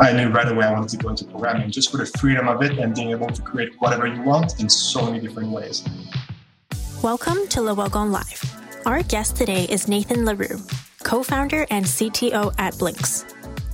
I 0.00 0.12
knew 0.12 0.28
right 0.28 0.46
away 0.46 0.64
I 0.64 0.70
wanted 0.70 0.90
to 0.90 0.96
go 0.96 1.08
into 1.08 1.24
programming 1.24 1.72
just 1.72 1.90
for 1.90 1.96
the 1.96 2.06
freedom 2.06 2.46
of 2.46 2.62
it 2.62 2.78
and 2.78 2.94
being 2.94 3.10
able 3.10 3.26
to 3.26 3.42
create 3.42 3.72
whatever 3.80 4.06
you 4.06 4.22
want 4.22 4.60
in 4.60 4.68
so 4.68 5.04
many 5.04 5.18
different 5.18 5.50
ways. 5.50 5.82
Welcome 7.02 7.48
to 7.48 7.62
Le 7.62 7.74
Wagon 7.74 8.12
Live. 8.12 8.44
Our 8.86 9.02
guest 9.02 9.34
today 9.34 9.64
is 9.64 9.88
Nathan 9.88 10.24
LaRue, 10.24 10.60
co 11.02 11.24
founder 11.24 11.66
and 11.70 11.84
CTO 11.84 12.54
at 12.58 12.78
Blinks. 12.78 13.24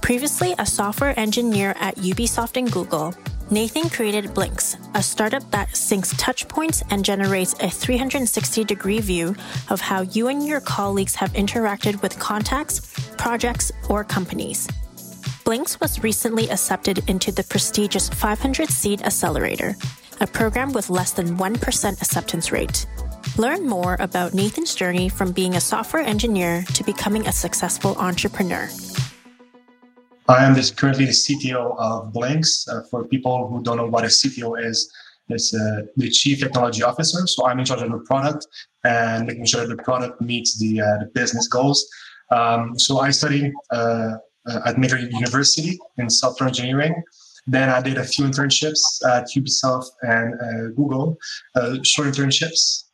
Previously 0.01 0.55
a 0.59 0.65
software 0.65 1.13
engineer 1.21 1.75
at 1.79 1.97
Ubisoft 1.97 2.57
and 2.57 2.73
Google, 2.73 3.15
Nathan 3.51 3.91
created 3.91 4.33
Blinks, 4.33 4.79
a 4.95 5.03
startup 5.03 5.51
that 5.51 5.69
syncs 5.73 6.15
touchpoints 6.15 6.83
and 6.91 7.05
generates 7.05 7.53
a 7.63 7.69
360 7.69 8.65
degree 8.65 9.01
view 9.01 9.37
of 9.69 9.83
how 9.83 10.01
you 10.01 10.29
and 10.29 10.47
your 10.47 10.61
colleagues 10.63 11.15
have 11.17 11.35
interacted 11.35 12.01
with 12.01 12.19
contacts, 12.19 12.81
projects, 13.19 13.71
or 13.91 14.05
companies. 14.05 14.67
Blinx 15.45 15.79
was 15.79 16.03
recently 16.03 16.49
accepted 16.49 17.07
into 17.07 17.31
the 17.31 17.45
prestigious 17.45 18.09
500 18.09 18.71
Seed 18.71 19.03
Accelerator, 19.03 19.77
a 20.23 20.27
program 20.27 20.73
with 20.73 20.89
less 20.89 21.13
than 21.13 21.37
1% 21.37 22.01
acceptance 22.01 22.51
rate. 22.51 22.87
Learn 23.37 23.67
more 23.67 23.99
about 24.01 24.33
Nathan's 24.33 24.75
journey 24.75 25.11
from 25.11 25.33
being 25.33 25.57
a 25.57 25.61
software 25.61 26.03
engineer 26.03 26.65
to 26.73 26.83
becoming 26.83 27.27
a 27.27 27.33
successful 27.33 27.95
entrepreneur. 27.99 28.71
I 30.27 30.47
am 30.47 30.55
this, 30.55 30.71
currently 30.71 31.05
the 31.05 31.13
CTO 31.13 31.77
of 31.79 32.11
Blinks. 32.11 32.67
Uh, 32.67 32.81
for 32.91 33.05
people 33.05 33.47
who 33.49 33.63
don't 33.63 33.77
know 33.77 33.87
what 33.87 34.05
a 34.05 34.09
CTO 34.09 34.59
is, 34.65 34.91
it's 35.29 35.53
uh, 35.55 35.83
the 35.97 36.09
Chief 36.09 36.41
Technology 36.41 36.83
Officer. 36.83 37.27
So 37.27 37.47
I'm 37.47 37.59
in 37.59 37.67
charge 37.67 37.83
of 37.83 37.91
the 37.91 37.99
product 37.99 38.47
and 38.85 39.27
making 39.27 39.45
sure 39.45 39.67
the 39.67 39.77
product 39.77 40.23
meets 40.23 40.59
the, 40.59 40.81
uh, 40.81 40.99
the 41.01 41.11
business 41.13 41.49
goals. 41.49 41.87
Um, 42.31 42.79
so 42.79 43.01
I 43.01 43.11
uh, 43.11 43.51
uh, 43.71 44.17
at 44.47 44.77
McGill 44.77 45.11
University 45.11 45.79
in 45.99 46.11
software 46.11 46.49
engineering. 46.49 46.95
Then 47.47 47.69
I 47.69 47.81
did 47.83 47.99
a 47.99 48.05
few 48.05 48.25
internships 48.25 48.81
at 49.07 49.27
Ubisoft 49.37 49.91
and 50.03 50.35
uh, 50.41 50.69
Google, 50.75 51.19
uh, 51.55 51.77
short 51.83 52.09
internships. 52.09 52.85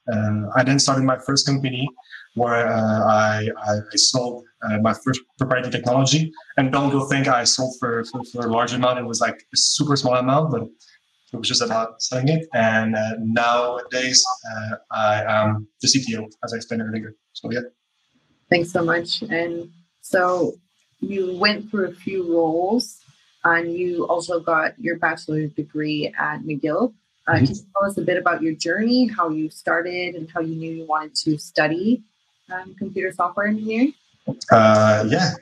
I 0.56 0.64
then 0.64 0.80
started 0.80 1.04
my 1.04 1.18
first 1.18 1.46
company 1.46 1.88
where 2.34 2.66
I, 2.68 3.48
I, 3.58 3.72
I, 3.74 3.96
sold 3.96 4.44
my 4.80 4.92
first 4.92 5.20
proprietary 5.38 5.72
technology. 5.72 6.32
And 6.56 6.72
don't 6.72 6.90
go 6.90 7.06
think 7.06 7.28
I 7.28 7.44
sold 7.44 7.74
for, 7.78 8.04
for, 8.04 8.22
for, 8.32 8.46
a 8.46 8.52
large 8.52 8.72
amount. 8.72 8.98
It 8.98 9.04
was 9.04 9.20
like 9.20 9.36
a 9.36 9.56
super 9.56 9.96
small 9.96 10.16
amount, 10.16 10.50
but 10.50 10.62
it 11.32 11.36
was 11.36 11.48
just 11.48 11.62
about 11.62 12.02
selling 12.02 12.28
it. 12.28 12.48
And 12.54 12.96
uh, 12.96 13.14
nowadays, 13.20 14.22
uh, 14.52 14.76
I 14.90 15.22
am 15.22 15.68
the 15.80 15.88
CTO, 15.88 16.26
as 16.44 16.52
I 16.52 16.56
explained 16.56 16.82
earlier. 16.82 17.14
So, 17.32 17.50
yeah. 17.52 17.60
Thanks 18.48 18.72
so 18.72 18.84
much. 18.84 19.22
And 19.22 19.70
so, 20.00 20.54
you 21.00 21.36
went 21.36 21.70
through 21.70 21.88
a 21.88 21.94
few 21.94 22.32
roles 22.32 23.00
and 23.44 23.72
you 23.72 24.06
also 24.06 24.40
got 24.40 24.78
your 24.78 24.98
bachelor's 24.98 25.52
degree 25.52 26.12
at 26.18 26.42
McGill. 26.42 26.92
Uh, 27.26 27.32
mm-hmm. 27.32 27.46
Can 27.46 27.54
you 27.54 27.62
tell 27.74 27.90
us 27.90 27.98
a 27.98 28.02
bit 28.02 28.18
about 28.18 28.42
your 28.42 28.54
journey, 28.54 29.06
how 29.06 29.30
you 29.30 29.50
started, 29.50 30.14
and 30.14 30.30
how 30.30 30.40
you 30.40 30.54
knew 30.54 30.72
you 30.72 30.86
wanted 30.86 31.14
to 31.16 31.38
study 31.38 32.02
um, 32.52 32.74
computer 32.78 33.12
software 33.12 33.46
engineering? 33.46 33.94
Uh, 34.50 35.04
yeah, 35.08 35.32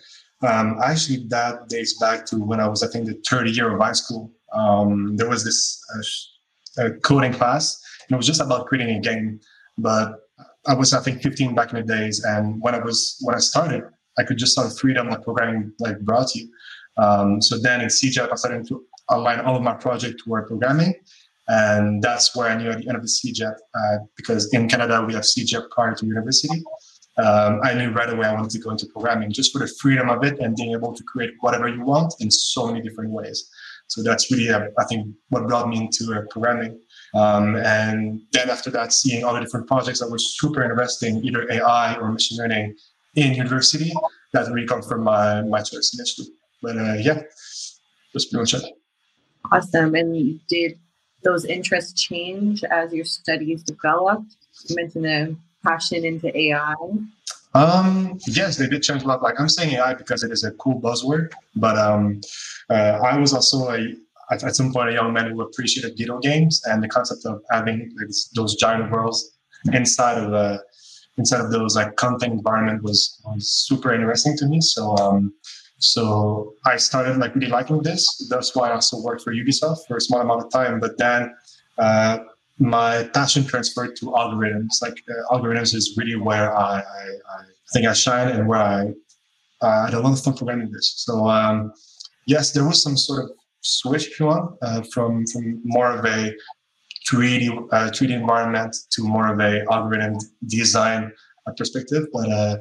um, 0.43 0.79
actually, 0.85 1.27
that 1.29 1.69
dates 1.69 1.99
back 1.99 2.25
to 2.27 2.37
when 2.37 2.61
I 2.61 2.69
was, 2.69 2.83
I 2.83 2.89
think, 2.89 3.07
the 3.07 3.21
third 3.29 3.49
year 3.49 3.73
of 3.73 3.81
high 3.81 3.93
school. 3.93 4.31
Um, 4.53 5.17
there 5.17 5.29
was 5.29 5.45
this 5.45 5.83
uh, 6.79 6.91
coding 7.03 7.33
class, 7.33 7.81
and 8.09 8.15
it 8.15 8.17
was 8.17 8.27
just 8.27 8.41
about 8.41 8.67
creating 8.67 8.97
a 8.97 9.01
game. 9.01 9.41
But 9.77 10.21
I 10.67 10.75
was, 10.75 10.93
I 10.93 11.01
think, 11.01 11.23
15 11.23 11.55
back 11.55 11.73
in 11.73 11.77
the 11.77 11.83
days, 11.83 12.25
and 12.25 12.61
when 12.61 12.75
I 12.75 12.79
was 12.79 13.17
when 13.23 13.35
I 13.35 13.41
started, 13.41 13.85
I 14.19 14.25
could 14.25 14.39
just 14.39 14.59
of 14.59 14.77
freedom 14.79 15.09
like 15.09 15.23
programming 15.23 15.73
like 15.79 16.01
brought 16.01 16.35
you. 16.35 16.51
Um, 16.97 17.41
so 17.41 17.59
then 17.59 17.81
in 17.81 17.89
CEGEP, 17.89 18.31
I 18.31 18.35
started 18.35 18.67
to 18.69 18.85
align 19.11 19.41
all 19.41 19.57
of 19.57 19.63
my 19.63 19.75
project 19.75 20.23
toward 20.25 20.49
programming. 20.49 20.95
And 21.49 22.03
that's 22.03 22.37
where 22.37 22.49
I 22.49 22.57
knew 22.57 22.71
at 22.71 22.79
the 22.79 22.89
end 22.89 22.97
of 22.97 23.03
the 23.03 23.09
CEGEP, 23.09 23.55
uh, 23.55 23.99
because 24.17 24.53
in 24.53 24.69
Canada, 24.69 25.03
we 25.07 25.15
have 25.15 25.23
CEGEP 25.23 25.71
prior 25.71 25.95
to 25.95 26.07
university. 26.07 26.63
Um, 27.17 27.61
I 27.65 27.75
knew 27.75 27.91
right 27.91 28.11
away 28.11 28.27
I 28.27 28.33
wanted 28.35 28.51
to 28.51 28.59
go 28.59 28.71
into 28.71 28.87
programming 28.87 29.33
just 29.33 29.53
for 29.53 29.59
the 29.59 29.67
freedom 29.81 30.09
of 30.09 30.23
it 30.25 30.39
and 30.39 30.55
being 30.55 30.73
able 30.73 30.95
to 30.95 31.03
create 31.05 31.31
whatever 31.41 31.67
you 31.67 31.83
want 31.83 32.15
in 32.21 32.31
so 32.31 32.67
many 32.67 32.81
different 32.81 33.11
ways. 33.11 33.49
So 33.89 34.03
that's 34.03 34.31
really, 34.31 34.51
uh, 34.51 34.69
I 34.79 34.85
think, 34.85 35.09
what 35.31 35.49
brought 35.49 35.69
me 35.69 35.79
into 35.79 36.15
uh, 36.15 36.23
programming. 36.31 36.79
Um, 37.15 37.57
and 37.57 38.21
then 38.33 38.51
after 38.51 38.71
that, 38.71 38.93
seeing 38.93 39.25
all 39.25 39.35
the 39.35 39.41
different 39.41 39.67
projects 39.67 40.01
that 40.01 40.11
were 40.11 40.19
super 40.19 40.63
interesting, 40.63 41.25
either 41.25 41.51
AI 41.51 41.97
or 41.97 42.13
machine 42.13 42.39
learning, 42.39 42.77
in 43.23 43.35
university 43.35 43.93
that 44.33 44.51
really 44.51 44.67
come 44.67 44.83
from 44.83 45.05
my, 45.05 45.43
my 45.43 45.61
choice 45.61 45.97
initially. 45.99 46.29
But 46.63 46.77
uh, 46.77 46.95
yeah, 46.95 47.23
that's 48.13 48.27
pretty 48.27 48.39
much 48.39 48.55
it. 48.55 48.65
Awesome. 49.51 49.95
And 49.95 50.41
did 50.49 50.79
those 51.23 51.45
interests 51.45 52.01
change 52.01 52.65
as 52.65 52.93
your 52.93 53.05
studies 53.05 53.63
developed? 53.63 54.37
You 54.69 54.77
mentioned 54.77 55.07
a 55.07 55.37
passion 55.65 56.05
into 56.05 56.37
AI. 56.37 56.75
Um, 57.55 58.19
yes, 58.27 58.57
they 58.57 58.67
did 58.67 58.83
change 58.83 59.03
a 59.03 59.07
lot. 59.07 59.23
Like 59.23 59.41
I'm 59.41 59.49
saying 59.49 59.75
AI 59.75 59.95
because 59.95 60.23
it 60.23 60.31
is 60.31 60.45
a 60.45 60.53
cool 60.53 60.81
buzzword, 60.81 61.33
but 61.57 61.79
um, 61.79 62.21
uh, 62.71 63.01
I 63.03 63.17
was 63.19 63.33
also 63.33 63.71
a 63.71 63.95
at, 64.31 64.45
at, 64.45 64.55
some 64.55 64.73
point 64.73 64.91
a 64.91 64.93
young 64.93 65.13
man 65.13 65.31
who 65.31 65.41
appreciated 65.41 65.97
video 65.97 66.19
games 66.19 66.61
and 66.67 66.83
the 66.83 66.89
concept 66.89 67.25
of 67.25 67.41
having 67.51 67.91
like, 67.99 68.11
those 68.35 68.57
giant 68.57 68.91
worlds 68.91 69.39
inside 69.73 70.19
of 70.23 70.33
a 70.33 70.61
inside 71.19 71.41
of 71.41 71.51
those 71.51 71.77
like 71.77 71.97
content 71.97 72.33
environment 72.33 72.83
was, 72.83 73.21
was 73.25 73.51
super 73.51 73.93
interesting 73.93 74.37
to 74.39 74.47
me. 74.47 74.61
So 74.61 74.97
um, 74.97 75.33
so 75.79 76.55
I 76.67 76.77
started 76.77 77.19
like 77.19 77.35
really 77.35 77.49
liking 77.49 77.83
this. 77.83 78.27
That's 78.29 78.55
why 78.55 78.71
I 78.71 78.75
also 78.75 79.01
worked 79.01 79.23
for 79.23 79.33
Ubisoft 79.33 79.87
for 79.87 79.97
a 79.97 80.01
small 80.01 80.21
amount 80.21 80.45
of 80.45 80.51
time. 80.51 80.81
But 80.81 80.99
then 80.99 81.35
uh, 81.79 82.19
my 82.59 83.05
passion 83.15 83.45
transferred 83.45 83.95
to 83.97 84.07
algorithms. 84.07 84.83
Like 84.83 85.01
uh, 85.09 85.35
algorithms 85.35 85.75
is 85.75 85.95
really 85.97 86.17
where 86.17 86.57
I, 86.57 86.81
I, 86.81 86.81
I, 86.81 87.45
think 87.73 87.87
I 87.87 87.93
shine 87.93 88.29
and 88.29 88.49
where 88.49 88.59
I 88.59 88.89
uh, 89.61 89.67
I 89.67 89.85
had 89.87 89.95
a 89.95 90.01
lot 90.01 90.13
of 90.13 90.23
fun 90.23 90.35
programming 90.35 90.71
this. 90.71 90.95
So 90.97 91.29
um, 91.29 91.73
yes, 92.27 92.53
there 92.53 92.65
was 92.65 92.83
some 92.83 92.97
sort 92.97 93.25
of 93.25 93.31
switch, 93.61 94.09
if 94.09 94.21
you 94.21 94.27
want, 94.27 94.57
uh, 94.63 94.83
from 94.93 95.27
from 95.27 95.61
more 95.65 95.97
of 95.97 96.05
a 96.05 96.33
3D 97.09 97.69
uh, 97.73 97.91
3D 97.91 98.11
environment 98.11 98.77
to 98.91 99.03
more 99.03 99.33
of 99.33 99.41
a 99.41 99.65
algorithm 99.73 100.19
design 100.47 101.13
uh, 101.47 101.53
perspective. 101.57 102.07
But 102.13 102.31
uh, 102.31 102.57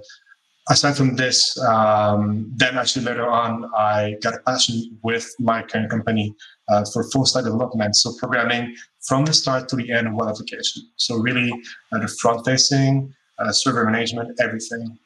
aside 0.69 0.95
from 0.95 1.15
this, 1.15 1.57
um, 1.61 2.51
then 2.55 2.77
actually 2.77 3.05
later 3.05 3.27
on, 3.27 3.69
I 3.75 4.15
got 4.21 4.35
a 4.35 4.39
passion 4.39 4.97
with 5.03 5.33
my 5.39 5.63
current 5.63 5.89
company 5.89 6.33
uh, 6.69 6.85
for 6.93 7.03
full 7.11 7.25
stack 7.25 7.43
development. 7.43 7.95
So 7.95 8.13
programming 8.17 8.75
from 9.01 9.25
the 9.25 9.33
start 9.33 9.69
to 9.69 9.75
the 9.75 9.91
end 9.91 10.07
of 10.07 10.13
one 10.13 10.29
application. 10.29 10.83
So 10.95 11.17
really 11.17 11.51
uh, 11.91 11.99
the 11.99 12.07
front 12.07 12.45
facing, 12.45 13.13
uh, 13.39 13.51
server 13.51 13.85
management, 13.85 14.39
everything. 14.39 14.97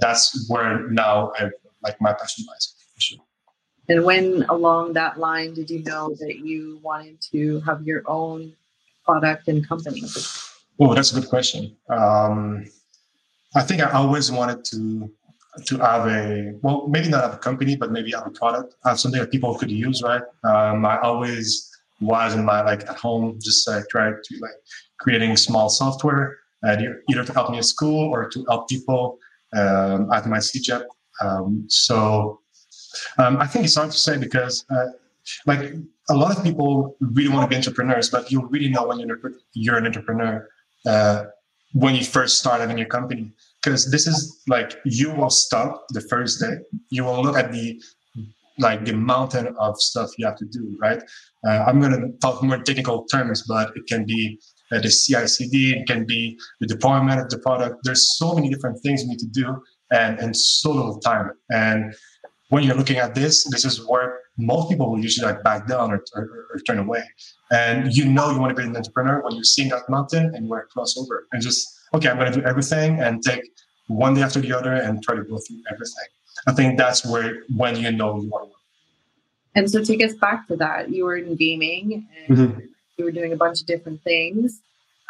that's 0.00 0.48
where 0.48 0.88
now 0.88 1.32
I 1.38 1.50
like 1.82 2.00
my 2.00 2.12
passion 2.12 2.44
lies. 2.48 2.74
For 2.94 3.00
sure. 3.00 3.18
And 3.88 4.04
when 4.04 4.44
along 4.48 4.94
that 4.94 5.18
line 5.18 5.54
did 5.54 5.70
you 5.70 5.82
know 5.84 6.14
that 6.18 6.38
you 6.38 6.80
wanted 6.82 7.20
to 7.32 7.60
have 7.60 7.86
your 7.86 8.02
own 8.06 8.52
product 9.06 9.48
and 9.48 9.66
company? 9.66 10.02
Oh, 10.80 10.94
that's 10.94 11.12
a 11.12 11.20
good 11.20 11.28
question. 11.28 11.76
Um, 11.88 12.66
I 13.54 13.62
think 13.62 13.80
I 13.80 13.90
always 13.92 14.30
wanted 14.30 14.64
to 14.66 15.10
to 15.64 15.78
have 15.78 16.06
a 16.06 16.52
well, 16.62 16.86
maybe 16.86 17.08
not 17.08 17.22
have 17.22 17.34
a 17.34 17.38
company, 17.38 17.76
but 17.76 17.90
maybe 17.90 18.10
have 18.12 18.26
a 18.26 18.30
product, 18.30 18.74
have 18.84 19.00
something 19.00 19.20
that 19.20 19.30
people 19.30 19.54
could 19.54 19.70
use, 19.70 20.02
right? 20.02 20.22
Um, 20.44 20.84
I 20.84 20.98
always 21.00 21.70
was 22.00 22.34
in 22.34 22.44
my 22.44 22.60
like 22.60 22.82
at 22.82 22.96
home, 22.96 23.38
just 23.40 23.66
uh, 23.68 23.80
try 23.90 24.10
to 24.10 24.34
like 24.40 24.58
creating 25.00 25.36
small 25.36 25.68
software, 25.70 26.36
uh, 26.66 26.76
either 27.10 27.24
to 27.24 27.32
help 27.32 27.50
me 27.50 27.58
at 27.58 27.64
school 27.64 28.10
or 28.10 28.28
to 28.28 28.44
help 28.50 28.68
people 28.68 29.18
um, 29.56 30.12
at 30.12 30.26
my 30.26 30.38
CEGEP. 30.38 30.84
Um, 31.22 31.64
so 31.68 32.40
um, 33.18 33.38
I 33.38 33.46
think 33.46 33.64
it's 33.64 33.76
hard 33.76 33.90
to 33.90 33.98
say 33.98 34.18
because 34.18 34.64
uh, 34.70 34.88
like 35.46 35.72
a 36.08 36.14
lot 36.14 36.36
of 36.36 36.44
people 36.44 36.96
really 37.00 37.28
want 37.28 37.44
to 37.44 37.48
be 37.48 37.56
entrepreneurs, 37.56 38.10
but 38.10 38.30
you 38.30 38.46
really 38.46 38.68
know 38.68 38.86
when 38.86 38.98
you're, 39.00 39.18
you're 39.54 39.76
an 39.76 39.86
entrepreneur 39.86 40.48
uh, 40.86 41.24
when 41.72 41.94
you 41.94 42.04
first 42.04 42.38
start 42.38 42.60
having 42.60 42.78
your 42.78 42.86
company. 42.86 43.32
Because 43.62 43.90
this 43.90 44.06
is 44.06 44.42
like 44.46 44.78
you 44.84 45.12
will 45.12 45.30
stop 45.30 45.86
the 45.90 46.00
first 46.00 46.40
day. 46.40 46.58
You 46.90 47.04
will 47.04 47.22
look 47.22 47.36
at 47.36 47.50
the 47.52 47.82
like 48.58 48.86
the 48.86 48.94
mountain 48.94 49.54
of 49.58 49.78
stuff 49.78 50.10
you 50.16 50.26
have 50.26 50.36
to 50.36 50.46
do. 50.46 50.76
Right? 50.80 51.02
Uh, 51.46 51.64
I'm 51.66 51.80
going 51.80 51.92
to 51.92 52.16
talk 52.18 52.42
more 52.42 52.58
technical 52.58 53.04
terms, 53.06 53.44
but 53.46 53.72
it 53.74 53.86
can 53.88 54.06
be 54.06 54.38
uh, 54.70 54.80
the 54.80 54.88
CI/CD. 54.88 55.78
It 55.78 55.86
can 55.86 56.06
be 56.06 56.38
the 56.60 56.66
deployment 56.68 57.20
of 57.20 57.28
the 57.28 57.38
product. 57.38 57.80
There's 57.82 58.16
so 58.16 58.34
many 58.34 58.48
different 58.48 58.80
things 58.82 59.02
you 59.02 59.08
need 59.08 59.18
to 59.18 59.26
do, 59.26 59.60
and 59.90 60.18
and 60.20 60.36
so 60.36 60.70
little 60.70 61.00
time. 61.00 61.32
And 61.50 61.92
when 62.48 62.62
you're 62.62 62.76
looking 62.76 62.98
at 62.98 63.14
this, 63.14 63.44
this 63.44 63.64
is 63.64 63.84
where 63.86 64.20
most 64.38 64.68
people 64.70 64.90
will 64.90 65.00
usually 65.00 65.26
like 65.26 65.42
back 65.42 65.66
down 65.66 65.90
or, 65.90 66.04
or, 66.14 66.46
or, 66.52 66.60
turn 66.60 66.78
away. 66.78 67.02
And 67.50 67.92
you 67.92 68.04
know 68.04 68.30
you 68.30 68.38
want 68.38 68.54
to 68.56 68.62
be 68.62 68.68
an 68.68 68.76
entrepreneur 68.76 69.22
when 69.22 69.34
you're 69.34 69.44
seeing 69.44 69.70
that 69.70 69.88
mountain 69.88 70.34
and 70.34 70.48
where 70.48 70.66
cross 70.72 70.96
over 70.96 71.26
and 71.32 71.42
just, 71.42 71.66
okay, 71.94 72.08
I'm 72.08 72.18
going 72.18 72.32
to 72.32 72.40
do 72.40 72.46
everything 72.46 73.00
and 73.00 73.22
take 73.22 73.42
one 73.88 74.14
day 74.14 74.22
after 74.22 74.40
the 74.40 74.52
other 74.52 74.72
and 74.72 75.02
try 75.02 75.14
to 75.14 75.22
go 75.22 75.38
through 75.38 75.62
everything. 75.70 76.04
I 76.46 76.52
think 76.52 76.78
that's 76.78 77.04
where 77.04 77.42
when 77.56 77.76
you 77.76 77.90
know 77.90 78.20
you 78.20 78.28
want 78.28 78.44
to 78.44 78.48
work. 78.48 78.52
And 79.54 79.70
so 79.70 79.82
take 79.82 80.04
us 80.04 80.12
back 80.14 80.46
to 80.48 80.56
that. 80.56 80.90
You 80.90 81.04
were 81.04 81.16
in 81.16 81.34
gaming 81.34 82.06
and 82.28 82.38
mm-hmm. 82.38 82.60
you 82.98 83.04
were 83.04 83.10
doing 83.10 83.32
a 83.32 83.36
bunch 83.36 83.60
of 83.60 83.66
different 83.66 84.02
things. 84.02 84.60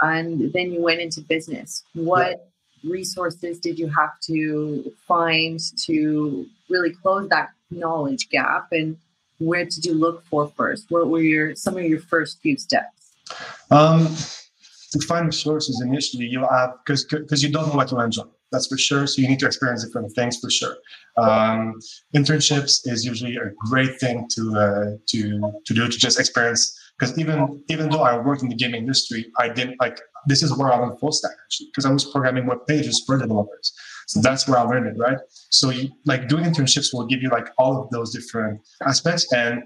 And 0.00 0.52
then 0.52 0.72
you 0.72 0.80
went 0.80 1.00
into 1.00 1.20
business. 1.20 1.82
What 1.94 2.30
yeah. 2.30 2.36
Resources 2.84 3.58
did 3.58 3.78
you 3.78 3.88
have 3.88 4.18
to 4.20 4.92
find 5.06 5.60
to 5.84 6.46
really 6.68 6.92
close 6.92 7.28
that 7.28 7.50
knowledge 7.70 8.28
gap? 8.30 8.68
And 8.72 8.96
where 9.38 9.64
did 9.64 9.84
you 9.84 9.94
look 9.94 10.24
for 10.26 10.48
first? 10.48 10.86
What 10.90 11.08
were 11.08 11.20
your 11.20 11.54
some 11.54 11.76
of 11.76 11.84
your 11.84 12.00
first 12.00 12.40
few 12.40 12.56
steps? 12.56 13.12
Um, 13.70 14.14
to 14.92 15.06
find 15.06 15.26
resources 15.26 15.82
initially, 15.84 16.26
you 16.26 16.46
have 16.50 16.74
because 16.84 17.04
because 17.04 17.42
you 17.42 17.50
don't 17.50 17.68
know 17.68 17.74
what 17.74 17.88
to 17.88 18.00
enjoy. 18.00 18.24
That's 18.52 18.68
for 18.68 18.78
sure. 18.78 19.06
So 19.06 19.20
you 19.20 19.28
need 19.28 19.40
to 19.40 19.46
experience 19.46 19.84
different 19.84 20.12
things 20.14 20.38
for 20.38 20.50
sure. 20.50 20.76
Um, 21.16 21.74
internships 22.14 22.86
is 22.86 23.04
usually 23.04 23.36
a 23.36 23.50
great 23.68 23.98
thing 23.98 24.26
to 24.34 24.56
uh, 24.56 24.96
to 25.08 25.60
to 25.64 25.74
do 25.74 25.88
to 25.88 25.98
just 25.98 26.20
experience. 26.20 26.78
Because 26.98 27.18
even 27.18 27.62
even 27.68 27.90
though 27.90 28.02
I 28.02 28.16
worked 28.16 28.42
in 28.42 28.48
the 28.48 28.54
gaming 28.54 28.82
industry, 28.82 29.26
I 29.38 29.48
didn't 29.48 29.78
like 29.80 30.00
this 30.26 30.42
is 30.42 30.56
where 30.56 30.72
I 30.72 30.78
learned 30.78 30.98
full 30.98 31.12
stack 31.12 31.32
actually 31.44 31.68
because 31.68 31.86
I 31.86 31.92
was 31.92 32.04
programming 32.04 32.46
web 32.46 32.66
pages 32.66 33.02
for 33.06 33.18
developers. 33.18 33.72
So 34.06 34.20
that's 34.20 34.46
where 34.46 34.58
I 34.58 34.62
learned 34.62 34.86
it, 34.86 34.98
right? 34.98 35.18
So 35.50 35.70
you, 35.70 35.90
like 36.04 36.28
doing 36.28 36.44
internships 36.44 36.92
will 36.92 37.06
give 37.06 37.22
you 37.22 37.30
like 37.30 37.48
all 37.58 37.82
of 37.82 37.90
those 37.90 38.12
different 38.12 38.60
aspects, 38.86 39.32
and 39.32 39.62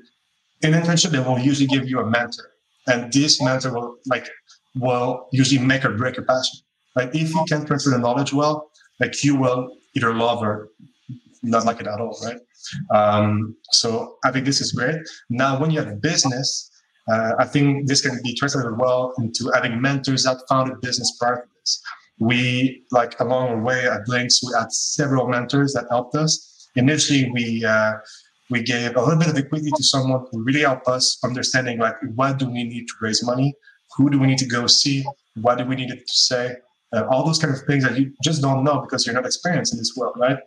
in 0.62 0.72
internship 0.72 1.10
they 1.10 1.20
will 1.20 1.38
usually 1.38 1.66
give 1.66 1.88
you 1.88 2.00
a 2.00 2.06
mentor, 2.06 2.50
and 2.86 3.12
this 3.12 3.42
mentor 3.42 3.72
will 3.72 3.96
like 4.06 4.28
will 4.76 5.28
usually 5.32 5.64
make 5.64 5.84
or 5.84 5.90
break 5.96 6.16
your 6.16 6.24
passion. 6.24 6.60
Like 6.96 7.14
if 7.14 7.34
you 7.34 7.44
can 7.48 7.66
transfer 7.66 7.90
the 7.90 7.98
knowledge 7.98 8.32
well, 8.32 8.70
like 8.98 9.22
you 9.24 9.36
will 9.36 9.76
either 9.94 10.14
love 10.14 10.42
or 10.42 10.70
not 11.42 11.64
like 11.64 11.80
it 11.80 11.86
at 11.86 12.00
all, 12.00 12.16
right? 12.24 12.38
Um, 12.94 13.56
so 13.72 14.16
I 14.24 14.30
think 14.30 14.44
this 14.44 14.60
is 14.60 14.72
great. 14.72 14.96
Now, 15.30 15.58
when 15.58 15.70
you 15.70 15.78
have 15.80 15.88
a 15.88 15.96
business, 15.96 16.69
uh, 17.10 17.32
I 17.38 17.46
think 17.46 17.88
this 17.88 18.00
can 18.00 18.20
be 18.22 18.34
translated 18.34 18.78
well 18.78 19.12
into 19.18 19.50
having 19.54 19.80
mentors 19.80 20.22
that 20.24 20.38
founded 20.48 20.80
business 20.80 21.16
prior 21.18 21.36
to 21.36 21.48
this. 21.60 21.82
We, 22.18 22.84
like 22.90 23.18
along 23.20 23.50
the 23.50 23.62
way 23.62 23.86
at 23.86 24.04
Blinks, 24.04 24.42
we 24.42 24.52
had 24.58 24.70
several 24.72 25.26
mentors 25.28 25.72
that 25.72 25.86
helped 25.90 26.14
us. 26.14 26.68
Initially, 26.76 27.30
we 27.32 27.64
uh, 27.64 27.94
we 28.50 28.62
gave 28.62 28.96
a 28.96 29.00
little 29.00 29.18
bit 29.18 29.28
of 29.28 29.36
equity 29.36 29.70
to 29.74 29.82
someone 29.82 30.26
who 30.30 30.42
really 30.42 30.60
helped 30.60 30.88
us 30.88 31.18
understanding 31.24 31.78
like 31.78 31.94
what 32.14 32.38
do 32.38 32.46
we 32.46 32.64
need 32.64 32.86
to 32.86 32.94
raise 33.00 33.24
money, 33.24 33.54
who 33.96 34.10
do 34.10 34.18
we 34.18 34.26
need 34.26 34.38
to 34.38 34.46
go 34.46 34.66
see, 34.66 35.04
what 35.40 35.56
do 35.58 35.64
we 35.64 35.76
need 35.76 35.88
to 35.88 36.00
say, 36.06 36.56
uh, 36.92 37.04
all 37.10 37.24
those 37.24 37.38
kind 37.38 37.54
of 37.54 37.60
things 37.62 37.84
that 37.84 37.98
you 37.98 38.12
just 38.22 38.42
don't 38.42 38.64
know 38.64 38.80
because 38.80 39.06
you're 39.06 39.14
not 39.14 39.26
experienced 39.26 39.72
in 39.72 39.78
this 39.78 39.94
world, 39.96 40.14
right? 40.18 40.38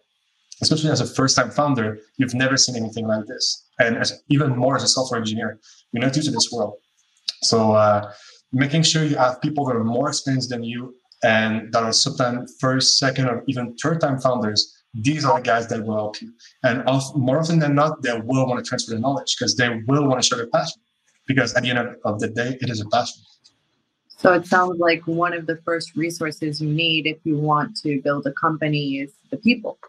Especially 0.61 0.91
as 0.91 1.01
a 1.01 1.07
first-time 1.07 1.49
founder, 1.49 1.99
you've 2.17 2.33
never 2.33 2.57
seen 2.57 2.75
anything 2.75 3.07
like 3.07 3.25
this, 3.25 3.62
and 3.79 3.97
as, 3.97 4.21
even 4.29 4.55
more 4.55 4.75
as 4.75 4.83
a 4.83 4.87
software 4.87 5.19
engineer, 5.19 5.59
you're 5.91 6.03
not 6.03 6.15
used 6.15 6.27
to 6.27 6.33
this 6.33 6.49
world. 6.51 6.75
So 7.41 7.73
uh, 7.73 8.11
making 8.51 8.83
sure 8.83 9.03
you 9.03 9.17
have 9.17 9.41
people 9.41 9.65
that 9.65 9.75
are 9.75 9.83
more 9.83 10.09
experienced 10.09 10.49
than 10.49 10.63
you 10.63 10.95
and 11.23 11.71
that 11.73 11.83
are 11.83 11.93
sometimes 11.93 12.55
first, 12.59 12.97
second, 12.97 13.27
or 13.27 13.43
even 13.47 13.75
third-time 13.77 14.19
founders. 14.19 14.73
These 14.93 15.25
are 15.25 15.39
the 15.39 15.43
guys 15.43 15.67
that 15.69 15.83
will 15.83 15.95
help 15.95 16.21
you, 16.21 16.31
and 16.63 16.83
more 17.15 17.39
often 17.39 17.57
than 17.57 17.73
not, 17.73 18.03
they 18.03 18.13
will 18.13 18.45
want 18.47 18.63
to 18.63 18.67
transfer 18.69 18.93
the 18.93 18.99
knowledge 18.99 19.35
because 19.35 19.55
they 19.55 19.69
will 19.87 20.07
want 20.07 20.21
to 20.21 20.27
share 20.27 20.37
their 20.37 20.47
passion. 20.47 20.79
Because 21.25 21.53
at 21.55 21.63
the 21.63 21.69
end 21.71 21.79
of 22.03 22.19
the 22.19 22.27
day, 22.27 22.57
it 22.61 22.69
is 22.69 22.79
a 22.81 22.85
passion. 22.89 23.23
So 24.17 24.33
it 24.33 24.45
sounds 24.45 24.77
like 24.79 25.01
one 25.07 25.33
of 25.33 25.47
the 25.47 25.57
first 25.65 25.95
resources 25.95 26.61
you 26.61 26.69
need 26.69 27.07
if 27.07 27.17
you 27.23 27.37
want 27.37 27.75
to 27.77 28.01
build 28.01 28.27
a 28.27 28.33
company 28.33 28.99
is 28.99 29.13
the 29.31 29.37
people. 29.37 29.79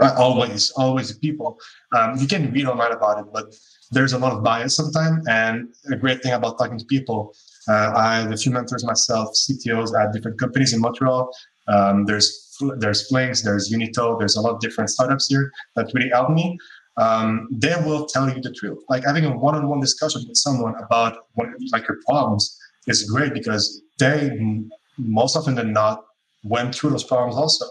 Always, 0.00 0.70
always 0.72 1.16
people. 1.18 1.58
Um, 1.96 2.16
you 2.16 2.26
can 2.26 2.52
read 2.52 2.66
online 2.66 2.92
about 2.92 3.18
it, 3.18 3.26
but 3.32 3.54
there's 3.90 4.12
a 4.12 4.18
lot 4.18 4.32
of 4.32 4.42
bias 4.42 4.76
sometimes. 4.76 5.26
And 5.28 5.68
a 5.90 5.96
great 5.96 6.22
thing 6.22 6.32
about 6.32 6.58
talking 6.58 6.78
to 6.78 6.84
people, 6.84 7.34
uh, 7.68 7.92
I 7.94 8.20
have 8.20 8.32
a 8.32 8.36
few 8.36 8.52
mentors 8.52 8.84
myself, 8.84 9.34
CTOs 9.34 9.98
at 10.00 10.12
different 10.12 10.38
companies 10.38 10.72
in 10.72 10.80
Montreal. 10.80 11.30
Um, 11.68 12.04
there's 12.04 12.46
there's 12.78 13.08
Flinks, 13.08 13.42
there's 13.42 13.72
Unito, 13.72 14.18
there's 14.18 14.36
a 14.36 14.40
lot 14.40 14.54
of 14.54 14.60
different 14.60 14.90
startups 14.90 15.28
here 15.28 15.50
that 15.76 15.90
really 15.94 16.10
help 16.10 16.30
me. 16.30 16.58
Um, 16.98 17.48
they 17.50 17.74
will 17.84 18.06
tell 18.06 18.28
you 18.28 18.40
the 18.40 18.52
truth. 18.52 18.78
Like 18.88 19.04
having 19.04 19.24
a 19.24 19.36
one-on-one 19.36 19.80
discussion 19.80 20.22
with 20.28 20.36
someone 20.36 20.74
about 20.82 21.16
what, 21.34 21.48
like 21.72 21.88
your 21.88 21.98
problems 22.06 22.58
is 22.86 23.10
great 23.10 23.32
because 23.32 23.82
they 23.98 24.38
most 24.98 25.36
often 25.36 25.54
than 25.54 25.72
not 25.72 26.04
went 26.44 26.74
through 26.74 26.90
those 26.90 27.04
problems 27.04 27.36
also. 27.36 27.64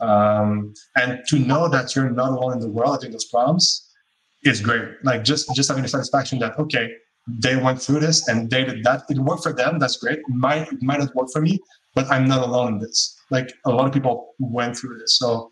Um, 0.00 0.74
and 0.96 1.20
to 1.28 1.38
know 1.38 1.68
that 1.68 1.94
you're 1.94 2.10
not 2.10 2.32
alone 2.32 2.54
in 2.54 2.60
the 2.60 2.68
world 2.68 2.94
having 2.94 3.12
those 3.12 3.26
problems 3.26 3.88
is 4.44 4.60
great. 4.60 4.88
Like 5.04 5.22
just 5.24 5.54
just 5.54 5.68
having 5.68 5.82
the 5.82 5.88
satisfaction 5.88 6.38
that 6.40 6.58
okay, 6.58 6.90
they 7.28 7.56
went 7.56 7.80
through 7.80 8.00
this 8.00 8.28
and 8.28 8.50
they 8.50 8.64
did 8.64 8.82
that. 8.84 9.04
It 9.08 9.18
worked 9.18 9.44
for 9.44 9.52
them. 9.52 9.78
That's 9.78 9.96
great. 9.96 10.20
Might 10.28 10.72
it 10.72 10.82
might 10.82 10.98
not 10.98 11.14
work 11.14 11.28
for 11.32 11.40
me, 11.40 11.60
but 11.94 12.10
I'm 12.10 12.26
not 12.26 12.42
alone 12.42 12.74
in 12.74 12.78
this. 12.80 13.16
Like 13.30 13.52
a 13.64 13.70
lot 13.70 13.86
of 13.86 13.92
people 13.92 14.34
went 14.38 14.76
through 14.76 14.98
this. 14.98 15.18
So 15.18 15.50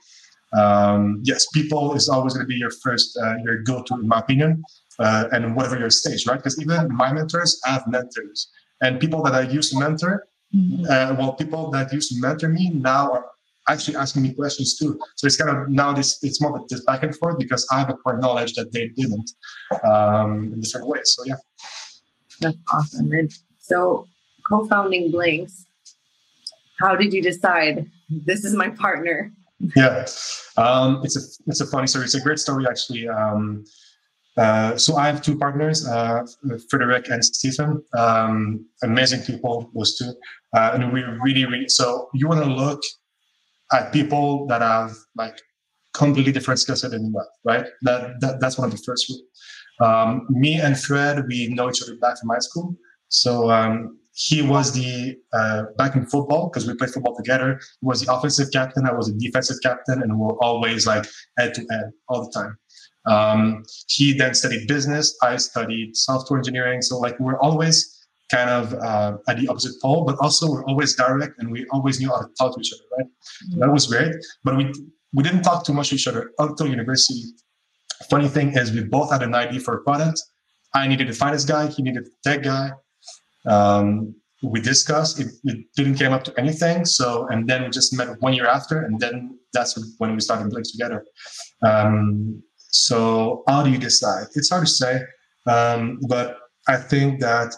um, 0.53 1.21
yes, 1.23 1.47
people 1.55 1.95
is 1.95 2.09
always 2.09 2.35
going 2.35 2.45
to 2.45 2.49
be 2.49 2.57
your 2.57 2.73
first, 2.83 3.17
uh, 3.23 3.37
your 3.45 3.59
go-to, 3.63 3.95
in 3.95 4.09
my 4.09 4.19
opinion, 4.19 4.65
uh, 4.99 5.27
and 5.33 5.55
whatever 5.55 5.79
your 5.79 5.91
stage, 5.91 6.27
right? 6.27 6.39
Because 6.39 6.61
even 6.61 6.93
my 6.95 7.13
mentors 7.13 7.61
have 7.65 7.87
mentors 7.87 8.51
and 8.81 8.99
people 8.99 9.23
that 9.23 9.35
I 9.35 9.43
used 9.43 9.73
to 9.73 9.79
mentor, 9.79 10.27
mm-hmm. 10.55 10.85
uh, 10.85 11.15
well, 11.19 11.35
people 11.35 11.71
that 11.71 11.93
used 11.93 12.13
to 12.13 12.21
mentor 12.21 12.49
me 12.49 12.71
now 12.71 13.13
are 13.13 13.27
actually 13.73 13.97
asking 13.97 14.23
me 14.23 14.35
questions 14.35 14.77
too. 14.77 14.99
So 15.17 15.27
it's 15.27 15.37
kind 15.37 15.51
of 15.51 15.69
now 15.69 15.93
this 15.93 16.19
it's 16.23 16.41
more 16.41 16.57
of 16.59 16.69
this 16.69 16.85
back 16.85 17.03
and 17.03 17.15
forth 17.17 17.39
because 17.39 17.67
I 17.73 17.79
have 17.81 17.91
acquired 17.91 18.21
knowledge 18.21 18.55
that 18.55 18.73
they 18.73 18.89
didn't 18.89 19.31
um, 19.85 20.53
in 20.53 20.61
different 20.61 20.89
ways. 20.89 21.15
So 21.17 21.25
yeah, 21.27 21.37
that's 22.41 22.59
awesome. 22.73 23.13
And 23.13 23.31
so 23.59 24.07
co-founding 24.49 25.11
Blinks, 25.11 25.67
how 26.81 26.97
did 26.97 27.13
you 27.13 27.23
decide 27.23 27.87
this 28.09 28.45
is 28.45 28.55
my 28.55 28.71
partner? 28.71 29.33
Yeah, 29.77 30.07
um, 30.57 31.03
it's 31.05 31.17
a 31.17 31.23
it's 31.47 31.61
a 31.61 31.67
funny 31.67 31.87
story. 31.87 32.05
It's 32.05 32.15
a 32.15 32.21
great 32.21 32.39
story 32.39 32.67
actually. 32.69 33.09
Um, 33.09 33.65
uh, 34.37 34.77
so 34.77 34.97
I 34.97 35.07
have 35.07 35.21
two 35.21 35.37
partners, 35.37 35.87
uh, 35.87 36.25
Frederick 36.71 37.09
and 37.11 37.23
Stephen. 37.23 37.83
Um, 37.99 38.65
amazing 38.83 39.21
people, 39.23 39.71
those 39.75 39.99
two. 39.99 40.15
Uh, 40.57 40.71
and 40.75 40.93
we 40.93 41.03
really, 41.03 41.45
really. 41.45 41.69
So 41.69 42.09
you 42.15 42.29
want 42.29 42.43
to 42.43 42.49
look 42.49 42.81
at 43.73 43.93
people 43.93 44.47
that 44.47 44.63
have 44.63 44.93
like 45.17 45.39
completely 45.95 46.33
different 46.33 46.61
skill 46.61 46.77
set 46.77 46.91
than 46.93 47.07
you 47.07 47.15
have, 47.19 47.27
right? 47.45 47.67
That, 47.83 48.21
that 48.21 48.41
that's 48.41 48.59
one 48.59 48.67
of 48.67 48.77
the 48.77 48.83
first 48.85 49.09
rules. 49.09 49.23
Um, 49.81 50.27
me 50.29 50.61
and 50.61 50.79
Fred, 50.79 51.27
we 51.27 51.49
know 51.49 51.71
each 51.71 51.83
other 51.83 51.97
back 51.97 52.19
from 52.19 52.29
high 52.29 52.39
school. 52.41 52.77
So 53.09 53.51
um, 53.51 53.99
he 54.13 54.43
was 54.43 54.73
the 54.73 55.17
uh, 55.33 55.65
back 55.79 55.97
in 55.97 56.07
football 56.07 56.49
because 56.49 56.67
we 56.67 56.75
played 56.75 56.91
football 56.91 57.17
together. 57.17 57.59
He 57.81 57.87
was 57.87 58.05
the 58.05 58.13
offensive 58.13 58.49
captain. 58.53 58.87
I 58.87 58.93
was 58.93 59.07
the 59.07 59.19
defensive 59.19 59.57
captain, 59.63 60.03
and 60.03 60.19
we 60.19 60.27
we're 60.27 60.39
always 60.41 60.87
like 60.87 61.07
head 61.39 61.55
to 61.55 61.67
head 61.71 61.91
all 62.09 62.25
the 62.25 62.31
time. 62.31 62.57
Um, 63.07 63.65
he 63.89 64.13
then 64.13 64.35
studied 64.35 64.69
business. 64.69 65.17
I 65.23 65.37
studied 65.37 65.97
software 65.97 66.39
engineering. 66.39 66.83
So 66.83 66.99
like 66.99 67.19
we're 67.19 67.41
always 67.41 68.00
kind 68.31 68.51
of 68.51 68.75
uh, 68.75 69.17
at 69.29 69.39
the 69.39 69.49
opposite 69.49 69.81
pole, 69.83 70.05
but 70.05 70.17
also 70.21 70.51
we're 70.51 70.65
always 70.65 70.95
direct 70.95 71.35
and 71.39 71.51
we 71.51 71.67
always 71.73 72.01
knew 72.01 72.09
how 72.09 72.21
to 72.21 72.29
talk 72.39 72.55
to 72.55 72.61
each 72.61 72.73
other, 72.73 72.83
right? 72.97 73.07
Mm-hmm. 73.07 73.61
That 73.61 73.73
was 73.73 73.87
great. 73.87 74.15
But 74.45 74.57
we 74.57 74.73
we 75.13 75.23
didn't 75.23 75.43
talk 75.43 75.65
too 75.65 75.73
much 75.73 75.89
to 75.91 75.97
each 75.97 76.07
other 76.07 76.31
until 76.39 76.67
university. 76.69 77.25
Funny 78.09 78.29
thing 78.29 78.57
is, 78.57 78.73
we 78.73 78.85
both 78.85 79.11
had 79.11 79.23
an 79.23 79.35
idea 79.35 79.61
for 79.61 79.75
a 79.79 79.83
product. 79.83 80.23
I 80.75 80.87
needed 80.87 81.09
to 81.09 81.15
find 81.15 81.35
this 81.35 81.45
guy. 81.45 81.67
He 81.67 81.83
needed 81.83 82.07
a 82.07 82.29
tech 82.29 82.43
guy. 82.45 82.71
Um, 83.47 84.15
we 84.43 84.61
discussed. 84.61 85.21
It, 85.21 85.29
it, 85.45 85.67
didn't 85.77 85.97
came 85.97 86.13
up 86.13 86.25
to 86.25 86.33
anything. 86.39 86.85
So, 86.85 87.27
and 87.29 87.49
then 87.49 87.65
we 87.65 87.71
just 87.71 87.93
met 87.93 88.09
one 88.21 88.33
year 88.33 88.47
after, 88.47 88.83
and 88.83 88.99
then 89.01 89.39
that's 89.53 89.77
when 89.99 90.15
we 90.15 90.21
started 90.21 90.51
Blinks 90.51 90.71
together. 90.73 91.05
Um, 91.63 92.43
so 92.57 93.43
how 93.49 93.63
do 93.63 93.71
you 93.71 93.79
decide? 93.79 94.27
It's 94.35 94.49
hard 94.49 94.67
to 94.67 94.73
say, 94.73 95.03
um, 95.47 95.99
but 96.09 96.39
I 96.69 96.77
think 96.77 97.21
that 97.21 97.55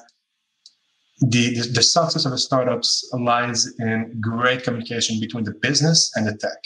the, 1.23 1.55
the, 1.55 1.69
the 1.69 1.83
success 1.83 2.25
of 2.25 2.33
the 2.33 2.39
startups 2.39 3.09
lies 3.13 3.73
in 3.79 4.19
great 4.21 4.65
communication 4.65 5.21
between 5.21 5.45
the 5.45 5.53
business 5.53 6.11
and 6.17 6.27
the 6.27 6.37
tech. 6.37 6.59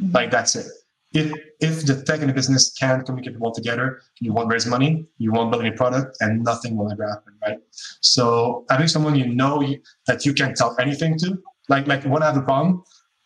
Mm-hmm. 0.00 0.12
Like 0.12 0.30
that's 0.30 0.56
it. 0.56 0.66
If 1.12 1.32
if 1.60 1.86
the 1.86 2.02
tech 2.02 2.20
and 2.20 2.28
the 2.28 2.34
business 2.34 2.72
can't 2.72 3.04
communicate 3.06 3.38
well 3.38 3.52
together, 3.52 4.00
you 4.20 4.32
won't 4.32 4.48
raise 4.52 4.66
money, 4.66 5.06
you 5.18 5.30
won't 5.32 5.50
build 5.52 5.64
any 5.64 5.76
product, 5.76 6.16
and 6.20 6.42
nothing 6.42 6.76
will 6.76 6.90
ever 6.90 7.08
happen, 7.08 7.34
right? 7.40 7.58
So 8.00 8.64
having 8.68 8.88
someone 8.88 9.14
you 9.14 9.26
know 9.26 9.60
you, 9.60 9.80
that 10.08 10.26
you 10.26 10.34
can 10.34 10.54
tell 10.54 10.76
anything 10.80 11.16
to, 11.18 11.38
like 11.68 11.86
like 11.86 12.02
when 12.04 12.22
I 12.22 12.26
have 12.26 12.36
a 12.36 12.42
problem, 12.42 12.82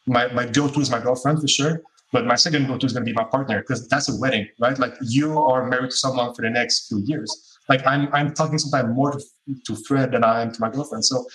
my, 0.06 0.30
my 0.32 0.44
go-to 0.46 0.80
is 0.80 0.90
my 0.90 1.00
girlfriend 1.00 1.40
for 1.40 1.48
sure. 1.48 1.82
But 2.12 2.24
my 2.24 2.36
second 2.36 2.66
go-to 2.66 2.86
is 2.86 2.94
going 2.94 3.04
to 3.04 3.10
be 3.10 3.14
my 3.14 3.24
partner 3.24 3.60
because 3.60 3.86
that's 3.88 4.08
a 4.08 4.18
wedding, 4.18 4.48
right? 4.58 4.78
Like 4.78 4.94
you 5.02 5.38
are 5.38 5.66
married 5.66 5.90
to 5.90 5.96
someone 5.96 6.34
for 6.34 6.42
the 6.42 6.50
next 6.50 6.88
few 6.88 7.02
years. 7.04 7.57
Like 7.68 7.86
I'm, 7.86 8.12
I'm 8.14 8.34
talking 8.34 8.58
sometimes 8.58 8.94
more 8.94 9.12
to, 9.12 9.20
to 9.66 9.76
Fred 9.86 10.12
than 10.12 10.24
I 10.24 10.42
am 10.42 10.52
to 10.52 10.60
my 10.60 10.70
girlfriend. 10.70 11.04
So 11.04 11.26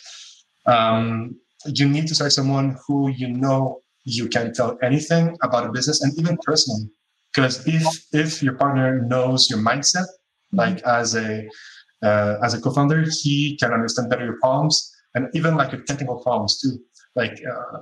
um, 0.65 1.39
you 1.65 1.87
need 1.87 2.07
to 2.07 2.15
select 2.15 2.33
someone 2.33 2.77
who 2.87 3.09
you 3.09 3.29
know 3.29 3.81
you 4.05 4.27
can 4.27 4.53
tell 4.53 4.77
anything 4.81 5.37
about 5.43 5.65
a 5.65 5.71
business 5.71 6.01
and 6.03 6.17
even 6.19 6.37
personally. 6.43 6.89
Because 7.33 7.65
if 7.67 7.85
if 8.13 8.43
your 8.43 8.55
partner 8.55 9.01
knows 9.01 9.49
your 9.49 9.59
mindset, 9.59 10.05
Like 10.53 10.81
as 10.83 11.15
a 11.15 11.47
uh, 12.03 12.37
as 12.43 12.53
a 12.53 12.61
co-founder, 12.61 13.05
he 13.21 13.57
can 13.57 13.73
understand 13.73 14.09
better 14.09 14.25
your 14.25 14.39
problems 14.39 14.91
and 15.15 15.27
even 15.33 15.55
like 15.55 15.71
your 15.71 15.81
technical 15.81 16.21
problems 16.21 16.59
too. 16.61 16.79
Like 17.15 17.39
uh, 17.51 17.79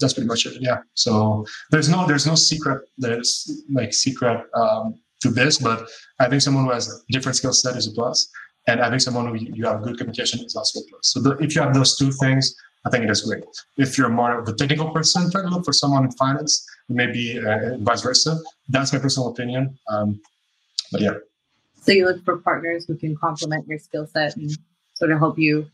that's 0.00 0.14
pretty 0.14 0.28
much 0.28 0.46
it. 0.46 0.60
Yeah. 0.60 0.78
So 0.94 1.44
there's 1.70 1.88
no 1.88 2.06
there's 2.06 2.26
no 2.26 2.34
secret. 2.34 2.88
There's 2.98 3.64
like 3.72 3.92
secret 3.92 4.46
um, 4.54 4.94
to 5.20 5.30
this, 5.30 5.58
but 5.58 5.88
I 6.20 6.28
think 6.28 6.42
someone 6.42 6.64
who 6.64 6.70
has 6.70 6.88
a 6.88 7.12
different 7.12 7.36
skill 7.36 7.52
set 7.52 7.76
is 7.76 7.86
a 7.88 7.92
plus, 7.92 8.30
and 8.66 8.80
I 8.80 8.88
think 8.88 9.00
someone 9.00 9.26
who 9.26 9.34
you 9.36 9.64
have 9.66 9.82
good 9.82 9.98
communication 9.98 10.44
is 10.44 10.54
also 10.54 10.80
a 10.80 10.82
plus. 10.88 11.00
So 11.02 11.20
the, 11.20 11.32
if 11.38 11.54
you 11.54 11.62
have 11.62 11.74
those 11.74 11.96
two 11.96 12.12
things, 12.12 12.54
I 12.86 12.90
think 12.90 13.04
it 13.04 13.10
is 13.10 13.22
great. 13.22 13.44
If 13.76 13.98
you're 13.98 14.08
more 14.08 14.38
of 14.38 14.48
a 14.48 14.52
technical 14.52 14.90
person, 14.90 15.30
try 15.30 15.42
to 15.42 15.48
look 15.48 15.64
for 15.64 15.72
someone 15.72 16.04
in 16.04 16.12
finance, 16.12 16.64
maybe 16.88 17.38
uh, 17.38 17.78
vice 17.78 18.02
versa. 18.02 18.38
That's 18.68 18.92
my 18.92 18.98
personal 18.98 19.28
opinion. 19.28 19.78
Um, 19.90 20.20
but 20.92 21.00
yeah. 21.00 21.14
So 21.82 21.92
you 21.92 22.06
look 22.06 22.24
for 22.24 22.38
partners 22.38 22.86
who 22.86 22.96
can 22.96 23.16
complement 23.16 23.66
your 23.66 23.78
skill 23.78 24.06
set 24.06 24.36
and 24.36 24.50
sort 24.94 25.10
of 25.10 25.18
help 25.18 25.38
you 25.38 25.66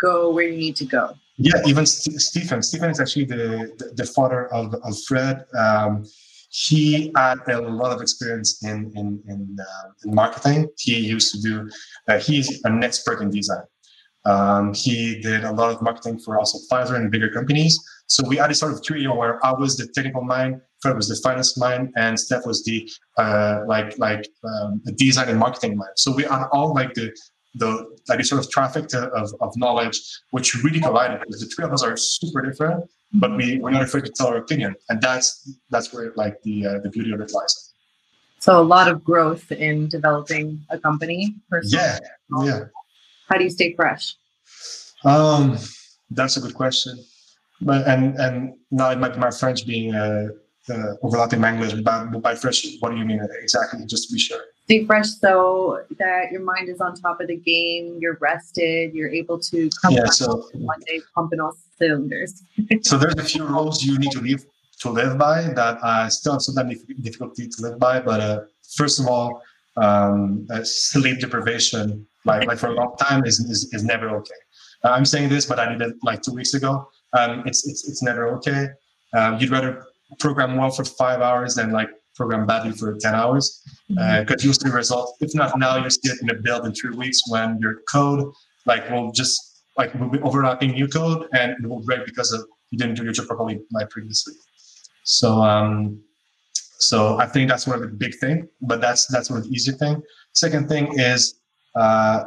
go 0.00 0.30
where 0.30 0.48
you 0.48 0.56
need 0.56 0.76
to 0.76 0.84
go. 0.84 1.14
Yeah, 1.36 1.60
even 1.66 1.84
St- 1.86 2.20
Stephen. 2.20 2.62
Stephen 2.62 2.90
is 2.90 2.98
actually 2.98 3.26
the, 3.26 3.72
the, 3.78 3.92
the 3.94 4.06
father 4.06 4.52
of, 4.52 4.74
of 4.74 4.94
Fred. 5.06 5.44
Um, 5.56 6.06
he 6.50 7.12
had 7.16 7.38
a 7.48 7.60
lot 7.60 7.92
of 7.92 8.00
experience 8.00 8.62
in 8.62 8.92
in 8.94 9.22
in, 9.28 9.56
uh, 9.60 9.88
in 10.04 10.14
marketing. 10.14 10.68
He 10.78 10.98
used 10.98 11.34
to 11.34 11.40
do. 11.40 11.70
Uh, 12.08 12.18
he's 12.18 12.64
an 12.64 12.82
expert 12.82 13.20
in 13.20 13.30
design. 13.30 13.64
Um, 14.24 14.74
he 14.74 15.20
did 15.20 15.44
a 15.44 15.52
lot 15.52 15.70
of 15.70 15.80
marketing 15.80 16.18
for 16.18 16.36
also 16.36 16.58
Pfizer 16.68 16.96
and 16.96 17.12
bigger 17.12 17.30
companies. 17.30 17.78
So 18.08 18.26
we 18.26 18.36
had 18.36 18.50
a 18.50 18.54
sort 18.54 18.72
of 18.72 18.82
trio 18.82 19.14
where 19.14 19.44
I 19.46 19.52
was 19.52 19.76
the 19.76 19.86
technical 19.94 20.22
mind, 20.22 20.60
Fred 20.80 20.96
was 20.96 21.08
the 21.08 21.16
finance 21.16 21.56
mind, 21.56 21.92
and 21.96 22.18
Steph 22.18 22.44
was 22.44 22.64
the 22.64 22.90
uh, 23.18 23.60
like 23.66 23.98
like 23.98 24.28
um, 24.44 24.80
the 24.84 24.92
design 24.92 25.28
and 25.28 25.38
marketing 25.38 25.76
mind. 25.76 25.92
So 25.96 26.12
we 26.12 26.24
had 26.24 26.46
all 26.52 26.74
like 26.74 26.94
the 26.94 27.16
the 27.54 27.86
like 28.08 28.24
sort 28.24 28.44
of 28.44 28.50
traffic 28.50 28.86
to, 28.88 29.06
of, 29.08 29.32
of 29.40 29.56
knowledge, 29.56 29.98
which 30.30 30.54
really 30.62 30.80
collided 30.80 31.20
because 31.20 31.40
the 31.40 31.46
three 31.46 31.64
of 31.64 31.72
us 31.72 31.82
are 31.82 31.96
super 31.96 32.42
different, 32.42 32.84
but 33.14 33.36
we 33.36 33.58
we're 33.58 33.70
not 33.70 33.82
afraid 33.82 34.04
to 34.04 34.12
tell 34.12 34.28
our 34.28 34.36
opinion, 34.36 34.74
and 34.88 35.00
that's 35.00 35.50
that's 35.70 35.92
where 35.92 36.12
like 36.16 36.42
the 36.42 36.66
uh, 36.66 36.78
the 36.80 36.90
beauty 36.90 37.12
of 37.12 37.20
it 37.20 37.32
lies. 37.32 37.72
So 38.38 38.60
a 38.60 38.62
lot 38.62 38.88
of 38.88 39.02
growth 39.02 39.50
in 39.50 39.88
developing 39.88 40.64
a 40.70 40.78
company. 40.78 41.34
Yeah, 41.64 41.98
yeah. 42.42 42.64
How 43.28 43.38
do 43.38 43.44
you 43.44 43.50
stay 43.50 43.74
fresh? 43.74 44.14
Um, 45.04 45.58
that's 46.10 46.36
a 46.36 46.40
good 46.40 46.54
question. 46.54 46.98
But 47.60 47.86
and 47.88 48.16
and 48.16 48.54
now 48.70 48.90
it 48.90 48.98
might 48.98 49.14
be 49.14 49.20
my 49.20 49.30
French 49.30 49.66
being 49.66 49.94
uh, 49.94 50.28
uh, 50.68 50.92
overlapping 51.02 51.40
my 51.40 51.52
English. 51.54 51.74
But 51.82 52.20
by 52.20 52.34
fresh, 52.34 52.66
what 52.80 52.90
do 52.90 52.96
you 52.96 53.04
mean 53.04 53.20
exactly? 53.42 53.84
Just 53.86 54.08
to 54.08 54.12
be 54.12 54.18
sure. 54.18 54.42
Stay 54.66 54.84
fresh 54.84 55.06
so 55.06 55.80
that 55.96 56.32
your 56.32 56.40
mind 56.40 56.68
is 56.68 56.80
on 56.80 56.96
top 56.96 57.20
of 57.20 57.28
the 57.28 57.36
game. 57.36 57.98
You're 58.00 58.18
rested. 58.20 58.92
You're 58.94 59.08
able 59.08 59.38
to 59.38 59.70
come 59.80 59.92
yeah, 59.92 60.06
so, 60.06 60.48
one 60.54 60.80
day 60.88 61.00
pumping 61.14 61.38
all 61.38 61.56
cylinders. 61.78 62.42
so 62.82 62.98
there's 62.98 63.14
a 63.14 63.22
few 63.22 63.44
rules 63.44 63.84
you 63.84 63.96
need 63.96 64.10
to 64.10 64.20
live 64.20 64.44
to 64.80 64.90
live 64.90 65.16
by 65.18 65.42
that 65.54 65.78
I 65.84 66.08
still 66.08 66.32
have 66.32 66.42
sometimes 66.42 66.82
difficulty 67.00 67.46
to 67.46 67.62
live 67.62 67.78
by. 67.78 68.00
But 68.00 68.20
uh, 68.20 68.40
first 68.76 68.98
of 68.98 69.06
all, 69.06 69.40
um, 69.76 70.48
uh, 70.50 70.64
sleep 70.64 71.20
deprivation, 71.20 72.04
like 72.24 72.48
like 72.48 72.58
for 72.58 72.70
a 72.70 72.74
long 72.74 72.96
time, 72.96 73.24
is 73.24 73.38
is, 73.38 73.72
is 73.72 73.84
never 73.84 74.10
okay. 74.16 74.40
Uh, 74.84 74.90
I'm 74.90 75.04
saying 75.04 75.28
this, 75.28 75.46
but 75.46 75.60
I 75.60 75.70
did 75.70 75.80
it 75.80 75.94
like 76.02 76.22
two 76.22 76.34
weeks 76.34 76.54
ago. 76.54 76.88
Um, 77.16 77.44
it's 77.46 77.68
it's 77.68 77.88
it's 77.88 78.02
never 78.02 78.26
okay. 78.38 78.70
Um, 79.14 79.38
you'd 79.38 79.50
rather 79.50 79.86
program 80.18 80.56
well 80.56 80.70
for 80.70 80.84
five 80.84 81.20
hours 81.20 81.54
than 81.54 81.70
like 81.70 81.90
program 82.16 82.46
badly 82.46 82.72
for 82.72 82.96
10 82.96 83.14
hours 83.14 83.62
because 83.88 84.00
mm-hmm. 84.00 84.32
uh, 84.32 84.36
you'll 84.40 84.54
see 84.54 84.68
results. 84.70 85.12
If 85.20 85.34
not 85.34 85.58
now, 85.58 85.76
you'll 85.76 85.90
see 85.90 86.10
it 86.10 86.18
in 86.22 86.30
a 86.30 86.34
build 86.34 86.66
in 86.66 86.74
three 86.74 86.96
weeks 86.96 87.20
when 87.28 87.58
your 87.60 87.82
code 87.90 88.32
like 88.64 88.90
will 88.90 89.12
just 89.12 89.62
like 89.76 89.94
will 89.94 90.08
be 90.08 90.20
overlapping 90.20 90.72
new 90.72 90.88
code 90.88 91.28
and 91.32 91.52
it 91.52 91.68
will 91.68 91.80
break 91.80 92.04
because 92.06 92.32
of 92.32 92.46
you 92.70 92.78
didn't 92.78 92.94
do 92.94 93.04
your 93.04 93.12
job 93.12 93.26
properly 93.26 93.60
like 93.72 93.90
previously. 93.90 94.34
So 95.04 95.42
um, 95.42 96.00
so 96.78 97.18
I 97.18 97.26
think 97.26 97.48
that's 97.48 97.66
one 97.66 97.76
of 97.76 97.82
the 97.82 97.96
big 97.96 98.14
thing, 98.18 98.48
but 98.60 98.80
that's 98.80 99.06
that's 99.06 99.30
one 99.30 99.38
of 99.38 99.44
the 99.44 99.50
easy 99.50 99.72
thing. 99.72 100.02
Second 100.32 100.68
thing 100.68 100.98
is 100.98 101.40
uh, 101.74 102.24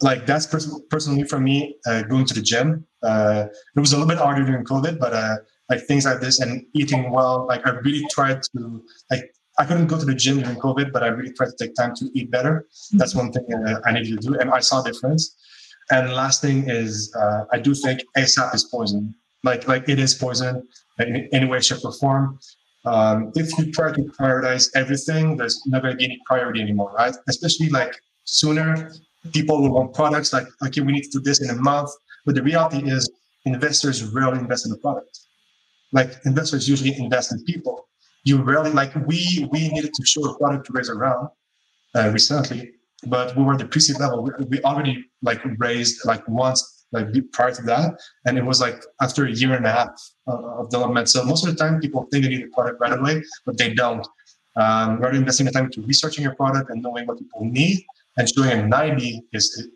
like 0.00 0.26
that's 0.26 0.46
pers- 0.46 0.80
personally 0.90 1.24
for 1.24 1.40
me 1.40 1.76
uh, 1.86 2.02
going 2.02 2.24
to 2.26 2.34
the 2.34 2.42
gym. 2.42 2.86
Uh, 3.02 3.46
it 3.76 3.80
was 3.80 3.92
a 3.92 3.96
little 3.96 4.08
bit 4.08 4.18
harder 4.18 4.44
during 4.44 4.64
COVID, 4.64 4.98
but 4.98 5.12
uh, 5.12 5.36
like 5.70 5.82
things 5.86 6.04
like 6.04 6.20
this 6.20 6.40
and 6.40 6.66
eating 6.74 7.10
well. 7.10 7.46
Like 7.46 7.66
I 7.66 7.70
really 7.70 8.04
tried 8.10 8.42
to 8.54 8.84
like 9.10 9.32
I 9.58 9.64
couldn't 9.64 9.86
go 9.86 9.98
to 9.98 10.04
the 10.04 10.14
gym 10.14 10.40
during 10.40 10.58
COVID, 10.58 10.92
but 10.92 11.02
I 11.02 11.08
really 11.08 11.32
tried 11.32 11.50
to 11.50 11.56
take 11.58 11.74
time 11.74 11.94
to 11.96 12.10
eat 12.14 12.30
better. 12.30 12.66
That's 12.92 13.14
one 13.14 13.30
thing 13.32 13.46
uh, 13.54 13.80
I 13.84 13.92
needed 13.92 14.20
to 14.20 14.28
do, 14.28 14.38
and 14.38 14.50
I 14.50 14.60
saw 14.60 14.82
a 14.82 14.84
difference. 14.84 15.36
And 15.90 16.12
last 16.12 16.40
thing 16.40 16.68
is, 16.68 17.14
uh, 17.14 17.44
I 17.52 17.58
do 17.58 17.74
think 17.74 18.00
ASAP 18.16 18.54
is 18.54 18.64
poison. 18.64 19.14
Like 19.44 19.68
like 19.68 19.88
it 19.88 19.98
is 19.98 20.14
poison 20.14 20.66
in 20.98 21.28
any 21.32 21.46
way, 21.46 21.60
shape, 21.60 21.84
or 21.84 21.92
form. 21.92 22.38
Um, 22.84 23.32
if 23.34 23.56
you 23.58 23.70
try 23.72 23.92
to 23.92 24.02
prioritize 24.18 24.68
everything, 24.74 25.36
there's 25.36 25.60
never 25.66 25.88
any 25.88 26.18
priority 26.26 26.62
anymore, 26.62 26.92
right? 26.96 27.14
Especially 27.28 27.68
like 27.68 27.92
sooner, 28.24 28.90
people 29.32 29.60
will 29.60 29.72
want 29.72 29.94
products 29.94 30.32
like, 30.32 30.46
okay, 30.64 30.80
we 30.80 30.92
need 30.92 31.02
to 31.02 31.10
do 31.10 31.20
this 31.20 31.42
in 31.42 31.50
a 31.50 31.60
month. 31.60 31.90
But 32.24 32.34
the 32.34 32.42
reality 32.42 32.90
is, 32.90 33.10
investors 33.44 34.02
rarely 34.04 34.38
invest 34.38 34.66
in 34.66 34.72
a 34.72 34.76
product. 34.76 35.20
Like 35.92 36.12
investors 36.24 36.68
usually 36.68 36.96
invest 36.96 37.32
in 37.32 37.42
people. 37.44 37.88
You 38.24 38.42
rarely 38.42 38.70
like 38.70 38.94
we 39.06 39.48
we 39.50 39.68
needed 39.68 39.92
to 39.94 40.06
show 40.06 40.24
a 40.24 40.38
product 40.38 40.66
to 40.66 40.72
raise 40.72 40.88
a 40.88 40.94
round 40.94 41.28
uh, 41.94 42.10
recently, 42.12 42.72
but 43.06 43.36
we 43.36 43.42
were 43.42 43.56
the 43.56 43.66
pre-seed 43.66 43.98
level. 43.98 44.22
We, 44.22 44.30
we 44.48 44.62
already 44.62 45.04
like 45.22 45.40
raised 45.58 46.04
like 46.04 46.26
once 46.28 46.86
like 46.92 47.06
prior 47.32 47.52
to 47.52 47.62
that, 47.62 48.00
and 48.26 48.36
it 48.36 48.44
was 48.44 48.60
like 48.60 48.82
after 49.00 49.24
a 49.24 49.30
year 49.30 49.54
and 49.54 49.64
a 49.66 49.72
half 49.72 49.90
of 50.26 50.68
development. 50.70 51.08
So 51.08 51.24
most 51.24 51.46
of 51.46 51.52
the 51.52 51.56
time, 51.56 51.80
people 51.80 52.06
think 52.10 52.24
they 52.24 52.30
need 52.30 52.44
a 52.44 52.48
product 52.48 52.80
right 52.80 52.98
away, 52.98 53.22
but 53.46 53.56
they 53.58 53.72
don't. 53.74 54.06
Um, 54.56 54.98
rather 54.98 55.16
investing 55.16 55.46
the 55.46 55.52
time 55.52 55.70
to 55.70 55.82
researching 55.82 56.24
your 56.24 56.34
product 56.34 56.70
and 56.70 56.82
knowing 56.82 57.06
what 57.06 57.18
people 57.18 57.44
need 57.44 57.84
and 58.16 58.28
showing 58.28 58.50
a 58.50 58.66
90 58.66 59.22
is 59.32 59.68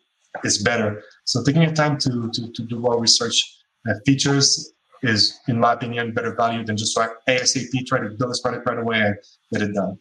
is 0.43 0.59
better. 0.63 1.03
So 1.25 1.43
taking 1.45 1.63
your 1.63 1.73
time 1.73 1.97
to 1.99 2.31
to, 2.33 2.53
to 2.53 2.63
do 2.63 2.81
well 2.81 2.99
research 2.99 3.41
uh, 3.89 3.95
features 4.05 4.74
is, 5.05 5.39
in 5.49 5.61
my 5.61 5.73
opinion, 5.73 6.13
better 6.13 6.35
value 6.35 6.65
than 6.65 6.77
just 6.77 6.97
like 6.97 7.11
ASAP 7.29 7.87
try 7.87 8.01
to 8.01 8.11
build 8.11 8.31
this 8.31 8.41
product 8.41 8.67
right 8.69 8.79
away 8.79 9.01
and 9.01 9.17
get 9.53 9.63
it 9.63 9.75
done. 9.75 9.99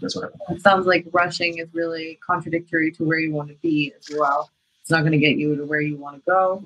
That's 0.00 0.14
what 0.14 0.30
I 0.48 0.52
It 0.52 0.62
sounds 0.62 0.86
like 0.86 1.06
rushing 1.12 1.58
is 1.58 1.68
really 1.72 2.18
contradictory 2.26 2.92
to 2.92 3.04
where 3.04 3.18
you 3.18 3.32
want 3.32 3.48
to 3.48 3.56
be 3.62 3.92
as 3.98 4.16
well. 4.16 4.50
It's 4.82 4.90
not 4.90 5.00
going 5.00 5.12
to 5.12 5.18
get 5.18 5.36
you 5.36 5.56
to 5.56 5.64
where 5.64 5.80
you 5.80 5.96
want 5.96 6.16
to 6.16 6.22
go 6.26 6.64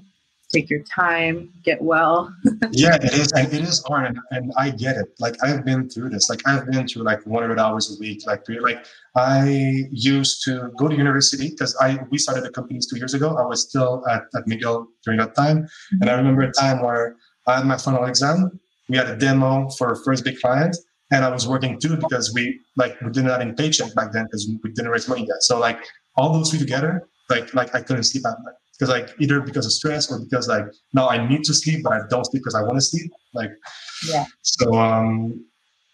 take 0.52 0.68
your 0.68 0.82
time, 0.82 1.52
get 1.62 1.80
well. 1.80 2.34
yeah, 2.72 2.96
it 2.96 3.14
is, 3.14 3.32
and 3.32 3.52
it 3.52 3.62
is 3.62 3.82
hard, 3.86 4.06
and, 4.06 4.18
and, 4.30 4.52
I 4.56 4.70
get 4.70 4.96
it. 4.96 5.14
Like 5.18 5.36
I've 5.42 5.64
been 5.64 5.88
through 5.88 6.10
this. 6.10 6.28
Like 6.28 6.40
I've 6.46 6.66
been 6.66 6.86
through 6.86 7.02
like 7.02 7.24
100 7.24 7.58
hours 7.58 7.96
a 7.96 8.00
week. 8.00 8.26
Like 8.26 8.44
like 8.60 8.84
I 9.16 9.86
used 9.90 10.42
to 10.44 10.72
go 10.76 10.88
to 10.88 10.96
university 10.96 11.50
because 11.50 11.76
I 11.80 11.98
we 12.10 12.18
started 12.18 12.44
the 12.44 12.50
companies 12.50 12.86
two 12.86 12.98
years 12.98 13.14
ago. 13.14 13.36
I 13.36 13.44
was 13.44 13.62
still 13.62 14.04
at, 14.08 14.22
at 14.34 14.46
McGill 14.46 14.86
during 15.04 15.20
that 15.20 15.34
time, 15.34 15.62
mm-hmm. 15.62 16.02
and 16.02 16.10
I 16.10 16.14
remember 16.14 16.42
a 16.42 16.52
time 16.52 16.82
where 16.82 17.16
I 17.50 17.56
had 17.56 17.66
my 17.66 17.76
final 17.76 18.04
exam. 18.04 18.60
We 18.88 18.96
had 18.96 19.08
a 19.08 19.16
demo 19.16 19.68
for 19.70 19.88
our 19.88 19.96
first 19.96 20.24
big 20.24 20.38
client, 20.40 20.76
and 21.12 21.24
I 21.24 21.28
was 21.28 21.46
working 21.46 21.78
too 21.80 21.96
because 21.96 22.32
we 22.34 22.60
like 22.76 23.00
we 23.00 23.10
didn't 23.10 23.30
have 23.30 23.40
any 23.40 23.52
paycheck 23.52 23.94
back 23.94 24.12
then 24.12 24.24
because 24.24 24.50
we 24.62 24.70
didn't 24.72 24.90
raise 24.90 25.08
money 25.08 25.26
yet. 25.26 25.42
So 25.42 25.58
like 25.58 25.78
all 26.16 26.32
those 26.32 26.50
three 26.50 26.58
together, 26.58 27.08
like 27.28 27.52
like 27.54 27.74
I 27.74 27.82
couldn't 27.82 28.04
sleep 28.04 28.26
at 28.26 28.36
night 28.44 28.54
because 28.72 28.88
like 28.88 29.14
either 29.20 29.40
because 29.40 29.66
of 29.66 29.72
stress 29.72 30.10
or 30.10 30.18
because 30.20 30.48
like 30.48 30.64
now 30.94 31.08
I 31.08 31.26
need 31.28 31.44
to 31.44 31.54
sleep 31.54 31.84
but 31.84 31.92
I 31.92 32.00
don't 32.08 32.24
sleep 32.24 32.42
because 32.42 32.54
I 32.54 32.62
want 32.62 32.76
to 32.76 32.80
sleep. 32.80 33.10
Like 33.34 33.50
yeah. 34.08 34.24
So 34.42 34.74
um, 34.74 35.44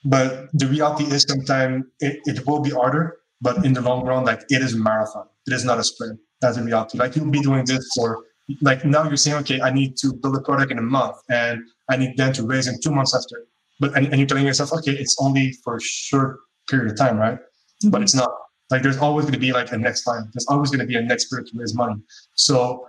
but 0.05 0.49
the 0.53 0.67
reality 0.69 1.05
is 1.05 1.23
sometimes 1.29 1.85
it, 2.01 2.21
it 2.27 2.47
will 2.47 2.61
be 2.61 2.71
harder, 2.71 3.17
but 3.41 3.65
in 3.65 3.73
the 3.73 3.81
long 3.81 4.05
run, 4.07 4.25
like 4.25 4.43
it 4.51 4.63
is 4.63 4.75
a 4.75 4.79
marathon. 4.79 5.27
It 5.47 5.53
is 5.53 5.65
not 5.65 5.79
a 5.79 5.85
sprint. 5.85 6.21
That's 6.41 6.57
the 6.57 6.63
reality. 6.63 6.99
Like 6.99 7.17
you'll 7.17 7.31
be 7.31 7.41
doing 7.41 7.65
this 7.65 7.85
for 7.97 8.25
like 8.61 8.85
now 8.85 9.05
you're 9.05 9.17
saying, 9.17 9.37
okay, 9.39 9.61
I 9.61 9.71
need 9.71 9.97
to 9.99 10.13
build 10.13 10.37
a 10.37 10.41
product 10.41 10.71
in 10.71 10.79
a 10.79 10.83
month 10.83 11.17
and 11.29 11.61
I 11.91 11.97
need 11.97 12.17
then 12.17 12.33
to 12.35 12.47
raise 12.47 12.67
in 12.67 12.81
two 12.81 12.91
months 12.91 13.15
after. 13.15 13.47
But 13.81 13.97
and, 13.97 14.07
and 14.07 14.19
you're 14.19 14.27
telling 14.27 14.47
yourself, 14.47 14.73
okay, 14.73 14.93
it's 14.93 15.17
only 15.21 15.53
for 15.65 15.77
a 15.77 15.81
short 15.81 16.39
period 16.69 16.91
of 16.91 16.99
time, 16.99 17.19
right? 17.19 17.39
Mm-hmm. 17.39 17.91
But 17.91 18.03
it's 18.03 18.15
not. 18.15 18.31
Like 18.71 18.83
there's 18.83 18.99
always 18.99 19.25
going 19.25 19.35
to 19.35 19.41
be 19.41 19.53
like 19.53 19.71
a 19.73 19.79
next 19.79 20.07
line. 20.07 20.29
There's 20.33 20.47
always 20.49 20.71
going 20.71 20.81
to 20.81 20.87
be 20.87 20.97
a 20.97 21.03
next 21.03 21.27
period 21.27 21.47
to 21.49 21.59
raise 21.59 21.75
money. 21.75 22.01
So 22.35 22.87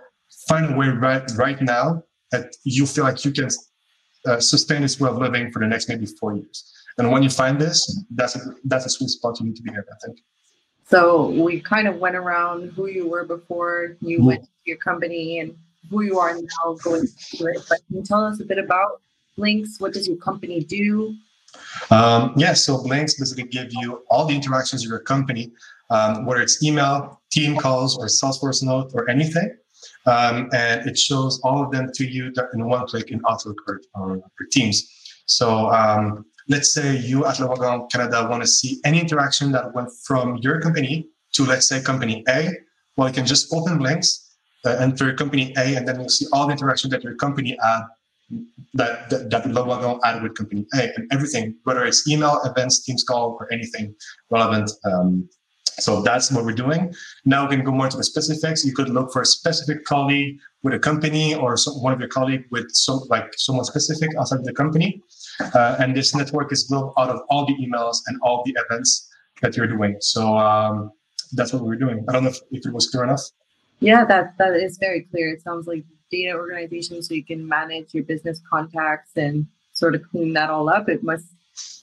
find 0.48 0.72
a 0.72 0.76
way 0.76 0.88
right 0.88 1.22
right 1.36 1.60
now 1.60 2.02
that 2.32 2.56
you 2.64 2.86
feel 2.86 3.04
like 3.04 3.24
you 3.24 3.30
can 3.30 3.48
uh, 4.26 4.40
sustain 4.40 4.82
this 4.82 4.98
way 4.98 5.08
of 5.08 5.18
living 5.18 5.52
for 5.52 5.60
the 5.60 5.68
next 5.68 5.88
maybe 5.88 6.06
four 6.06 6.34
years. 6.34 6.72
And 6.98 7.12
when 7.12 7.22
you 7.22 7.30
find 7.30 7.60
this, 7.60 8.04
that's 8.10 8.34
a 8.34 8.40
that's 8.64 8.86
a 8.86 8.90
sweet 8.90 9.10
spot 9.10 9.38
you 9.38 9.46
need 9.46 9.56
to 9.56 9.62
be 9.62 9.70
in. 9.70 9.76
I 9.76 10.06
think. 10.06 10.18
So 10.88 11.28
we 11.28 11.60
kind 11.60 11.86
of 11.86 11.96
went 11.96 12.16
around 12.16 12.72
who 12.72 12.86
you 12.86 13.06
were 13.06 13.24
before 13.24 13.96
you 14.00 14.18
mm-hmm. 14.18 14.26
went 14.26 14.44
to 14.44 14.48
your 14.64 14.78
company 14.78 15.40
and 15.40 15.54
who 15.90 16.02
you 16.02 16.18
are 16.18 16.34
now 16.34 16.74
going 16.82 17.06
through 17.06 17.56
it. 17.56 17.66
But 17.68 17.80
can 17.86 17.96
you 17.96 18.02
tell 18.02 18.24
us 18.24 18.40
a 18.40 18.44
bit 18.44 18.58
about 18.58 19.02
Blinks? 19.36 19.78
What 19.80 19.92
does 19.92 20.08
your 20.08 20.16
company 20.16 20.64
do? 20.64 21.14
Um, 21.90 22.32
yeah, 22.36 22.54
so 22.54 22.82
Blinks 22.82 23.14
basically 23.14 23.44
give 23.44 23.68
you 23.72 24.02
all 24.10 24.26
the 24.26 24.34
interactions 24.34 24.82
of 24.82 24.88
your 24.88 25.00
company, 25.00 25.52
um, 25.90 26.24
whether 26.24 26.40
it's 26.40 26.62
email, 26.62 27.20
team 27.30 27.56
calls, 27.56 27.98
or 27.98 28.06
Salesforce 28.06 28.62
note, 28.62 28.90
or 28.94 29.10
anything. 29.10 29.54
Um, 30.06 30.48
and 30.54 30.88
it 30.88 30.98
shows 30.98 31.38
all 31.40 31.62
of 31.62 31.70
them 31.70 31.90
to 31.94 32.06
you 32.06 32.32
in 32.54 32.64
one 32.64 32.86
click 32.86 33.10
in 33.10 33.20
Outlook 33.28 33.60
or, 33.66 33.82
or, 33.94 34.16
or 34.16 34.46
Teams. 34.50 34.90
So 35.26 35.70
um, 35.70 36.24
let's 36.48 36.72
say 36.72 36.96
you 36.96 37.26
at 37.26 37.38
Le 37.40 37.88
Canada 37.88 38.26
want 38.28 38.42
to 38.42 38.48
see 38.48 38.80
any 38.84 39.00
interaction 39.00 39.52
that 39.52 39.74
went 39.74 39.90
from 40.04 40.36
your 40.38 40.60
company 40.60 41.06
to, 41.32 41.44
let's 41.44 41.68
say, 41.68 41.80
company 41.80 42.24
A. 42.28 42.50
Well, 42.96 43.08
you 43.08 43.14
can 43.14 43.26
just 43.26 43.52
open 43.52 43.78
links, 43.78 44.36
uh, 44.64 44.76
enter 44.80 45.14
company 45.14 45.52
A, 45.56 45.76
and 45.76 45.86
then 45.86 46.00
you'll 46.00 46.08
see 46.08 46.26
all 46.32 46.46
the 46.46 46.52
interaction 46.52 46.90
that 46.90 47.04
your 47.04 47.14
company 47.16 47.56
had 47.62 47.82
that 48.74 49.08
that, 49.10 49.30
that 49.30 49.46
Le 49.46 49.64
Wagon 49.64 49.98
add 50.04 50.22
with 50.22 50.34
company 50.34 50.66
A 50.74 50.90
and 50.96 51.10
everything, 51.12 51.54
whether 51.64 51.84
it's 51.84 52.06
email, 52.08 52.40
events, 52.44 52.84
Teams 52.84 53.04
call, 53.04 53.36
or 53.40 53.50
anything 53.52 53.94
relevant. 54.30 54.70
Um, 54.84 55.28
so 55.78 56.02
that's 56.02 56.32
what 56.32 56.44
we're 56.44 56.52
doing. 56.52 56.92
Now 57.24 57.48
we 57.48 57.56
can 57.56 57.64
go 57.64 57.70
more 57.70 57.86
into 57.86 57.98
the 57.98 58.04
specifics. 58.04 58.64
You 58.64 58.74
could 58.74 58.88
look 58.88 59.12
for 59.12 59.22
a 59.22 59.26
specific 59.26 59.84
colleague 59.84 60.38
with 60.62 60.74
a 60.74 60.78
company 60.78 61.34
or 61.36 61.56
some, 61.56 61.74
one 61.74 61.92
of 61.92 62.00
your 62.00 62.08
colleague 62.08 62.44
with 62.50 62.66
some 62.72 63.00
like 63.08 63.32
someone 63.36 63.64
specific 63.64 64.10
outside 64.18 64.44
the 64.44 64.52
company. 64.52 65.00
Uh, 65.40 65.76
and 65.78 65.96
this 65.96 66.14
network 66.14 66.52
is 66.52 66.64
built 66.64 66.92
out 66.98 67.10
of 67.10 67.20
all 67.30 67.46
the 67.46 67.54
emails 67.54 67.98
and 68.06 68.18
all 68.22 68.42
the 68.44 68.54
events 68.66 69.08
that 69.42 69.56
you're 69.56 69.66
doing. 69.66 69.96
So 70.00 70.36
um, 70.36 70.92
that's 71.32 71.52
what 71.52 71.62
we're 71.62 71.76
doing. 71.76 72.04
I 72.08 72.12
don't 72.12 72.24
know 72.24 72.30
if, 72.30 72.40
if 72.50 72.66
it 72.66 72.72
was 72.72 72.88
clear 72.88 73.04
enough. 73.04 73.22
Yeah, 73.80 74.04
that 74.06 74.36
that 74.38 74.54
is 74.54 74.76
very 74.78 75.02
clear. 75.02 75.30
It 75.30 75.42
sounds 75.42 75.68
like 75.68 75.84
data 76.10 76.34
organization 76.34 77.02
so 77.02 77.14
you 77.14 77.24
can 77.24 77.46
manage 77.46 77.94
your 77.94 78.02
business 78.02 78.40
contacts 78.50 79.12
and 79.16 79.46
sort 79.72 79.94
of 79.94 80.02
clean 80.10 80.32
that 80.32 80.50
all 80.50 80.68
up. 80.68 80.88
It 80.88 81.04
must 81.04 81.26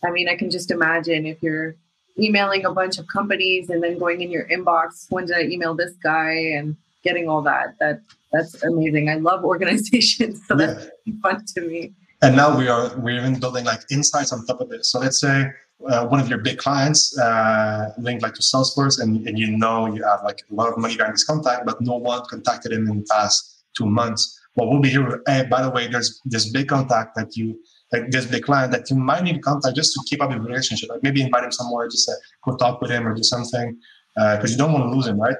I 0.04 0.12
mean, 0.12 0.28
I 0.28 0.36
can 0.36 0.50
just 0.50 0.72
imagine 0.72 1.26
if 1.26 1.42
you're 1.42 1.76
emailing 2.20 2.66
a 2.66 2.74
bunch 2.74 2.98
of 2.98 3.08
companies 3.08 3.70
and 3.70 3.84
then 3.84 3.98
going 3.98 4.22
in 4.22 4.32
your 4.32 4.48
inbox, 4.48 5.06
when 5.10 5.26
did 5.26 5.38
I 5.38 5.44
email 5.44 5.76
this 5.76 5.94
guy 6.04 6.32
and 6.32 6.76
getting 7.06 7.30
all 7.30 7.42
that. 7.44 7.76
That 7.80 8.02
that's 8.34 8.62
amazing. 8.64 9.10
I 9.10 9.16
love 9.16 9.46
organization. 9.54 10.36
So 10.36 10.60
yeah. 10.60 10.66
that's 10.66 10.90
fun 11.22 11.46
to 11.56 11.62
me. 11.62 11.94
And 12.22 12.36
now 12.36 12.58
we 12.58 12.68
are 12.68 12.98
we're 12.98 13.18
even 13.18 13.40
building 13.40 13.66
like 13.66 13.82
insights 13.92 14.32
on 14.32 14.46
top 14.46 14.62
of 14.62 14.72
it. 14.72 14.86
So 14.86 15.00
let's 15.00 15.20
say 15.20 15.52
uh, 15.88 16.08
one 16.08 16.20
of 16.20 16.30
your 16.30 16.40
big 16.40 16.58
clients 16.58 17.18
uh, 17.20 17.92
linked 17.98 18.24
like 18.24 18.34
to 18.34 18.42
Salesforce, 18.42 19.02
and, 19.02 19.28
and 19.28 19.38
you 19.38 19.52
know 19.52 19.94
you 19.94 20.04
have 20.04 20.24
like 20.24 20.42
a 20.50 20.54
lot 20.54 20.70
of 20.70 20.78
money 20.78 20.96
behind 20.96 21.14
this 21.14 21.26
contact, 21.26 21.66
but 21.66 21.82
no 21.82 21.96
one 21.96 22.24
contacted 22.30 22.72
him 22.72 22.88
in 22.88 23.00
the 23.00 23.08
past 23.12 23.66
two 23.78 23.86
months. 23.86 24.40
Well, 24.56 24.70
we'll 24.70 24.80
be 24.80 24.90
here. 24.90 25.22
Hey, 25.28 25.46
by 25.50 25.62
the 25.62 25.70
way, 25.70 25.88
there's 25.88 26.22
this 26.26 26.50
big 26.50 26.70
contact 26.70 27.16
that 27.16 27.36
you 27.36 27.60
like 27.92 28.10
this 28.10 28.26
big 28.26 28.44
client 28.44 28.72
that 28.72 28.90
you 28.90 28.96
might 28.96 29.24
need 29.24 29.36
to 29.36 29.42
contact 29.42 29.76
just 29.76 29.94
to 29.94 30.02
keep 30.08 30.22
up 30.22 30.32
the 30.32 30.40
relationship. 30.40 30.90
Like 30.90 31.04
maybe 31.04 31.22
invite 31.22 31.44
him 31.44 31.52
somewhere, 31.52 31.88
just 31.90 32.10
uh, 32.10 32.14
go 32.44 32.56
talk 32.56 32.82
with 32.82 32.92
him 32.92 33.08
or 33.08 33.14
do 33.14 33.24
something 33.24 33.78
because 34.16 34.52
uh, 34.52 34.54
you 34.54 34.58
don't 34.58 34.72
want 34.72 34.86
to 34.86 34.90
lose 34.90 35.08
him, 35.08 35.20
right? 35.20 35.36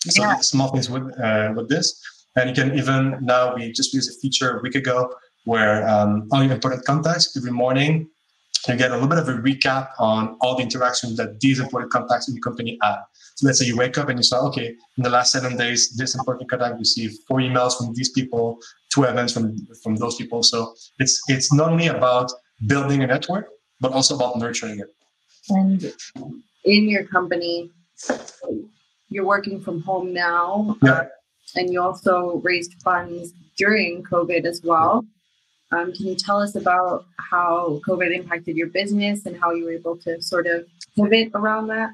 So 0.00 0.22
yeah. 0.22 0.36
small 0.38 0.68
things 0.72 0.88
with 0.88 1.02
uh, 1.20 1.52
with 1.54 1.68
this, 1.68 2.02
and 2.36 2.48
you 2.48 2.54
can 2.54 2.76
even 2.78 3.18
now 3.20 3.54
we 3.54 3.70
just 3.72 3.92
used 3.92 4.10
a 4.10 4.14
feature 4.20 4.58
a 4.58 4.62
week 4.62 4.74
ago 4.74 5.12
where 5.48 5.88
um, 5.88 6.28
all 6.30 6.42
your 6.44 6.52
important 6.52 6.84
contacts 6.84 7.36
every 7.36 7.54
morning 7.64 7.92
you 8.66 8.76
get 8.76 8.90
a 8.90 8.94
little 8.94 9.08
bit 9.08 9.18
of 9.18 9.28
a 9.28 9.36
recap 9.48 9.88
on 9.98 10.36
all 10.40 10.56
the 10.56 10.62
interactions 10.62 11.16
that 11.16 11.40
these 11.40 11.58
important 11.60 11.90
contacts 11.92 12.28
in 12.28 12.34
the 12.34 12.40
company 12.40 12.76
had. 12.82 12.98
So 13.36 13.46
let's 13.46 13.58
say 13.60 13.66
you 13.66 13.76
wake 13.76 13.96
up 13.96 14.08
and 14.08 14.18
you 14.18 14.22
saw, 14.22 14.46
okay, 14.48 14.68
in 14.96 15.02
the 15.02 15.10
last 15.10 15.32
seven 15.32 15.56
days, 15.56 15.80
this 15.96 16.14
important 16.14 16.50
contact 16.50 16.78
received 16.78 17.14
four 17.26 17.38
emails 17.38 17.78
from 17.78 17.94
these 17.94 18.10
people, 18.10 18.58
two 18.92 19.04
events 19.04 19.32
from 19.32 19.44
from 19.82 19.96
those 19.96 20.16
people. 20.16 20.42
So 20.42 20.74
it's 20.98 21.14
it's 21.28 21.50
not 21.52 21.70
only 21.70 21.86
about 21.86 22.30
building 22.66 23.02
a 23.02 23.06
network, 23.06 23.46
but 23.80 23.92
also 23.92 24.16
about 24.16 24.36
nurturing 24.38 24.80
it. 24.80 24.90
And 25.48 25.80
in 26.64 26.88
your 26.88 27.04
company, 27.04 27.70
you're 29.08 29.28
working 29.36 29.62
from 29.62 29.80
home 29.82 30.12
now, 30.12 30.76
yeah. 30.82 30.90
Uh, 30.90 31.04
and 31.56 31.72
you 31.72 31.80
also 31.80 32.42
raised 32.50 32.74
funds 32.82 33.32
during 33.56 34.02
COVID 34.02 34.44
as 34.44 34.60
well. 34.62 35.06
Um, 35.70 35.92
can 35.92 36.06
you 36.06 36.14
tell 36.14 36.40
us 36.40 36.54
about 36.54 37.04
how 37.30 37.80
COVID 37.86 38.14
impacted 38.14 38.56
your 38.56 38.68
business 38.68 39.26
and 39.26 39.38
how 39.38 39.52
you 39.52 39.64
were 39.64 39.72
able 39.72 39.96
to 39.98 40.20
sort 40.22 40.46
of 40.46 40.66
pivot 40.96 41.30
around 41.34 41.66
that? 41.68 41.90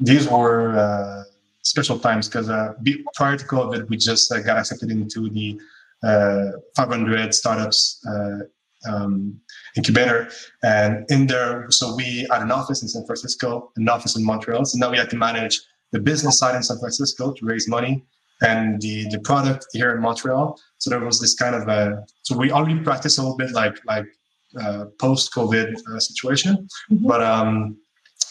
These 0.00 0.28
were 0.28 0.76
uh, 0.76 1.24
special 1.62 1.98
times 1.98 2.28
because 2.28 2.48
uh, 2.48 2.74
prior 3.14 3.36
to 3.36 3.44
COVID, 3.44 3.88
we 3.88 3.96
just 3.96 4.32
uh, 4.32 4.40
got 4.40 4.56
accepted 4.56 4.90
into 4.90 5.28
the 5.28 5.60
uh, 6.02 6.52
500 6.76 7.34
startups 7.34 8.00
uh, 8.08 8.90
um, 8.90 9.38
incubator. 9.76 10.30
And 10.62 11.04
in 11.10 11.26
there, 11.26 11.66
so 11.70 11.94
we 11.96 12.26
had 12.30 12.42
an 12.42 12.50
office 12.50 12.82
in 12.82 12.88
San 12.88 13.04
Francisco, 13.04 13.72
an 13.76 13.88
office 13.88 14.16
in 14.16 14.24
Montreal. 14.24 14.64
So 14.64 14.78
now 14.78 14.90
we 14.90 14.96
had 14.96 15.10
to 15.10 15.16
manage 15.16 15.60
the 15.92 16.00
business 16.00 16.38
side 16.38 16.54
in 16.54 16.62
San 16.62 16.78
Francisco 16.78 17.32
to 17.32 17.44
raise 17.44 17.68
money 17.68 18.04
and 18.42 18.80
the 18.80 19.08
the 19.10 19.20
product 19.20 19.66
here 19.72 19.94
in 19.94 20.00
Montreal. 20.00 20.58
So 20.78 20.90
there 20.90 21.00
was 21.00 21.20
this 21.20 21.34
kind 21.34 21.54
of 21.54 21.68
a 21.68 22.04
so 22.22 22.36
we 22.36 22.50
already 22.50 22.80
practiced 22.80 23.18
a 23.18 23.22
little 23.22 23.36
bit 23.36 23.52
like 23.52 23.76
like 23.86 24.06
uh, 24.58 24.86
post 25.00 25.32
COVID 25.34 25.74
uh, 25.88 26.00
situation, 26.00 26.68
mm-hmm. 26.90 27.06
but 27.06 27.22
um, 27.22 27.76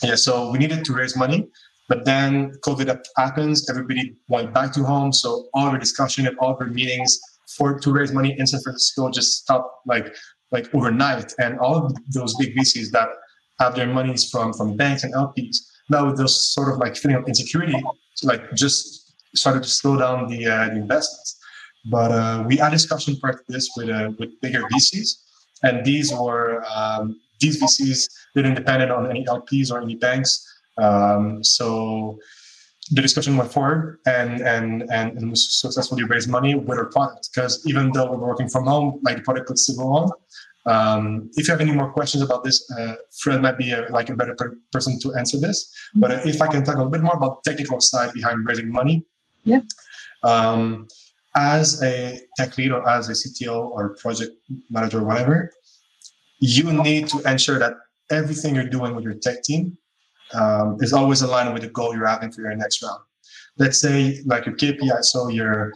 yeah. 0.03 0.15
So 0.15 0.51
we 0.51 0.59
needed 0.59 0.85
to 0.85 0.93
raise 0.93 1.15
money, 1.15 1.47
but 1.89 2.05
then 2.05 2.51
COVID 2.65 2.99
happens. 3.17 3.69
Everybody 3.69 4.15
went 4.27 4.53
back 4.53 4.71
to 4.73 4.83
home, 4.83 5.11
so 5.13 5.47
all 5.53 5.67
our 5.67 5.77
discussion 5.77 6.27
and 6.27 6.37
all 6.39 6.57
our 6.59 6.67
meetings 6.67 7.19
for 7.57 7.79
to 7.79 7.91
raise 7.91 8.11
money 8.11 8.37
in 8.37 8.45
San 8.45 8.61
Francisco 8.61 9.09
just 9.09 9.41
stopped 9.43 9.71
like 9.85 10.15
like 10.51 10.73
overnight, 10.73 11.33
and 11.39 11.59
all 11.59 11.75
of 11.75 11.93
those 12.09 12.35
big 12.35 12.55
VCs 12.55 12.91
that 12.91 13.09
have 13.59 13.75
their 13.75 13.87
monies 13.87 14.29
from 14.29 14.53
from 14.53 14.77
banks 14.77 15.03
and 15.03 15.13
LPs 15.13 15.57
now 15.89 16.05
with 16.05 16.17
those 16.17 16.53
sort 16.53 16.71
of 16.71 16.79
like 16.79 16.95
feeling 16.95 17.17
of 17.17 17.27
insecurity, 17.27 17.81
like 18.23 18.53
just 18.53 18.96
started 19.35 19.63
to 19.63 19.69
slow 19.69 19.97
down 19.97 20.27
the, 20.27 20.45
uh, 20.45 20.69
the 20.69 20.75
investments. 20.75 21.39
But 21.89 22.11
uh, 22.11 22.43
we 22.45 22.57
had 22.57 22.71
discussion 22.71 23.17
of 23.23 23.39
this 23.47 23.69
with 23.77 23.89
uh, 23.89 24.11
with 24.19 24.39
bigger 24.41 24.63
VCs, 24.73 25.09
and 25.63 25.85
these 25.85 26.11
were 26.11 26.63
um, 26.75 27.19
these 27.39 27.61
VCs 27.61 28.09
didn't 28.35 28.55
depend 28.55 28.91
on 28.91 29.09
any 29.09 29.23
LPs 29.25 29.71
or 29.71 29.81
any 29.81 29.95
banks. 29.95 30.45
Um, 30.77 31.43
so 31.43 32.19
the 32.91 33.01
discussion 33.01 33.37
went 33.37 33.51
forward 33.51 33.99
and 34.05 34.41
and 34.41 34.83
and, 34.91 35.17
and 35.17 35.37
successfully 35.37 36.03
raised 36.03 36.29
money 36.29 36.55
with 36.55 36.77
our 36.77 36.85
product 36.85 37.29
because 37.33 37.65
even 37.65 37.91
though 37.91 38.11
we 38.11 38.17
were 38.17 38.27
working 38.27 38.49
from 38.49 38.65
home, 38.65 38.99
like 39.03 39.17
the 39.17 39.23
product 39.23 39.47
could 39.47 39.59
still 39.59 39.77
go 39.77 39.93
on. 39.93 40.11
Um, 40.65 41.29
if 41.35 41.47
you 41.47 41.53
have 41.53 41.61
any 41.61 41.71
more 41.71 41.91
questions 41.93 42.21
about 42.21 42.43
this, 42.43 42.69
uh, 42.77 42.95
Fred 43.21 43.41
might 43.41 43.57
be 43.57 43.71
a, 43.71 43.87
like 43.89 44.09
a 44.09 44.15
better 44.15 44.35
per- 44.35 44.57
person 44.73 44.99
to 44.99 45.15
answer 45.15 45.39
this. 45.39 45.73
But 45.95 46.27
if 46.27 46.41
I 46.41 46.47
can 46.47 46.65
talk 46.65 46.77
a 46.77 46.85
bit 46.85 47.01
more 47.01 47.15
about 47.15 47.41
the 47.41 47.51
technical 47.51 47.79
side 47.79 48.11
behind 48.13 48.45
raising 48.45 48.69
money, 48.69 49.05
yeah. 49.43 49.61
Um, 50.23 50.87
as 51.35 51.81
a 51.83 52.19
tech 52.35 52.57
lead 52.57 52.71
or 52.71 52.87
as 52.89 53.09
a 53.09 53.13
CTO 53.13 53.69
or 53.69 53.95
project 53.95 54.31
manager 54.69 54.99
or 54.99 55.03
whatever, 55.03 55.51
you 56.39 56.71
need 56.71 57.07
to 57.09 57.19
ensure 57.29 57.59
that 57.59 57.73
everything 58.09 58.55
you're 58.55 58.69
doing 58.69 58.95
with 58.95 59.03
your 59.03 59.13
tech 59.13 59.43
team 59.43 59.77
um, 60.33 60.77
is 60.81 60.93
always 60.93 61.21
aligned 61.21 61.53
with 61.53 61.61
the 61.61 61.69
goal 61.69 61.95
you're 61.95 62.07
having 62.07 62.31
for 62.31 62.41
your 62.41 62.55
next 62.55 62.81
round. 62.83 62.99
Let's 63.57 63.79
say 63.79 64.21
like 64.25 64.45
your 64.45 64.55
KPI, 64.55 65.03
so 65.03 65.29
your 65.29 65.73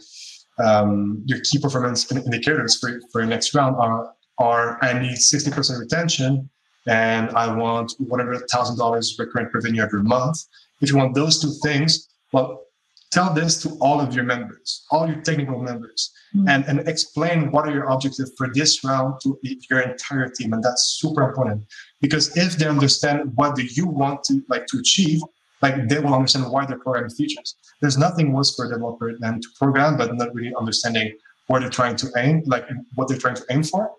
um, 0.62 1.22
your 1.26 1.40
key 1.40 1.58
performance 1.58 2.10
indicators 2.12 2.78
for, 2.78 3.00
for 3.10 3.20
your 3.20 3.28
next 3.28 3.54
round 3.54 3.76
are 3.76 4.12
are 4.38 4.78
I 4.82 4.98
need 4.98 5.16
60% 5.16 5.78
retention 5.78 6.50
and 6.86 7.30
I 7.30 7.54
want 7.54 7.92
$100,000 8.00 9.18
recurrent 9.18 9.54
revenue 9.54 9.82
every 9.82 10.02
month. 10.02 10.38
If 10.80 10.90
you 10.90 10.96
want 10.96 11.14
those 11.14 11.40
two 11.40 11.52
things, 11.62 12.08
well, 12.32 12.64
tell 13.12 13.32
this 13.32 13.62
to 13.62 13.68
all 13.80 14.00
of 14.00 14.14
your 14.14 14.24
members, 14.24 14.84
all 14.90 15.06
your 15.06 15.20
technical 15.20 15.60
members, 15.60 16.10
mm-hmm. 16.34 16.48
and, 16.48 16.64
and 16.66 16.88
explain 16.88 17.50
what 17.52 17.68
are 17.68 17.72
your 17.72 17.84
objectives 17.84 18.32
for 18.36 18.48
this 18.52 18.82
round 18.82 19.20
to 19.22 19.38
your 19.70 19.80
entire 19.80 20.28
team. 20.28 20.52
And 20.54 20.64
that's 20.64 20.98
super 21.00 21.22
important 21.22 21.64
because 22.00 22.34
if 22.36 22.56
they 22.56 22.66
understand 22.66 23.32
what 23.34 23.54
do 23.54 23.64
you 23.64 23.86
want 23.86 24.24
to 24.24 24.42
like 24.48 24.66
to 24.68 24.78
achieve, 24.78 25.20
like 25.60 25.88
they 25.88 26.00
will 26.00 26.14
understand 26.14 26.50
why 26.50 26.64
they're 26.66 26.78
programming 26.78 27.10
features. 27.10 27.54
There's 27.80 27.98
nothing 27.98 28.32
worse 28.32 28.54
for 28.56 28.66
a 28.66 28.70
developer 28.70 29.16
than 29.18 29.40
to 29.40 29.48
program, 29.58 29.96
but 29.96 30.14
not 30.14 30.34
really 30.34 30.54
understanding 30.58 31.12
where 31.46 31.60
they're 31.60 31.70
trying 31.70 31.96
to 31.96 32.10
aim, 32.16 32.42
like 32.46 32.66
what 32.94 33.08
they're 33.08 33.18
trying 33.18 33.36
to 33.36 33.44
aim 33.50 33.62
for. 33.62 33.92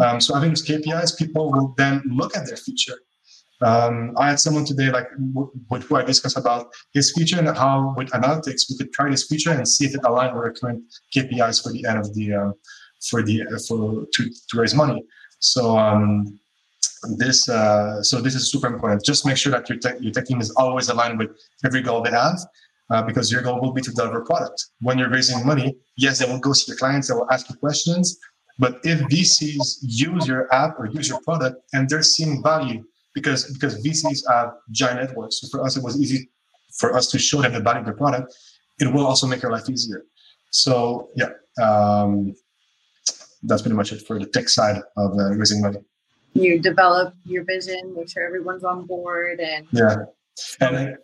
Um, 0.00 0.20
so 0.20 0.34
having 0.34 0.50
those 0.50 0.66
KPIs, 0.66 1.16
people 1.16 1.52
will 1.52 1.74
then 1.78 2.02
look 2.06 2.36
at 2.36 2.46
their 2.46 2.56
feature 2.56 2.98
um, 3.62 4.12
I 4.18 4.28
had 4.28 4.40
someone 4.40 4.64
today, 4.64 4.90
like 4.90 5.08
with 5.70 5.84
who 5.84 5.96
I 5.96 6.02
discussed 6.02 6.36
about 6.36 6.66
his 6.92 7.12
feature 7.12 7.38
and 7.38 7.48
how 7.56 7.94
with 7.96 8.10
analytics 8.10 8.68
we 8.68 8.76
could 8.76 8.92
try 8.92 9.10
this 9.10 9.26
feature 9.26 9.50
and 9.50 9.66
see 9.66 9.86
if 9.86 9.94
it 9.94 10.00
aligned 10.04 10.34
with 10.34 10.44
our 10.44 10.52
current 10.52 10.82
KPIs 11.14 11.62
for 11.62 11.72
the 11.72 11.86
end 11.86 11.98
of 11.98 12.12
the 12.14 12.34
uh, 12.34 12.50
for 13.08 13.22
the 13.22 13.42
uh, 13.42 13.58
for 13.66 14.04
to, 14.12 14.30
to 14.50 14.60
raise 14.60 14.74
money. 14.74 15.02
So 15.38 15.78
um, 15.78 16.38
this 17.16 17.48
uh, 17.48 18.02
so 18.02 18.20
this 18.20 18.34
is 18.34 18.50
super 18.50 18.66
important. 18.66 19.04
Just 19.04 19.24
make 19.24 19.36
sure 19.36 19.52
that 19.52 19.68
your 19.68 19.78
tech, 19.78 19.96
your 20.00 20.12
tech 20.12 20.26
team 20.26 20.40
is 20.40 20.50
always 20.52 20.88
aligned 20.88 21.18
with 21.18 21.30
every 21.64 21.80
goal 21.82 22.02
they 22.02 22.10
have. 22.10 22.38
Uh, 22.88 23.02
because 23.02 23.32
your 23.32 23.42
goal 23.42 23.60
will 23.60 23.72
be 23.72 23.80
to 23.80 23.90
deliver 23.90 24.20
product. 24.20 24.66
When 24.80 24.96
you're 24.96 25.10
raising 25.10 25.44
money, 25.44 25.76
yes, 25.96 26.20
they 26.20 26.32
will 26.32 26.38
go 26.38 26.52
see 26.52 26.70
the 26.70 26.78
clients, 26.78 27.08
they 27.08 27.14
will 27.14 27.28
ask 27.32 27.50
you 27.50 27.56
questions, 27.56 28.16
But 28.58 28.80
if 28.84 29.00
VCs 29.00 29.78
use 29.82 30.26
your 30.26 30.52
app 30.54 30.78
or 30.78 30.86
use 30.86 31.08
your 31.08 31.20
product 31.22 31.62
and 31.72 31.88
they're 31.88 32.02
seeing 32.02 32.42
value, 32.42 32.84
because 33.16 33.50
because 33.54 33.74
VCs 33.82 34.20
are 34.30 34.58
giant 34.70 35.00
networks, 35.00 35.40
so 35.40 35.48
for 35.48 35.64
us 35.64 35.76
it 35.78 35.82
was 35.82 35.98
easy 35.98 36.28
for 36.78 36.94
us 36.94 37.10
to 37.12 37.18
show 37.18 37.40
them 37.40 37.54
the 37.54 37.60
value 37.60 37.80
of 37.80 37.86
the 37.86 37.96
product. 38.02 38.26
It 38.78 38.92
will 38.92 39.06
also 39.06 39.26
make 39.26 39.42
our 39.42 39.50
life 39.50 39.68
easier. 39.70 40.04
So 40.50 41.08
yeah, 41.16 41.32
um, 41.60 42.34
that's 43.42 43.62
pretty 43.62 43.74
much 43.74 43.90
it 43.92 44.06
for 44.06 44.18
the 44.18 44.26
tech 44.26 44.50
side 44.50 44.76
of 44.98 45.18
uh, 45.18 45.30
raising 45.40 45.62
money. 45.62 45.80
You 46.34 46.60
develop 46.60 47.14
your 47.24 47.44
vision, 47.44 47.94
make 47.96 48.10
sure 48.10 48.26
everyone's 48.26 48.64
on 48.64 48.84
board, 48.84 49.40
and 49.40 49.66
yeah, 49.72 49.96
and 50.60 50.98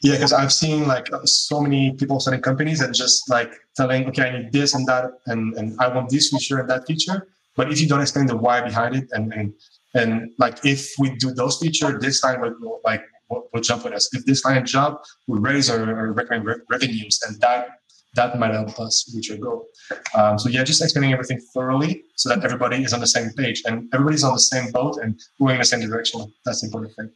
yeah, 0.00 0.14
because 0.14 0.32
I've 0.32 0.54
seen 0.54 0.88
like 0.88 1.08
so 1.26 1.60
many 1.60 1.92
people 1.92 2.18
starting 2.18 2.40
companies 2.40 2.80
and 2.80 2.94
just 2.94 3.28
like 3.28 3.52
telling, 3.76 4.08
okay, 4.08 4.22
I 4.28 4.38
need 4.38 4.52
this 4.52 4.74
and 4.74 4.86
that, 4.86 5.10
and, 5.26 5.54
and 5.58 5.78
I 5.80 5.88
want 5.88 6.08
this 6.08 6.30
feature 6.30 6.60
and 6.60 6.70
that 6.70 6.86
feature. 6.86 7.28
But 7.56 7.70
if 7.70 7.78
you 7.80 7.88
don't 7.88 8.00
explain 8.00 8.26
the 8.26 8.36
why 8.36 8.62
behind 8.62 8.96
it, 8.96 9.06
and 9.12 9.32
and 9.34 9.52
and 9.94 10.30
like 10.38 10.64
if 10.64 10.90
we 10.98 11.10
do 11.16 11.32
those 11.32 11.58
features, 11.58 12.00
this 12.00 12.22
line 12.22 12.40
will 12.40 12.80
like 12.84 13.02
will, 13.30 13.48
will 13.52 13.60
jump 13.60 13.84
with 13.84 13.94
us. 13.94 14.12
If 14.12 14.24
this 14.26 14.44
line 14.44 14.64
jump, 14.66 14.98
we 15.26 15.38
raise 15.38 15.70
our, 15.70 15.82
our 15.82 16.12
re- 16.12 16.56
revenues, 16.70 17.20
and 17.26 17.40
that 17.40 17.68
that 18.14 18.38
might 18.38 18.52
help 18.52 18.78
us 18.78 19.10
reach 19.14 19.30
our 19.30 19.36
goal. 19.36 19.66
Um, 20.14 20.38
so 20.38 20.48
yeah, 20.48 20.62
just 20.64 20.82
explaining 20.82 21.12
everything 21.12 21.40
thoroughly 21.52 22.04
so 22.16 22.28
that 22.28 22.44
everybody 22.44 22.82
is 22.82 22.92
on 22.92 23.00
the 23.00 23.06
same 23.06 23.30
page 23.30 23.62
and 23.66 23.92
everybody's 23.92 24.24
on 24.24 24.34
the 24.34 24.40
same 24.40 24.70
boat 24.70 24.98
and 25.02 25.20
going 25.38 25.54
in 25.54 25.58
the 25.60 25.64
same 25.64 25.80
direction. 25.80 26.32
That's 26.44 26.60
the 26.60 26.68
important 26.68 26.94
thing. 26.96 27.10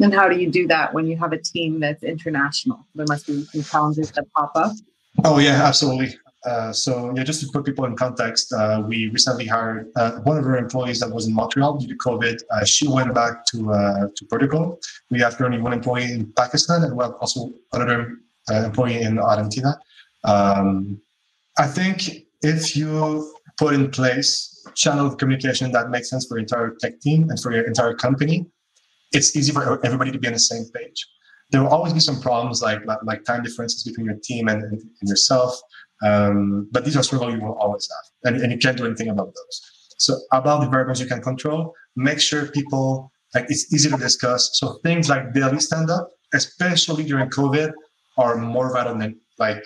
And 0.00 0.12
how 0.12 0.28
do 0.28 0.36
you 0.36 0.50
do 0.50 0.66
that 0.68 0.92
when 0.92 1.06
you 1.06 1.16
have 1.16 1.32
a 1.32 1.38
team 1.38 1.80
that's 1.80 2.02
international? 2.02 2.86
There 2.94 3.06
must 3.08 3.26
be 3.26 3.44
some 3.44 3.62
challenges 3.62 4.10
that 4.12 4.24
pop 4.36 4.52
up. 4.54 4.72
Oh 5.24 5.38
yeah, 5.38 5.62
absolutely. 5.62 6.16
Uh, 6.44 6.72
so 6.72 7.12
yeah, 7.14 7.22
just 7.22 7.40
to 7.40 7.46
put 7.52 7.64
people 7.64 7.84
in 7.84 7.94
context, 7.96 8.52
uh, 8.52 8.82
we 8.86 9.08
recently 9.10 9.46
hired 9.46 9.88
uh, 9.96 10.12
one 10.22 10.36
of 10.36 10.44
our 10.44 10.56
employees 10.56 10.98
that 10.98 11.08
was 11.08 11.28
in 11.28 11.34
Montreal 11.34 11.78
due 11.78 11.86
to 11.86 11.96
COVID. 11.96 12.40
Uh, 12.50 12.64
she 12.64 12.88
went 12.88 13.14
back 13.14 13.46
to 13.46 13.72
uh, 13.72 14.08
to 14.16 14.24
Portugal. 14.26 14.80
We 15.10 15.20
have 15.20 15.36
currently 15.36 15.60
one 15.60 15.72
employee 15.72 16.10
in 16.12 16.32
Pakistan 16.32 16.82
and 16.82 16.96
we 16.96 17.04
have 17.04 17.14
also 17.20 17.52
another 17.72 18.16
employee 18.50 19.02
in 19.02 19.20
Argentina. 19.20 19.78
Um, 20.24 21.00
I 21.58 21.66
think 21.66 22.26
if 22.42 22.76
you 22.76 23.32
put 23.56 23.74
in 23.74 23.90
place 23.90 24.52
channel 24.74 25.06
of 25.06 25.18
communication 25.18 25.70
that 25.72 25.90
makes 25.90 26.08
sense 26.10 26.26
for 26.26 26.36
your 26.36 26.42
entire 26.42 26.74
tech 26.80 27.00
team 27.00 27.28
and 27.30 27.38
for 27.40 27.52
your 27.52 27.64
entire 27.64 27.94
company, 27.94 28.46
it's 29.12 29.36
easy 29.36 29.52
for 29.52 29.84
everybody 29.84 30.10
to 30.10 30.18
be 30.18 30.26
on 30.26 30.32
the 30.32 30.38
same 30.38 30.64
page. 30.74 31.06
There 31.50 31.62
will 31.62 31.68
always 31.68 31.92
be 31.92 32.00
some 32.00 32.20
problems 32.20 32.62
like 32.62 32.80
like, 33.04 33.24
time 33.24 33.42
differences 33.42 33.82
between 33.84 34.06
your 34.06 34.18
team 34.22 34.48
and, 34.48 34.62
and 34.62 35.08
yourself, 35.08 35.60
um, 36.02 36.68
but 36.72 36.84
these 36.84 36.96
are 36.96 37.02
struggles 37.02 37.34
you 37.34 37.40
will 37.40 37.58
always 37.58 37.88
have, 37.90 38.32
and, 38.34 38.42
and 38.42 38.52
you 38.52 38.58
can't 38.58 38.76
do 38.76 38.86
anything 38.86 39.08
about 39.08 39.26
those. 39.26 39.60
So 39.98 40.18
about 40.32 40.60
the 40.62 40.68
variables 40.68 41.00
you 41.00 41.06
can 41.06 41.22
control, 41.22 41.74
make 41.96 42.20
sure 42.20 42.46
people 42.46 43.12
like 43.34 43.46
it's 43.48 43.72
easy 43.72 43.88
to 43.88 43.96
discuss. 43.96 44.50
So 44.54 44.78
things 44.84 45.08
like 45.08 45.32
daily 45.32 45.60
stand 45.60 45.90
up, 45.90 46.10
especially 46.34 47.04
during 47.04 47.30
COVID, 47.30 47.72
are 48.18 48.36
more 48.36 48.72
vital 48.72 48.96
than 48.98 49.18
like 49.38 49.62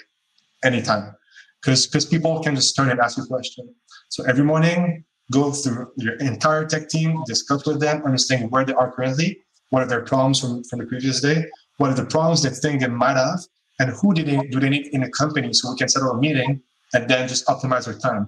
anytime 0.64 1.14
because 1.62 1.86
because 1.86 2.06
people 2.06 2.42
can 2.42 2.54
just 2.54 2.76
turn 2.76 2.90
and 2.90 3.00
ask 3.00 3.16
you 3.16 3.24
a 3.24 3.26
question. 3.26 3.74
So 4.08 4.24
every 4.24 4.44
morning, 4.44 5.04
go 5.32 5.50
through 5.52 5.92
your 5.96 6.14
entire 6.16 6.64
tech 6.64 6.88
team, 6.88 7.22
discuss 7.26 7.66
with 7.66 7.80
them, 7.80 8.02
understand 8.04 8.50
where 8.50 8.64
they 8.64 8.72
are 8.74 8.92
currently, 8.92 9.38
what 9.70 9.82
are 9.82 9.86
their 9.86 10.02
problems 10.02 10.40
from, 10.40 10.62
from 10.64 10.78
the 10.78 10.86
previous 10.86 11.20
day, 11.20 11.44
what 11.78 11.90
are 11.90 11.94
the 11.94 12.06
problems 12.06 12.42
they 12.42 12.50
think 12.50 12.80
they 12.80 12.88
might 12.88 13.16
have, 13.16 13.40
and 13.78 13.90
who 13.90 14.14
do 14.14 14.22
they 14.22 14.38
do 14.48 14.60
they 14.60 14.68
need 14.68 14.86
in 14.88 15.02
a 15.02 15.10
company 15.10 15.52
so 15.52 15.70
we 15.70 15.76
can 15.76 15.88
set 15.88 16.02
up 16.02 16.14
a 16.14 16.16
meeting 16.16 16.62
and 16.94 17.08
then 17.08 17.28
just 17.28 17.46
optimize 17.46 17.84
their 17.84 17.98
time. 17.98 18.26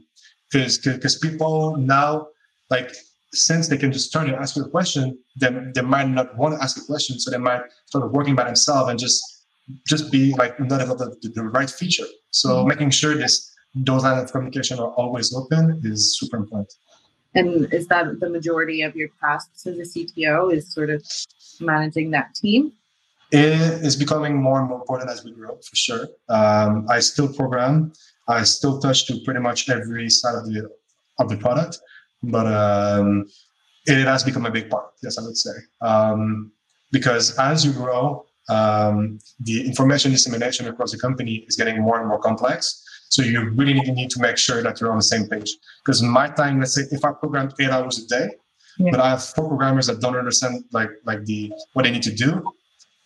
Because 0.51 0.79
because 0.79 1.19
people 1.19 1.77
now 1.77 2.29
like 2.71 2.95
since 3.33 3.69
they 3.69 3.77
can 3.77 3.93
just 3.93 4.13
turn 4.13 4.27
and 4.27 4.37
ask 4.37 4.57
you 4.57 4.65
a 4.65 4.69
question, 4.69 5.19
then 5.37 5.73
they 5.75 5.83
might 5.83 6.09
not 6.09 6.37
want 6.37 6.55
to 6.55 6.63
ask 6.63 6.79
a 6.79 6.85
question, 6.85 7.19
so 7.19 7.31
they 7.31 7.39
might 7.39 7.61
start 7.87 8.11
working 8.13 8.35
by 8.35 8.45
themselves 8.45 8.91
and 8.91 8.99
just 8.99 9.23
just 9.87 10.11
be 10.11 10.35
like 10.39 10.59
not 10.59 10.79
the, 10.79 11.17
the, 11.23 11.29
the 11.29 11.43
right 11.43 11.71
feature. 11.71 12.07
So 12.31 12.49
mm-hmm. 12.49 12.69
making 12.69 12.91
sure 12.91 13.15
this 13.15 13.55
those 13.75 14.03
lines 14.03 14.25
of 14.25 14.33
communication 14.33 14.79
are 14.79 14.93
always 14.93 15.35
open 15.35 15.81
is 15.85 16.19
super 16.19 16.37
important. 16.37 16.73
And 17.35 17.73
is 17.73 17.87
that 17.89 18.21
the 18.21 18.31
majority 18.31 18.83
of 18.83 18.97
your 18.97 19.09
tasks 19.21 19.67
as 19.67 19.79
a 19.79 19.83
CTO 19.83 20.53
is 20.53 20.73
sort 20.73 20.91
of 20.91 21.05
managing 21.61 22.11
that 22.13 22.35
team? 22.35 22.73
It 23.31 23.85
is 23.85 23.95
becoming 23.97 24.41
more 24.41 24.59
and 24.61 24.69
more 24.69 24.81
important 24.81 25.11
as 25.11 25.23
we 25.25 25.33
grow, 25.33 25.57
for 25.57 25.77
sure. 25.77 26.09
Um, 26.29 26.87
I 26.89 27.01
still 27.01 27.33
program. 27.33 27.93
I 28.27 28.43
still 28.45 28.79
touch 28.79 29.07
to 29.07 29.21
pretty 29.25 29.41
much 29.41 29.69
every 29.69 30.09
side 30.11 30.35
of 30.35 30.47
the 30.47 30.71
of 31.19 31.29
the 31.29 31.37
product, 31.37 31.79
but 32.23 32.47
um, 32.47 33.27
it 33.87 34.07
has 34.07 34.23
become 34.23 34.47
a 34.47 34.51
big 34.51 34.71
part. 34.71 34.93
Yes, 35.03 35.19
I 35.19 35.23
would 35.23 35.37
say 35.37 35.57
um, 35.81 36.53
because 36.93 37.37
as 37.39 37.65
you 37.65 37.73
grow, 37.73 38.25
um, 38.49 39.19
the 39.41 39.67
information 39.67 40.11
dissemination 40.11 40.69
across 40.69 40.93
the 40.93 40.99
company 40.99 41.45
is 41.49 41.57
getting 41.57 41.81
more 41.81 41.99
and 42.01 42.09
more 42.09 42.19
complex. 42.19 42.85
So 43.11 43.23
you 43.23 43.51
really 43.51 43.75
need 43.75 44.11
to 44.11 44.21
make 44.21 44.37
sure 44.37 44.63
that 44.63 44.81
you're 44.81 44.91
on 44.91 44.99
the 44.99 45.03
same 45.03 45.29
page. 45.29 45.51
Because 45.85 46.03
my 46.03 46.29
time, 46.29 46.61
let's 46.61 46.75
say, 46.75 46.83
if 46.91 47.05
I 47.05 47.13
program 47.13 47.51
eight 47.59 47.71
hours 47.71 47.99
a 47.99 48.07
day, 48.07 48.29
yeah. 48.79 48.91
but 48.91 49.01
I 49.01 49.11
have 49.11 49.25
four 49.25 49.49
programmers 49.49 49.87
that 49.87 50.01
don't 50.01 50.17
understand 50.17 50.65
like 50.73 50.91
like 51.05 51.25
the 51.25 51.53
what 51.73 51.85
they 51.85 51.91
need 51.91 52.03
to 52.03 52.15
do. 52.15 52.43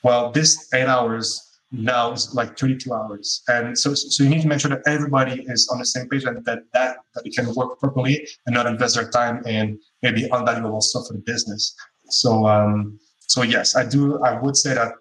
Well, 0.02 0.32
this 0.32 0.68
eight 0.74 0.86
hours 0.86 1.40
now 1.70 2.12
is 2.12 2.34
like 2.34 2.58
32 2.58 2.92
hours, 2.92 3.42
and 3.48 3.78
so 3.78 3.94
so 3.94 4.22
you 4.24 4.28
need 4.28 4.42
to 4.42 4.48
make 4.48 4.60
sure 4.60 4.70
that 4.70 4.82
everybody 4.86 5.42
is 5.46 5.68
on 5.72 5.78
the 5.78 5.86
same 5.86 6.08
page 6.08 6.24
and 6.24 6.44
that 6.44 6.60
that 6.72 6.96
that 7.14 7.24
they 7.24 7.30
can 7.30 7.54
work 7.54 7.78
properly 7.78 8.26
and 8.46 8.54
not 8.54 8.66
invest 8.66 8.96
their 8.96 9.10
time 9.10 9.44
in 9.46 9.78
maybe 10.02 10.22
unvaluable 10.30 10.82
stuff 10.82 11.06
for 11.06 11.14
the 11.14 11.20
business. 11.20 11.74
So 12.10 12.46
um, 12.46 12.98
so 13.20 13.42
yes, 13.42 13.76
I 13.76 13.86
do. 13.86 14.22
I 14.22 14.38
would 14.40 14.56
say 14.56 14.74
that 14.74 14.92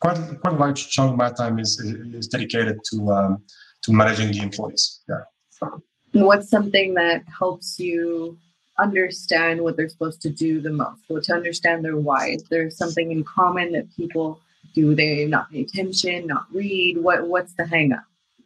quite 0.00 0.18
quite 0.40 0.54
a 0.54 0.58
large 0.58 0.90
chunk 0.90 1.12
of 1.12 1.16
my 1.16 1.30
time 1.30 1.58
is 1.58 1.78
is 1.80 2.26
dedicated 2.28 2.78
to 2.90 3.10
um, 3.12 3.42
to 3.82 3.92
managing 3.92 4.32
the 4.32 4.40
employees. 4.40 5.02
Yeah. 5.08 5.68
What's 6.12 6.50
something 6.50 6.94
that 6.94 7.22
helps 7.38 7.78
you 7.78 8.36
understand 8.80 9.60
what 9.60 9.76
they're 9.76 9.88
supposed 9.88 10.20
to 10.22 10.30
do 10.30 10.60
the 10.60 10.70
most? 10.70 11.02
Or 11.08 11.20
to 11.20 11.34
understand 11.34 11.84
their 11.84 11.96
why? 11.96 12.30
Is 12.30 12.44
there 12.44 12.70
something 12.70 13.12
in 13.12 13.24
common 13.24 13.72
that 13.72 13.86
people 13.96 14.40
do? 14.74 14.94
They 14.94 15.26
not 15.26 15.50
pay 15.50 15.62
attention, 15.62 16.26
not 16.26 16.46
read? 16.52 16.98
What 16.98 17.26
What's 17.26 17.54
the 17.54 17.66
hang 17.66 17.92
up? 17.92 18.04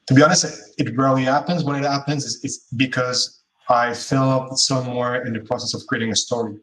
To 0.08 0.14
be 0.14 0.22
honest, 0.22 0.74
it 0.78 0.96
rarely 0.96 1.24
happens. 1.24 1.64
When 1.64 1.82
it 1.82 1.88
happens, 1.88 2.26
it's, 2.26 2.44
it's 2.44 2.66
because 2.76 3.42
I 3.68 3.94
fell 3.94 4.30
up 4.30 4.56
somewhere 4.58 5.24
in 5.24 5.32
the 5.32 5.40
process 5.40 5.72
of 5.74 5.86
creating 5.86 6.12
a 6.12 6.16
story. 6.16 6.56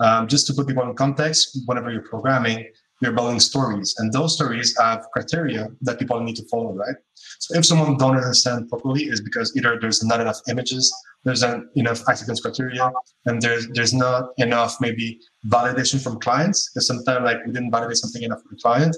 Um, 0.00 0.26
just 0.28 0.46
to 0.48 0.52
put 0.52 0.66
people 0.66 0.82
in 0.82 0.94
context, 0.94 1.60
whenever 1.66 1.90
you're 1.90 2.02
programming, 2.02 2.66
we're 3.04 3.12
building 3.12 3.40
stories. 3.40 3.94
And 3.98 4.12
those 4.12 4.34
stories 4.34 4.74
have 4.78 5.06
criteria 5.12 5.68
that 5.82 5.98
people 5.98 6.20
need 6.20 6.36
to 6.36 6.48
follow 6.48 6.72
right? 6.72 6.96
So 7.38 7.58
if 7.58 7.66
someone 7.66 7.96
don't 7.98 8.16
understand 8.16 8.68
properly 8.68 9.04
is 9.04 9.20
because 9.20 9.54
either 9.56 9.78
there's 9.80 10.02
not 10.02 10.20
enough 10.20 10.40
images 10.48 10.92
there's 11.24 11.42
not 11.42 11.60
enough 11.74 12.02
acceptance 12.08 12.40
criteria 12.40 12.92
and 13.26 13.40
there's 13.40 13.66
there's 13.68 13.94
not 13.94 14.30
enough 14.38 14.76
maybe 14.80 15.18
validation 15.48 16.02
from 16.02 16.20
clients 16.20 16.70
because 16.70 16.86
sometimes 16.86 17.24
like 17.24 17.44
we 17.46 17.52
didn't 17.52 17.70
validate 17.70 17.96
something 17.96 18.22
enough 18.22 18.42
for 18.42 18.54
the 18.54 18.60
client 18.60 18.96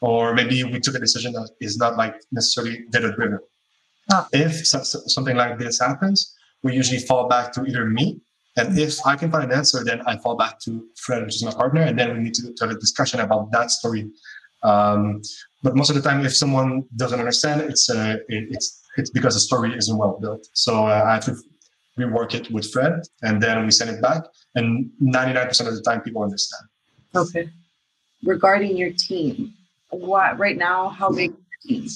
or 0.00 0.34
maybe 0.34 0.64
we 0.64 0.78
took 0.80 0.94
a 0.94 0.98
decision 0.98 1.32
that 1.32 1.50
is 1.60 1.76
not 1.78 1.96
like 1.96 2.14
necessarily 2.32 2.84
data 2.90 3.12
driven 3.12 3.38
ah. 4.12 4.28
if 4.32 4.66
so, 4.66 4.82
so, 4.82 5.00
something 5.06 5.36
like 5.36 5.58
this 5.58 5.80
happens 5.80 6.34
we 6.62 6.74
usually 6.74 6.98
fall 6.98 7.28
back 7.28 7.52
to 7.52 7.64
either 7.64 7.86
me 7.86 8.20
and 8.58 8.78
if 8.78 8.98
I 9.06 9.14
can 9.16 9.30
find 9.30 9.44
an 9.44 9.56
answer, 9.56 9.84
then 9.84 10.00
I 10.06 10.16
fall 10.16 10.36
back 10.36 10.58
to 10.60 10.84
Fred, 10.96 11.24
which 11.24 11.36
is 11.36 11.44
my 11.44 11.52
partner, 11.52 11.82
and 11.82 11.98
then 11.98 12.12
we 12.14 12.20
need 12.24 12.34
to, 12.34 12.52
to 12.52 12.64
have 12.64 12.76
a 12.76 12.78
discussion 12.78 13.20
about 13.20 13.52
that 13.52 13.70
story. 13.70 14.10
Um, 14.62 15.22
but 15.62 15.76
most 15.76 15.90
of 15.90 15.96
the 15.96 16.02
time, 16.02 16.24
if 16.26 16.34
someone 16.34 16.84
doesn't 16.96 17.20
understand, 17.20 17.60
it's 17.62 17.88
uh, 17.88 18.16
it, 18.28 18.48
it's 18.50 18.82
it's 18.96 19.10
because 19.10 19.34
the 19.34 19.40
story 19.40 19.76
isn't 19.76 19.96
well 19.96 20.18
built. 20.20 20.48
So 20.54 20.86
uh, 20.86 21.04
I 21.06 21.14
have 21.14 21.24
to 21.26 21.36
rework 21.98 22.34
it 22.34 22.50
with 22.50 22.70
Fred, 22.72 23.02
and 23.22 23.40
then 23.40 23.64
we 23.64 23.70
send 23.70 23.90
it 23.90 24.02
back. 24.02 24.24
And 24.56 24.90
99% 25.00 25.68
of 25.68 25.74
the 25.74 25.82
time, 25.82 26.00
people 26.00 26.22
understand. 26.22 26.64
Okay. 27.14 27.48
Regarding 28.24 28.76
your 28.76 28.90
team, 28.92 29.54
what 29.90 30.36
right 30.38 30.56
now? 30.56 30.88
How 30.88 31.10
big 31.10 31.32
team? 31.62 31.88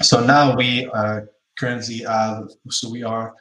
So 0.00 0.24
now 0.24 0.56
we 0.56 0.88
uh, 0.94 1.20
currently 1.58 1.98
have. 1.98 2.48
So 2.70 2.90
we 2.90 3.02
are 3.02 3.34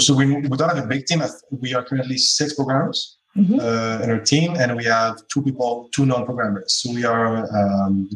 so 0.00 0.14
we, 0.14 0.26
we 0.26 0.56
don't 0.56 0.68
have 0.68 0.82
a 0.82 0.86
big 0.86 1.06
team. 1.06 1.22
We 1.50 1.74
are 1.74 1.84
currently 1.84 2.18
six 2.18 2.54
programmers 2.54 3.18
mm-hmm. 3.36 3.60
uh, 3.60 4.02
in 4.02 4.10
our 4.10 4.20
team, 4.20 4.54
and 4.58 4.76
we 4.76 4.84
have 4.84 5.26
two 5.28 5.42
people, 5.42 5.88
two 5.92 6.06
non-programmers. 6.06 6.72
So 6.72 6.92
we 6.92 7.04
are 7.04 7.46
um, 7.56 8.08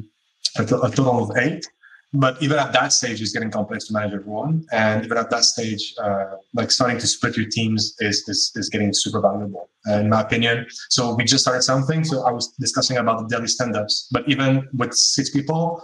a, 0.59 0.63
a, 0.63 0.91
total 0.91 1.31
of 1.31 1.37
eight. 1.37 1.67
But 2.13 2.41
even 2.43 2.59
at 2.59 2.73
that 2.73 2.93
stage, 2.93 3.21
it's 3.21 3.33
getting 3.33 3.51
complex 3.51 3.89
to 3.89 3.93
manage 3.93 4.15
everyone. 4.15 4.65
And 4.73 5.05
even 5.05 5.19
at 5.19 5.29
that 5.31 5.45
stage, 5.45 5.95
uh, 6.03 6.37
like 6.55 6.71
starting 6.71 6.99
to 6.99 7.07
split 7.07 7.37
your 7.37 7.47
teams 7.47 7.95
is, 7.99 8.27
is, 8.29 8.53
is 8.55 8.71
getting 8.71 8.95
super 8.95 9.21
valuable, 9.21 9.69
uh, 9.89 9.95
in 9.95 10.09
my 10.09 10.23
opinion. 10.23 10.67
So 10.89 11.15
we 11.15 11.25
just 11.25 11.43
started 11.45 11.63
something. 11.63 12.05
So 12.05 12.25
I 12.25 12.31
was 12.31 12.53
discussing 12.59 12.97
about 12.97 13.29
the 13.29 13.37
daily 13.37 13.49
stand-ups. 13.49 14.09
But 14.13 14.27
even 14.29 14.67
with 14.73 14.95
six 14.95 15.31
people, 15.31 15.83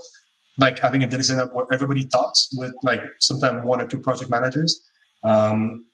like 0.58 0.78
having 0.78 1.02
a 1.02 1.06
daily 1.06 1.24
stand-up 1.24 1.52
where 1.54 1.66
everybody 1.72 2.06
talks 2.06 2.48
with 2.54 2.72
like 2.82 3.02
sometimes 3.18 3.64
one 3.64 3.80
or 3.80 3.86
two 3.86 3.98
project 3.98 4.30
managers, 4.30 4.88
um, 5.22 5.86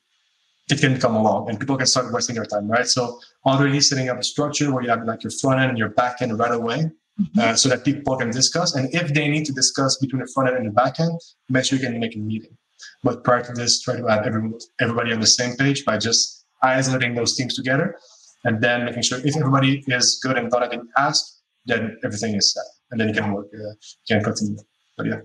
it 0.71 0.81
can 0.81 0.99
come 1.01 1.17
along 1.17 1.49
and 1.49 1.59
people 1.59 1.77
can 1.77 1.87
start 1.87 2.13
wasting 2.13 2.35
their 2.35 2.45
time, 2.45 2.69
right? 2.69 2.87
So 2.87 3.19
already 3.47 3.81
setting 3.81 4.09
up 4.09 4.19
a 4.19 4.23
structure 4.23 4.73
where 4.73 4.83
you 4.83 4.91
have 4.91 5.05
like 5.05 5.23
your 5.23 5.31
front 5.31 5.61
end 5.61 5.71
and 5.71 5.79
your 5.79 5.91
back 5.91 6.21
end 6.21 6.39
right 6.39 6.53
away. 6.53 6.91
Mm-hmm. 7.21 7.41
Uh, 7.41 7.55
so 7.57 7.69
that 7.69 7.85
people 7.85 8.17
can 8.17 8.31
discuss. 8.31 8.77
And 8.77 8.95
if 8.95 9.13
they 9.13 9.27
need 9.27 9.45
to 9.47 9.53
discuss 9.53 9.99
between 9.99 10.21
the 10.21 10.31
front 10.33 10.51
end 10.51 10.59
and 10.59 10.69
the 10.69 10.71
back 10.71 11.01
end, 11.01 11.21
make 11.49 11.65
sure 11.65 11.77
you 11.77 11.85
can 11.85 11.99
make 11.99 12.15
a 12.15 12.19
meeting. 12.21 12.57
But 13.03 13.25
prior 13.25 13.43
to 13.43 13.53
this, 13.53 13.83
try 13.83 13.97
to 13.97 14.07
have 14.07 14.25
every, 14.25 14.53
everybody 14.81 15.13
on 15.13 15.19
the 15.19 15.27
same 15.27 15.57
page 15.57 15.85
by 15.85 15.99
just 15.99 16.47
isolating 16.63 17.15
those 17.15 17.35
teams 17.35 17.57
together 17.57 17.97
and 18.45 18.63
then 18.63 18.85
making 18.85 19.03
sure 19.03 19.19
if 19.25 19.37
everybody 19.37 19.83
is 19.89 20.21
good 20.23 20.39
and 20.39 20.49
done 20.49 20.63
it 20.63 20.73
in 20.73 20.89
ask, 20.97 21.41
then 21.67 21.99
everything 22.05 22.37
is 22.37 22.55
set. 22.55 22.65
And 22.93 23.01
then 23.01 23.09
you 23.09 23.15
can 23.15 23.33
work, 23.33 23.49
uh, 23.53 23.75
can 24.07 24.23
continue. 24.23 24.59
But 24.97 25.07
yeah, 25.07 25.21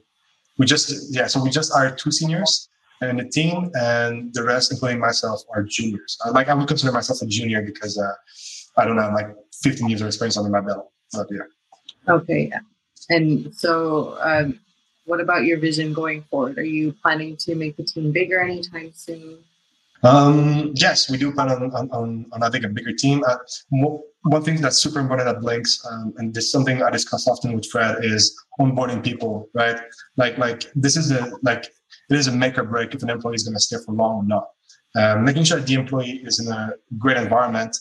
we 0.57 0.65
just, 0.65 1.13
yeah, 1.13 1.27
so 1.27 1.43
we 1.43 1.51
just 1.51 1.71
are 1.71 1.91
two 1.95 2.11
seniors 2.11 2.69
and 3.01 3.19
the 3.19 3.25
team 3.25 3.71
and 3.75 4.33
the 4.33 4.43
rest, 4.43 4.71
including 4.71 4.99
myself, 4.99 5.41
are 5.53 5.63
juniors. 5.63 6.17
Uh, 6.25 6.31
like 6.31 6.47
I 6.49 6.53
would 6.53 6.67
consider 6.67 6.91
myself 6.91 7.21
a 7.21 7.25
junior 7.25 7.61
because 7.61 7.97
uh, 7.97 8.13
I 8.77 8.85
don't 8.85 8.97
have 8.97 9.13
like 9.13 9.27
15 9.61 9.89
years 9.89 10.01
of 10.01 10.07
experience 10.07 10.37
under 10.37 10.49
my 10.49 10.61
belt. 10.61 10.91
But 11.11 11.27
yeah. 11.31 12.13
Okay. 12.13 12.51
And 13.09 13.53
so, 13.53 14.17
um, 14.21 14.59
what 15.05 15.19
about 15.19 15.43
your 15.43 15.59
vision 15.59 15.93
going 15.93 16.23
forward? 16.23 16.57
Are 16.57 16.63
you 16.63 16.93
planning 17.01 17.35
to 17.37 17.55
make 17.55 17.75
the 17.75 17.83
team 17.83 18.11
bigger 18.11 18.41
anytime 18.41 18.91
soon? 18.93 19.39
Um, 20.03 20.73
yes, 20.75 21.09
we 21.09 21.17
do 21.17 21.31
plan 21.31 21.49
on, 21.49 21.71
on, 21.71 22.25
on, 22.31 22.41
having 22.41 22.65
a 22.65 22.67
bigger 22.67 22.91
team. 22.91 23.23
Uh, 23.25 23.37
one 24.23 24.43
thing 24.43 24.59
that's 24.59 24.77
super 24.77 24.99
important 24.99 25.29
at 25.29 25.39
Blinks, 25.39 25.85
um, 25.89 26.13
and 26.17 26.33
this 26.33 26.45
is 26.45 26.51
something 26.51 26.83
I 26.83 26.89
discuss 26.89 27.27
often 27.27 27.53
with 27.53 27.65
Fred, 27.71 28.03
is 28.03 28.35
onboarding 28.59 29.03
people, 29.03 29.49
right? 29.53 29.79
Like, 30.17 30.37
like 30.37 30.65
this 30.75 30.97
is 30.97 31.11
a 31.11 31.31
like 31.41 31.71
it 32.09 32.17
is 32.17 32.27
a 32.27 32.31
make 32.31 32.57
or 32.57 32.63
break 32.63 32.93
if 32.93 33.01
an 33.01 33.09
employee 33.09 33.35
is 33.35 33.43
going 33.43 33.55
to 33.55 33.59
stay 33.61 33.77
for 33.85 33.93
long 33.93 34.15
or 34.17 34.23
not. 34.25 34.47
Um, 34.95 35.23
making 35.23 35.45
sure 35.45 35.59
that 35.59 35.67
the 35.67 35.73
employee 35.73 36.21
is 36.23 36.39
in 36.39 36.51
a 36.51 36.71
great 36.97 37.17
environment 37.17 37.75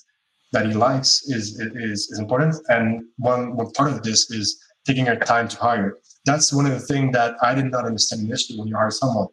that 0.53 0.67
he 0.67 0.75
likes 0.75 1.23
is 1.29 1.59
is, 1.61 2.11
is 2.11 2.19
important. 2.21 2.55
And 2.69 3.05
one 3.17 3.57
one 3.57 3.73
part 3.73 3.93
of 3.93 4.03
this 4.05 4.31
is 4.31 4.63
taking 4.87 5.07
your 5.07 5.17
time 5.17 5.49
to 5.49 5.57
hire. 5.57 5.99
That's 6.25 6.53
one 6.53 6.67
of 6.67 6.73
the 6.73 6.81
things 6.81 7.13
that 7.15 7.35
I 7.43 7.55
did 7.55 7.67
not 7.67 7.85
understand 7.85 8.23
initially 8.23 8.61
when 8.61 8.69
you 8.69 8.77
hire 8.77 8.91
someone. 8.91 9.27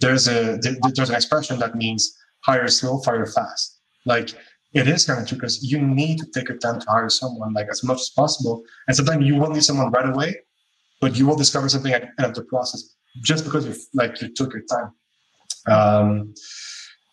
There's 0.00 0.28
a 0.28 0.58
there's 0.94 1.10
an 1.10 1.14
expression 1.14 1.58
that 1.60 1.74
means 1.74 2.16
hire 2.44 2.68
slow, 2.68 3.00
fire 3.00 3.26
fast. 3.26 3.80
Like 4.06 4.30
it 4.74 4.88
is 4.88 5.06
kind 5.06 5.20
of 5.20 5.28
true 5.28 5.38
because 5.38 5.62
you 5.62 5.80
need 5.80 6.18
to 6.18 6.26
take 6.34 6.48
your 6.48 6.58
time 6.58 6.80
to 6.80 6.86
hire 6.90 7.08
someone 7.08 7.52
like 7.54 7.68
as 7.70 7.84
much 7.84 8.00
as 8.00 8.10
possible. 8.10 8.62
And 8.88 8.96
sometimes 8.96 9.24
you 9.24 9.36
won't 9.36 9.54
need 9.54 9.64
someone 9.64 9.90
right 9.92 10.08
away, 10.08 10.34
but 11.00 11.16
you 11.16 11.26
will 11.26 11.36
discover 11.36 11.68
something 11.68 11.92
at 11.92 12.02
the 12.02 12.08
end 12.22 12.30
of 12.30 12.34
the 12.34 12.44
process 12.44 12.96
just 13.22 13.44
because 13.44 13.66
you 13.66 13.74
like 13.94 14.20
you 14.20 14.28
took 14.34 14.52
your 14.52 14.62
time. 14.62 14.90
Um, 15.66 16.34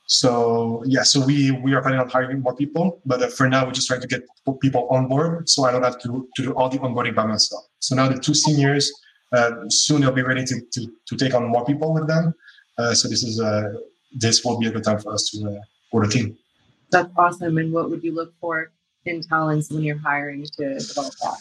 so 0.07 0.83
yeah, 0.85 1.03
so 1.03 1.23
we 1.25 1.51
we 1.51 1.73
are 1.73 1.81
planning 1.81 2.01
on 2.01 2.09
hiring 2.09 2.41
more 2.41 2.55
people, 2.55 3.01
but 3.05 3.21
uh, 3.21 3.27
for 3.27 3.47
now 3.47 3.65
we're 3.65 3.71
just 3.71 3.87
trying 3.87 4.01
to 4.01 4.07
get 4.07 4.23
people 4.61 4.87
on 4.89 5.07
board, 5.07 5.47
so 5.47 5.63
I 5.63 5.71
don't 5.71 5.83
have 5.83 5.99
to 6.01 6.27
to 6.35 6.43
do 6.43 6.51
all 6.53 6.67
the 6.67 6.79
onboarding 6.79 7.15
by 7.15 7.25
myself. 7.25 7.63
So 7.79 7.95
now 7.95 8.09
the 8.09 8.19
two 8.19 8.33
seniors, 8.33 8.91
uh, 9.31 9.51
soon 9.69 10.01
they'll 10.01 10.11
be 10.11 10.23
ready 10.23 10.43
to, 10.43 10.55
to 10.73 10.87
to 11.07 11.15
take 11.15 11.33
on 11.33 11.47
more 11.47 11.63
people 11.63 11.93
with 11.93 12.07
them. 12.07 12.33
Uh, 12.77 12.93
so 12.93 13.07
this 13.07 13.23
is 13.23 13.39
uh 13.39 13.73
this 14.13 14.43
will 14.43 14.59
be 14.59 14.67
a 14.67 14.71
good 14.71 14.83
time 14.83 14.99
for 14.99 15.13
us 15.13 15.29
to 15.29 15.47
uh, 15.47 15.61
for 15.89 16.05
the 16.05 16.11
team. 16.11 16.37
That's 16.91 17.09
awesome. 17.17 17.57
And 17.57 17.71
what 17.71 17.89
would 17.89 18.03
you 18.03 18.13
look 18.13 18.33
for 18.39 18.71
in 19.05 19.21
talents 19.21 19.71
when 19.71 19.83
you're 19.83 19.97
hiring 19.97 20.43
to 20.57 20.79
develop 20.79 21.13
that? 21.21 21.37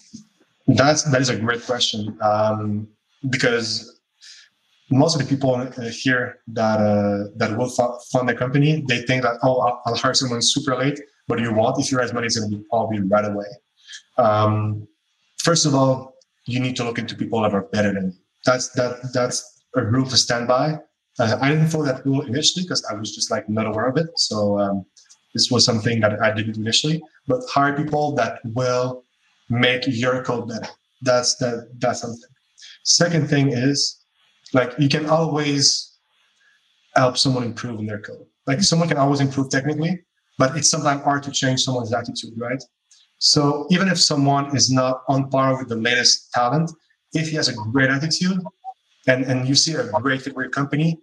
That's 0.69 1.03
that 1.05 1.21
is 1.21 1.29
a 1.29 1.37
great 1.37 1.65
question 1.65 2.17
um, 2.23 2.89
because 3.29 4.01
most 4.91 5.15
of 5.15 5.21
the 5.21 5.29
people 5.29 5.57
here 5.91 6.39
that 6.49 6.81
uh, 6.81 7.31
that 7.37 7.57
will 7.57 7.69
fund 7.69 8.29
the 8.29 8.35
company, 8.35 8.85
they 8.89 9.03
think 9.03 9.23
that 9.23 9.39
oh, 9.43 9.61
I'll, 9.61 9.83
I'll, 9.87 9.97
hire 9.97 10.15
someone 10.15 10.43
super 10.43 10.77
late. 10.77 11.01
But 11.29 11.39
you 11.41 11.53
want 11.53 11.79
if 11.81 11.91
you 11.93 11.99
raise 11.99 12.13
money, 12.13 12.27
it's 12.27 12.39
going 12.39 12.51
to 12.51 12.57
be 12.57 12.65
probably 12.69 13.01
right 13.01 13.25
away. 13.25 13.47
Um, 14.19 14.89
first 15.39 15.65
of 15.65 15.75
all, 15.75 16.15
you 16.47 16.61
need 16.61 16.77
to 16.77 16.85
look 16.85 16.99
into 16.99 17.15
people 17.15 17.41
that 17.43 17.55
are 17.55 17.63
better 17.63 17.93
than 17.93 18.13
you. 18.13 18.19
That's 18.45 18.71
that 18.71 19.13
that's 19.13 19.65
a 19.77 19.85
rule 19.85 20.07
to 20.07 20.17
stand 20.17 20.49
by. 20.49 20.79
Uh, 21.21 21.37
I 21.41 21.51
didn't 21.51 21.69
follow 21.69 21.85
that 21.85 22.05
rule 22.07 22.23
initially 22.23 22.65
because 22.65 22.83
I 22.91 22.95
was 22.95 23.15
just 23.15 23.31
like 23.31 23.47
not 23.49 23.67
aware 23.67 23.89
of 23.89 23.97
it. 23.99 24.09
So 24.17 24.59
um, 24.59 24.87
this 25.35 25.51
was 25.51 25.67
something 25.67 26.01
that 26.01 26.21
I 26.23 26.33
didn't 26.33 26.57
initially. 26.57 27.01
But 27.27 27.43
hire 27.49 27.77
people 27.77 28.15
that 28.15 28.39
will 28.45 29.05
make 29.51 29.85
your 29.87 30.25
code 30.25 30.49
better. 30.49 30.73
That's 31.03 31.37
that 31.37 31.69
that's 31.79 32.01
something. 32.01 32.31
Second 32.85 33.29
thing 33.29 33.53
is 33.53 34.03
like 34.55 34.73
you 34.79 34.89
can 34.89 35.07
always 35.07 35.99
help 36.97 37.19
someone 37.19 37.45
improve 37.45 37.79
in 37.81 37.87
their 37.87 38.01
code. 38.01 38.25
Like 38.47 38.63
someone 38.63 38.89
can 38.89 38.97
always 38.97 39.21
improve 39.21 39.51
technically, 39.51 40.01
but 40.39 40.57
it's 40.57 40.71
sometimes 40.71 41.03
hard 41.03 41.23
to 41.25 41.31
change 41.31 41.61
someone's 41.61 41.93
attitude, 41.93 42.33
right? 42.37 42.63
So 43.19 43.67
even 43.71 43.89
if 43.89 44.01
someone 44.01 44.57
is 44.57 44.71
not 44.71 45.03
on 45.09 45.29
par 45.29 45.59
with 45.59 45.69
the 45.69 45.77
latest 45.77 46.33
talent, 46.33 46.71
if 47.13 47.29
he 47.29 47.37
has 47.37 47.49
a 47.49 47.55
great 47.55 47.91
attitude 47.91 48.39
and, 49.07 49.25
and 49.25 49.47
you 49.47 49.55
see 49.55 49.75
a 49.75 49.85
great 50.01 50.25
your 50.25 50.49
company, 50.49 50.99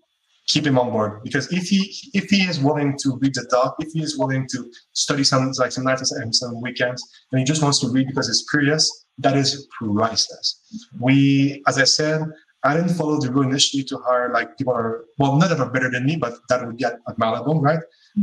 keep 0.47 0.65
him 0.65 0.79
on 0.79 0.91
board. 0.91 1.23
Because 1.23 1.51
if 1.51 1.67
he 1.67 1.93
if 2.13 2.29
he 2.29 2.43
is 2.43 2.59
willing 2.59 2.97
to 2.99 3.17
read 3.21 3.35
the 3.35 3.45
doc, 3.49 3.75
if 3.79 3.91
he 3.93 4.01
is 4.01 4.17
willing 4.17 4.47
to 4.49 4.71
study 4.93 5.23
some 5.23 5.51
like 5.59 5.71
some 5.71 5.83
nights 5.83 6.11
and 6.11 6.33
some 6.33 6.61
weekends, 6.61 7.03
and 7.31 7.39
he 7.39 7.45
just 7.45 7.61
wants 7.61 7.79
to 7.79 7.89
read 7.89 8.07
because 8.07 8.27
he's 8.27 8.45
curious, 8.49 9.05
that 9.19 9.37
is 9.37 9.67
priceless. 9.79 10.61
We, 10.99 11.61
as 11.67 11.77
I 11.77 11.83
said, 11.83 12.21
I 12.63 12.75
didn't 12.75 12.95
follow 12.95 13.19
the 13.19 13.31
rule 13.31 13.43
initially 13.43 13.83
to 13.83 13.97
hire 14.05 14.31
like 14.33 14.57
people 14.57 14.73
are 14.73 15.05
well, 15.17 15.41
of 15.41 15.49
them 15.49 15.61
are 15.61 15.69
better 15.69 15.91
than 15.91 16.05
me, 16.05 16.15
but 16.15 16.33
that 16.49 16.65
would 16.65 16.77
get 16.77 16.93
at, 17.07 17.19
level, 17.19 17.61
right? 17.61 17.79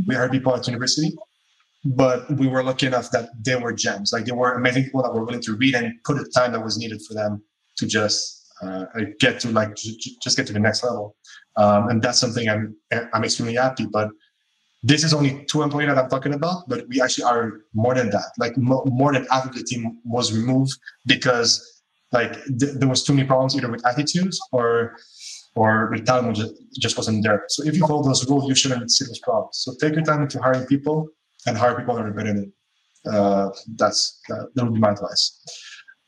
We 0.07 0.15
hired 0.15 0.31
people 0.31 0.53
at 0.55 0.67
university, 0.67 1.15
but 1.85 2.29
we 2.37 2.47
were 2.47 2.63
lucky 2.63 2.87
enough 2.87 3.11
that 3.11 3.29
they 3.41 3.55
were 3.55 3.71
gems. 3.71 4.11
Like 4.11 4.25
they 4.25 4.33
were 4.33 4.53
amazing 4.53 4.85
people 4.85 5.03
that 5.03 5.13
were 5.13 5.23
willing 5.23 5.41
to 5.41 5.55
read 5.55 5.75
and 5.75 5.93
put 6.03 6.17
the 6.17 6.29
time 6.29 6.51
that 6.51 6.63
was 6.63 6.77
needed 6.77 7.01
for 7.07 7.13
them 7.13 7.41
to 7.77 7.87
just 7.87 8.45
uh, 8.61 8.85
get 9.19 9.39
to 9.41 9.49
like 9.49 9.75
just 9.75 10.37
get 10.37 10.47
to 10.47 10.53
the 10.53 10.59
next 10.59 10.83
level. 10.83 11.15
Um, 11.57 11.89
and 11.89 12.01
that's 12.01 12.19
something 12.19 12.49
I'm 12.49 12.75
I'm 13.13 13.23
extremely 13.23 13.55
happy. 13.55 13.85
But 13.85 14.09
this 14.83 15.03
is 15.03 15.13
only 15.13 15.45
two 15.45 15.63
employees 15.63 15.89
that 15.89 15.97
I'm 15.97 16.09
talking 16.09 16.33
about, 16.33 16.67
but 16.67 16.87
we 16.89 17.01
actually 17.01 17.23
are 17.23 17.61
more 17.73 17.95
than 17.95 18.09
that. 18.11 18.31
Like 18.37 18.55
mo- 18.57 18.83
more 18.85 19.13
than 19.13 19.25
half 19.31 19.45
of 19.45 19.55
the 19.55 19.63
team 19.63 19.97
was 20.03 20.31
removed 20.31 20.73
because 21.07 21.81
like 22.11 22.33
th- 22.59 22.75
there 22.79 22.87
was 22.87 23.03
too 23.03 23.13
many 23.13 23.27
problems 23.27 23.55
either 23.55 23.71
with 23.71 23.85
attitudes 23.85 24.39
or 24.51 24.97
or 25.55 25.89
the 25.95 26.03
talent 26.03 26.35
just, 26.35 26.53
just 26.79 26.97
wasn't 26.97 27.23
there. 27.23 27.45
So 27.47 27.63
if 27.63 27.75
you 27.75 27.87
follow 27.87 28.03
those 28.03 28.29
rules, 28.29 28.47
you 28.47 28.55
shouldn't 28.55 28.91
see 28.91 29.05
those 29.05 29.19
problems. 29.19 29.57
So 29.63 29.73
take 29.79 29.95
your 29.95 30.03
time 30.03 30.21
into 30.21 30.41
hiring 30.41 30.65
people 30.67 31.07
and 31.47 31.57
hire 31.57 31.75
people 31.75 31.95
that 31.95 32.05
are 32.05 32.11
better 32.11 32.33
than 32.33 32.53
uh, 33.11 33.49
that's 33.75 34.19
that 34.27 34.63
would 34.63 34.73
be 34.73 34.79
my 34.79 34.91
advice. 34.91 35.41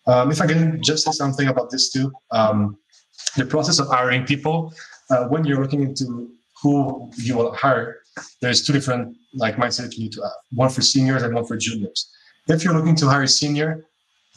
Um, 0.05 0.31
if 0.31 0.41
I 0.41 0.47
can 0.47 0.81
just 0.83 1.05
say 1.05 1.11
something 1.11 1.47
about 1.47 1.69
this 1.69 1.91
too, 1.91 2.11
um, 2.31 2.77
the 3.35 3.45
process 3.45 3.79
of 3.79 3.87
hiring 3.87 4.25
people 4.25 4.73
uh, 5.09 5.25
when 5.27 5.45
you're 5.45 5.61
looking 5.61 5.83
into 5.83 6.29
who 6.61 7.11
you 7.17 7.37
will 7.37 7.53
hire, 7.53 7.97
there's 8.41 8.65
two 8.65 8.73
different 8.73 9.15
like 9.35 9.55
mindsets 9.55 9.97
you 9.97 10.05
need 10.05 10.13
to 10.13 10.21
have: 10.21 10.31
one 10.51 10.69
for 10.69 10.81
seniors 10.81 11.23
and 11.23 11.33
one 11.33 11.45
for 11.45 11.57
juniors. 11.57 12.09
If 12.47 12.63
you're 12.63 12.73
looking 12.73 12.95
to 12.97 13.07
hire 13.07 13.23
a 13.23 13.27
senior, 13.27 13.85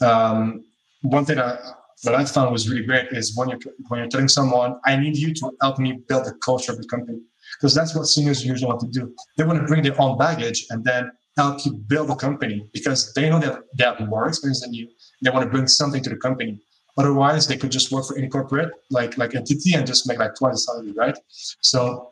um, 0.01 0.63
one 1.01 1.25
thing 1.25 1.37
that, 1.37 1.61
that 2.03 2.13
I 2.13 2.25
found 2.25 2.51
was 2.51 2.69
really 2.69 2.85
great 2.85 3.07
is 3.11 3.35
when 3.35 3.49
you're 3.49 3.59
when 3.87 3.99
you're 3.99 4.09
telling 4.09 4.27
someone, 4.27 4.79
I 4.85 4.97
need 4.97 5.17
you 5.17 5.33
to 5.35 5.51
help 5.61 5.79
me 5.79 5.99
build 6.07 6.25
the 6.25 6.33
culture 6.43 6.71
of 6.71 6.77
the 6.77 6.87
company. 6.87 7.19
Because 7.57 7.75
that's 7.75 7.93
what 7.95 8.05
seniors 8.05 8.45
usually 8.45 8.67
want 8.67 8.79
to 8.81 8.87
do. 8.87 9.13
They 9.37 9.43
want 9.43 9.59
to 9.59 9.65
bring 9.65 9.83
their 9.83 9.99
own 9.99 10.17
baggage 10.17 10.65
and 10.69 10.83
then 10.83 11.11
help 11.37 11.65
you 11.65 11.73
build 11.73 12.09
a 12.09 12.15
company 12.15 12.67
because 12.73 13.13
they 13.13 13.29
know 13.29 13.39
that 13.39 13.61
they 13.77 13.83
have 13.83 13.99
more 14.07 14.27
experience 14.27 14.61
than 14.61 14.73
you. 14.73 14.87
They 15.21 15.29
want 15.29 15.43
to 15.43 15.49
bring 15.49 15.67
something 15.67 16.01
to 16.03 16.09
the 16.09 16.17
company. 16.17 16.59
Otherwise, 16.97 17.47
they 17.47 17.57
could 17.57 17.71
just 17.71 17.91
work 17.91 18.05
for 18.05 18.17
any 18.17 18.27
corporate 18.27 18.71
like 18.89 19.17
like 19.17 19.35
entity 19.35 19.73
and 19.73 19.87
just 19.87 20.07
make 20.07 20.19
like 20.19 20.35
twice 20.35 20.53
the 20.53 20.59
salary, 20.59 20.91
right? 20.93 21.17
So 21.61 22.11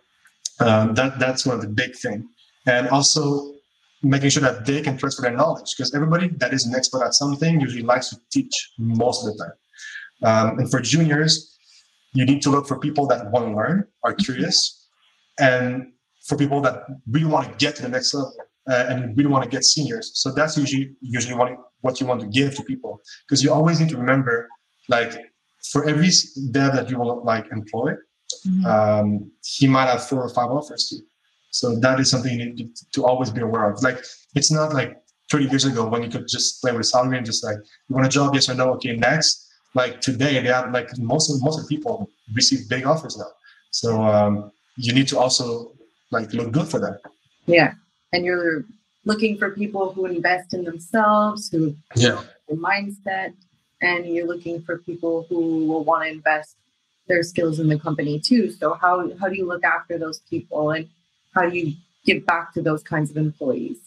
um, 0.59 0.93
that 0.95 1.19
that's 1.19 1.45
one 1.45 1.55
of 1.55 1.61
the 1.61 1.67
big 1.67 1.95
thing. 1.95 2.27
And 2.65 2.87
also 2.89 3.55
making 4.01 4.29
sure 4.29 4.41
that 4.41 4.65
they 4.65 4.81
can 4.81 4.97
transfer 4.97 5.21
their 5.21 5.35
knowledge 5.35 5.75
because 5.75 5.93
everybody 5.93 6.29
that 6.37 6.53
is 6.53 6.65
an 6.65 6.73
expert 6.73 7.03
at 7.03 7.13
something 7.13 7.59
usually 7.59 7.83
likes 7.83 8.09
to 8.09 8.17
teach 8.31 8.53
most 8.77 9.25
of 9.25 9.33
the 9.33 9.43
time. 9.43 9.53
Um, 10.21 10.59
and 10.59 10.71
for 10.71 10.79
juniors, 10.79 11.57
you 12.13 12.25
need 12.25 12.41
to 12.43 12.49
look 12.49 12.67
for 12.67 12.79
people 12.79 13.07
that 13.07 13.29
want 13.31 13.47
to 13.47 13.55
learn, 13.55 13.85
are 14.03 14.13
curious, 14.13 14.87
and 15.39 15.91
for 16.25 16.37
people 16.37 16.61
that 16.61 16.83
really 17.09 17.25
want 17.25 17.47
to 17.47 17.65
get 17.65 17.75
to 17.77 17.81
the 17.81 17.89
next 17.89 18.13
level 18.13 18.33
uh, 18.69 18.85
and 18.89 19.17
really 19.17 19.29
want 19.29 19.43
to 19.43 19.49
get 19.49 19.63
seniors. 19.63 20.11
So 20.13 20.31
that's 20.31 20.57
usually 20.57 20.91
usually 21.01 21.35
what, 21.35 21.51
what 21.81 21.99
you 21.99 22.07
want 22.07 22.21
to 22.21 22.27
give 22.27 22.55
to 22.55 22.63
people 22.63 23.01
because 23.27 23.43
you 23.43 23.51
always 23.51 23.79
need 23.79 23.89
to 23.89 23.97
remember, 23.97 24.47
like 24.89 25.13
for 25.71 25.87
every 25.87 26.09
dev 26.51 26.73
that 26.73 26.89
you 26.89 26.97
will 26.99 27.23
like 27.23 27.45
employ, 27.51 27.93
mm-hmm. 28.45 28.65
um, 28.65 29.31
he 29.43 29.67
might 29.67 29.85
have 29.85 30.03
four 30.03 30.21
or 30.21 30.29
five 30.29 30.49
offers 30.49 30.89
to 30.89 30.95
you. 30.95 31.03
so 31.51 31.79
that 31.79 31.99
is 31.99 32.09
something 32.09 32.39
you 32.39 32.53
need 32.53 32.71
to 32.91 33.05
always 33.05 33.29
be 33.29 33.41
aware 33.41 33.69
of. 33.71 33.81
Like 33.81 34.03
it's 34.35 34.51
not 34.51 34.73
like 34.73 34.97
30 35.31 35.45
years 35.45 35.65
ago 35.65 35.87
when 35.87 36.03
you 36.03 36.09
could 36.09 36.27
just 36.27 36.61
play 36.61 36.71
with 36.71 36.85
salary 36.85 37.17
and 37.17 37.25
just 37.25 37.43
like 37.43 37.57
you 37.87 37.95
want 37.95 38.07
a 38.07 38.09
job, 38.09 38.33
yes 38.33 38.49
or 38.49 38.55
no, 38.55 38.71
okay, 38.73 38.95
next. 38.95 39.47
Like 39.75 40.01
today, 40.01 40.41
they 40.41 40.49
have 40.49 40.71
like 40.71 40.89
most 40.97 41.29
of 41.29 41.41
most 41.43 41.59
of 41.59 41.67
the 41.67 41.75
people 41.75 42.09
receive 42.33 42.67
big 42.67 42.85
offers 42.85 43.17
now. 43.17 43.31
So 43.71 44.01
um, 44.01 44.51
you 44.77 44.93
need 44.93 45.07
to 45.09 45.19
also 45.19 45.73
like 46.11 46.33
look 46.33 46.51
good 46.51 46.67
for 46.67 46.79
them 46.79 46.97
Yeah. 47.45 47.73
And 48.11 48.25
you're 48.25 48.65
looking 49.05 49.37
for 49.37 49.51
people 49.51 49.93
who 49.93 50.05
invest 50.05 50.53
in 50.53 50.63
themselves, 50.63 51.49
who 51.49 51.75
yeah 51.95 52.23
mindset, 52.51 53.33
and 53.81 54.05
you're 54.05 54.27
looking 54.27 54.61
for 54.61 54.79
people 54.79 55.25
who 55.29 55.65
will 55.65 55.83
want 55.83 56.03
to 56.03 56.09
invest 56.09 56.55
their 57.07 57.23
skills 57.23 57.59
in 57.59 57.67
the 57.67 57.79
company 57.79 58.19
too. 58.19 58.51
So 58.51 58.73
how 58.73 59.11
how 59.19 59.27
do 59.29 59.35
you 59.35 59.47
look 59.47 59.63
after 59.63 59.97
those 59.97 60.19
people 60.29 60.71
and 60.71 60.87
how 61.33 61.49
do 61.49 61.57
you 61.57 61.73
give 62.05 62.25
back 62.25 62.53
to 62.53 62.61
those 62.61 62.83
kinds 62.83 63.09
of 63.11 63.17
employees? 63.17 63.77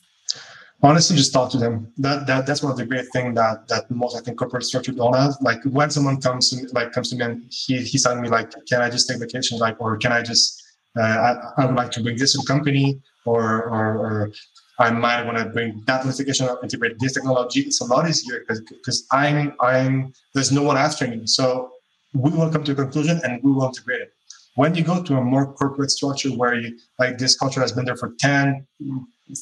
honestly 0.83 1.16
just 1.16 1.33
talk 1.33 1.50
to 1.50 1.59
them 1.59 1.92
that, 1.98 2.26
that 2.26 2.46
that's 2.46 2.62
one 2.62 2.72
of 2.72 2.78
the 2.78 2.85
great 2.85 3.07
things 3.12 3.35
that 3.35 3.66
that 3.68 3.90
most 3.90 4.16
i 4.16 4.20
think 4.20 4.38
corporate 4.38 4.64
structure 4.64 4.92
don't 4.92 5.14
have 5.14 5.35
like 5.40 5.62
when 5.64 5.90
someone 5.90 6.20
comes 6.20 6.50
to 6.50 6.57
me 6.57 6.62
like 6.72 6.92
comes 6.92 7.11
to 7.11 7.16
me 7.16 7.24
and 7.24 7.44
he 7.50 7.78
he's 7.78 8.02
telling 8.02 8.20
me 8.20 8.28
like 8.28 8.52
can 8.66 8.83
i 8.83 8.90
just 8.90 9.09
take 9.09 9.18
vacation 9.18 9.59
like 9.59 9.81
or 9.81 9.96
can 9.96 10.12
i 10.12 10.20
just 10.20 10.62
uh, 10.98 11.02
I, 11.02 11.62
I 11.62 11.66
would 11.66 11.74
like 11.74 11.90
to 11.92 12.02
bring 12.02 12.18
this 12.18 12.33
to 12.33 12.38
the 12.38 12.46
company 12.46 13.00
or 13.24 13.64
or, 13.64 13.87
or 13.98 14.33
I 14.83 14.90
might 14.90 15.23
want 15.25 15.38
to 15.38 15.45
bring 15.45 15.83
that 15.87 16.05
notification 16.05 16.49
or 16.49 16.59
integrate 16.62 16.99
this 16.99 17.12
technology. 17.12 17.61
It's 17.61 17.81
a 17.81 17.85
lot 17.85 18.09
easier 18.09 18.45
because 18.47 19.07
I'm 19.12 19.55
I'm 19.61 20.12
there's 20.35 20.53
no 20.53 20.62
one 20.62 20.77
after 20.77 21.07
me. 21.07 21.27
So 21.27 21.71
we 22.14 22.31
will 22.31 22.51
come 22.51 22.64
to 22.64 22.73
a 22.73 22.75
conclusion 22.75 23.21
and 23.25 23.42
we 23.42 23.53
will 23.53 23.66
integrate 23.66 24.03
it. 24.03 24.12
When 24.55 24.75
you 24.75 24.85
go 24.85 25.03
to 25.03 25.16
a 25.16 25.21
more 25.23 25.47
corporate 25.55 25.90
structure 25.90 26.31
where 26.31 26.55
you 26.55 26.77
like 26.99 27.16
this 27.16 27.37
culture 27.37 27.61
has 27.61 27.73
been 27.73 27.87
there 27.87 27.97
for 27.97 28.12
10, 28.18 28.66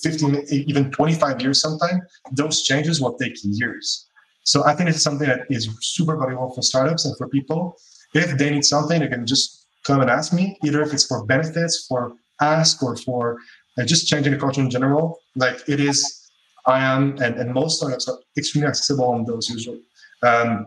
15, 0.02 0.44
even 0.50 0.90
25 0.92 1.40
years 1.40 1.60
sometimes, 1.60 2.00
those 2.32 2.62
changes 2.62 3.00
will 3.00 3.14
take 3.14 3.36
years. 3.42 4.06
So 4.44 4.64
I 4.64 4.74
think 4.74 4.88
it's 4.90 5.02
something 5.02 5.26
that 5.26 5.46
is 5.50 5.68
super 5.80 6.16
valuable 6.16 6.50
for 6.54 6.62
startups 6.62 7.04
and 7.06 7.16
for 7.16 7.28
people. 7.28 7.76
If 8.14 8.38
they 8.38 8.50
need 8.50 8.64
something, 8.64 9.00
they 9.00 9.08
can 9.08 9.26
just 9.26 9.66
come 9.84 10.00
and 10.00 10.10
ask 10.10 10.32
me, 10.32 10.58
either 10.64 10.82
if 10.82 10.92
it's 10.92 11.06
for 11.06 11.24
benefits, 11.26 11.86
for 11.88 12.12
ask, 12.40 12.82
or 12.82 12.96
for 12.96 13.38
uh, 13.78 13.84
just 13.84 14.06
changing 14.08 14.32
the 14.32 14.38
culture 14.38 14.60
in 14.60 14.70
general. 14.70 15.20
Like 15.36 15.68
it 15.68 15.80
is, 15.80 16.30
I 16.66 16.80
am, 16.80 17.16
and, 17.22 17.36
and 17.36 17.52
most 17.52 17.78
startups 17.78 18.08
are 18.08 18.18
extremely 18.36 18.68
accessible 18.68 19.06
on 19.06 19.24
those 19.24 19.48
usually. 19.48 19.82
Um, 20.22 20.66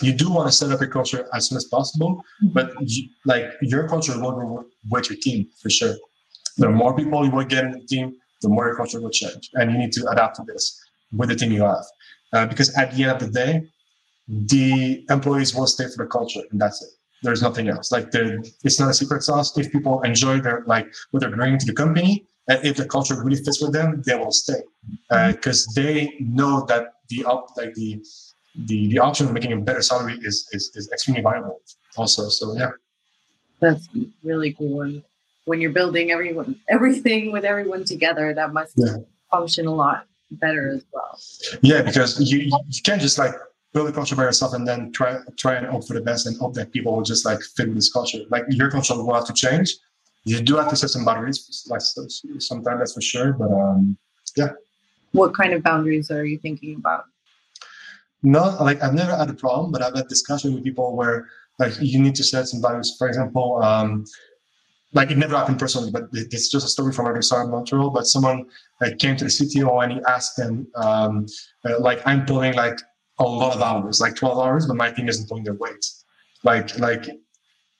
you 0.00 0.12
do 0.12 0.30
want 0.30 0.48
to 0.48 0.52
set 0.52 0.70
up 0.70 0.80
a 0.80 0.86
culture 0.86 1.28
as 1.32 1.48
soon 1.48 1.56
as 1.56 1.64
possible, 1.64 2.22
but 2.52 2.72
you, 2.80 3.08
like 3.24 3.46
your 3.62 3.88
culture 3.88 4.18
will 4.20 4.36
work 4.36 4.66
with 4.90 5.10
your 5.10 5.18
team 5.20 5.48
for 5.62 5.70
sure. 5.70 5.94
The 6.58 6.68
more 6.68 6.96
people 6.96 7.24
you 7.24 7.30
will 7.30 7.44
get 7.44 7.64
in 7.64 7.72
the 7.72 7.80
team, 7.80 8.16
the 8.42 8.48
more 8.48 8.66
your 8.66 8.76
culture 8.76 9.00
will 9.00 9.10
change. 9.10 9.50
And 9.54 9.72
you 9.72 9.78
need 9.78 9.92
to 9.92 10.08
adapt 10.08 10.36
to 10.36 10.42
this 10.44 10.80
with 11.12 11.28
the 11.28 11.36
team 11.36 11.52
you 11.52 11.62
have. 11.62 11.84
Uh, 12.32 12.46
because 12.46 12.76
at 12.76 12.94
the 12.94 13.04
end 13.04 13.12
of 13.12 13.20
the 13.20 13.28
day, 13.28 13.62
the 14.28 15.04
employees 15.10 15.54
will 15.54 15.66
stay 15.66 15.84
for 15.84 16.04
the 16.04 16.10
culture 16.10 16.40
and 16.50 16.60
that's 16.60 16.82
it. 16.82 16.90
There's 17.22 17.42
nothing 17.42 17.68
else. 17.68 17.92
Like 17.92 18.10
the, 18.10 18.44
it's 18.64 18.80
not 18.80 18.90
a 18.90 18.94
secret 18.94 19.22
sauce. 19.22 19.56
If 19.56 19.72
people 19.72 20.02
enjoy 20.02 20.40
their 20.40 20.62
like 20.66 20.92
what 21.10 21.20
they're 21.20 21.34
bringing 21.34 21.58
to 21.58 21.66
the 21.66 21.72
company, 21.72 22.26
and 22.48 22.64
if 22.64 22.76
the 22.76 22.86
culture 22.86 23.22
really 23.22 23.42
fits 23.42 23.60
with 23.62 23.72
them, 23.72 24.02
they 24.06 24.14
will 24.16 24.32
stay 24.32 24.60
because 25.28 25.66
uh, 25.68 25.80
they 25.80 26.14
know 26.20 26.64
that 26.66 26.88
the 27.08 27.24
up 27.24 27.48
like 27.56 27.74
the 27.74 28.02
the 28.66 28.88
the 28.88 28.98
option 28.98 29.26
of 29.26 29.32
making 29.32 29.52
a 29.52 29.56
better 29.56 29.82
salary 29.82 30.18
is 30.22 30.48
is, 30.52 30.70
is 30.74 30.90
extremely 30.92 31.22
viable 31.22 31.60
also. 31.96 32.28
So 32.28 32.54
yeah, 32.56 32.70
that's 33.60 33.88
really 34.22 34.52
cool. 34.52 34.82
And 34.82 35.02
when 35.44 35.60
you're 35.60 35.72
building 35.72 36.10
everyone 36.10 36.56
everything 36.68 37.32
with 37.32 37.44
everyone 37.44 37.84
together 37.84 38.34
that 38.34 38.52
must 38.52 38.72
yeah. 38.76 38.96
function 39.30 39.66
a 39.66 39.74
lot 39.74 40.06
better 40.32 40.72
as 40.74 40.84
well 40.92 41.18
yeah 41.62 41.82
because 41.82 42.18
you 42.30 42.38
you 42.38 42.82
can't 42.82 43.00
just 43.00 43.18
like 43.18 43.34
build 43.72 43.88
a 43.88 43.92
culture 43.92 44.16
by 44.16 44.22
yourself 44.22 44.54
and 44.54 44.66
then 44.66 44.90
try 44.92 45.18
try 45.36 45.54
and 45.54 45.66
hope 45.66 45.86
for 45.86 45.94
the 45.94 46.00
best 46.00 46.26
and 46.26 46.36
hope 46.38 46.54
that 46.54 46.72
people 46.72 46.94
will 46.96 47.02
just 47.02 47.24
like 47.24 47.40
fit 47.56 47.66
with 47.68 47.76
this 47.76 47.92
culture 47.92 48.18
like 48.30 48.44
your 48.48 48.70
culture 48.70 48.96
will 48.96 49.14
have 49.14 49.26
to 49.26 49.32
change 49.32 49.74
you 50.24 50.40
do 50.40 50.56
have 50.56 50.68
to 50.68 50.76
set 50.76 50.90
some 50.90 51.04
boundaries 51.04 51.66
sometimes 52.38 52.78
that's 52.78 52.94
for 52.94 53.00
sure 53.00 53.32
but 53.32 53.50
um 53.52 53.96
yeah 54.36 54.50
what 55.12 55.34
kind 55.34 55.52
of 55.52 55.62
boundaries 55.62 56.10
are 56.10 56.24
you 56.24 56.38
thinking 56.38 56.76
about 56.76 57.04
no 58.22 58.56
like 58.60 58.82
i've 58.82 58.94
never 58.94 59.16
had 59.16 59.28
a 59.30 59.34
problem 59.34 59.70
but 59.70 59.82
i've 59.82 59.94
had 59.94 60.08
discussion 60.08 60.54
with 60.54 60.64
people 60.64 60.96
where 60.96 61.28
like 61.58 61.72
you 61.80 62.00
need 62.00 62.14
to 62.14 62.24
set 62.24 62.46
some 62.46 62.60
boundaries 62.60 62.94
for 62.98 63.08
example 63.08 63.62
um 63.62 64.04
like 64.94 65.10
it 65.10 65.18
never 65.18 65.36
happened 65.36 65.58
personally, 65.58 65.90
but 65.90 66.04
it's 66.12 66.48
just 66.48 66.64
a 66.64 66.68
story 66.68 66.92
from 66.92 67.06
other 67.06 67.20
side 67.20 67.42
of 67.44 67.50
Montreal. 67.50 67.90
But 67.90 68.06
someone 68.06 68.46
like 68.80 68.98
came 68.98 69.16
to 69.16 69.24
the 69.24 69.30
CTO 69.30 69.82
and 69.82 69.92
he 69.92 70.00
asked 70.08 70.36
them, 70.36 70.68
um, 70.76 71.26
uh, 71.64 71.80
like, 71.80 72.00
I'm 72.06 72.24
pulling 72.24 72.54
like 72.54 72.78
a 73.18 73.24
lot 73.24 73.54
of 73.54 73.60
hours, 73.60 74.00
like 74.00 74.14
12 74.14 74.38
hours, 74.38 74.66
but 74.66 74.76
my 74.76 74.90
team 74.92 75.08
isn't 75.08 75.28
pulling 75.28 75.44
their 75.44 75.54
weight. 75.54 75.84
Like, 76.44 76.78
like, 76.78 77.08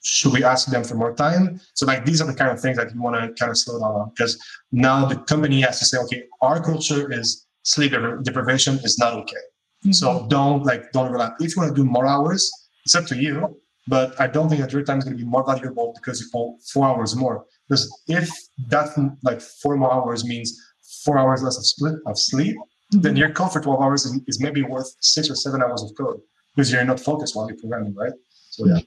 should 0.05 0.33
we 0.33 0.45
ask 0.45 0.69
them 0.69 0.85
for 0.85 0.95
more 0.95 1.15
time? 1.15 1.61
So 1.75 1.87
like 1.87 2.05
these 2.05 2.21
are 2.21 2.27
the 2.27 2.35
kind 2.35 2.51
of 2.51 2.61
things 2.61 2.77
that 2.77 2.95
you 2.95 3.01
want 3.01 3.17
to 3.17 3.33
kind 3.41 3.51
of 3.51 3.59
slow 3.59 3.81
down 3.81 3.93
on 3.93 4.11
because 4.11 4.39
now 4.71 5.07
the 5.07 5.17
company 5.17 5.61
has 5.63 5.79
to 5.79 5.87
say, 5.87 5.99
okay, 5.99 6.25
our 6.43 6.63
culture 6.63 7.11
is 7.11 7.47
sleep 7.63 7.93
deprivation 8.23 8.75
is 8.85 8.99
not 8.99 9.15
okay. 9.15 9.37
Mm-hmm. 9.85 9.93
So 9.93 10.27
don't 10.29 10.65
like 10.65 10.93
don't 10.93 11.09
overlap. 11.09 11.37
If 11.41 11.57
you 11.57 11.63
want 11.63 11.75
to 11.75 11.83
do 11.83 11.89
more 11.89 12.07
hours, 12.07 12.51
it's 12.85 12.95
up 12.95 13.07
to 13.07 13.17
you. 13.17 13.61
But 13.87 14.19
I 14.19 14.27
don't 14.29 14.49
think 14.49 14.63
that 14.63 14.73
your 14.73 14.83
time 14.83 14.99
is 14.99 15.05
going 15.05 15.17
to 15.17 15.23
be 15.23 15.29
more 15.29 15.45
valuable 15.45 15.93
because 15.95 16.21
you 16.21 16.27
pull 16.33 16.59
four 16.73 16.87
hours 16.87 17.15
more. 17.15 17.45
Because 17.69 17.91
if 18.09 18.31
that 18.69 18.89
like 19.23 19.41
four 19.41 19.77
more 19.77 19.93
hours 19.93 20.25
means 20.25 20.59
four 21.05 21.19
hours 21.19 21.43
less 21.43 21.59
of 21.59 21.67
split 21.67 21.97
of 22.07 22.19
sleep, 22.19 22.57
mm-hmm. 22.57 23.01
then 23.01 23.17
your 23.17 23.31
code 23.31 23.53
for 23.53 23.61
12 23.61 23.83
hours 23.83 24.07
is, 24.07 24.21
is, 24.27 24.41
maybe 24.41 24.63
worth 24.63 24.91
six 25.01 25.29
or 25.31 25.35
seven 25.35 25.63
hours 25.63 25.83
of 25.83 25.91
code 25.99 26.19
because 26.55 26.73
you're 26.73 26.85
not 26.85 26.99
focused 26.99 27.37
while 27.37 27.47
you're 27.47 27.59
programming, 27.59 27.95
right? 27.95 28.13
So 28.51 28.67
yeah. 28.67 28.79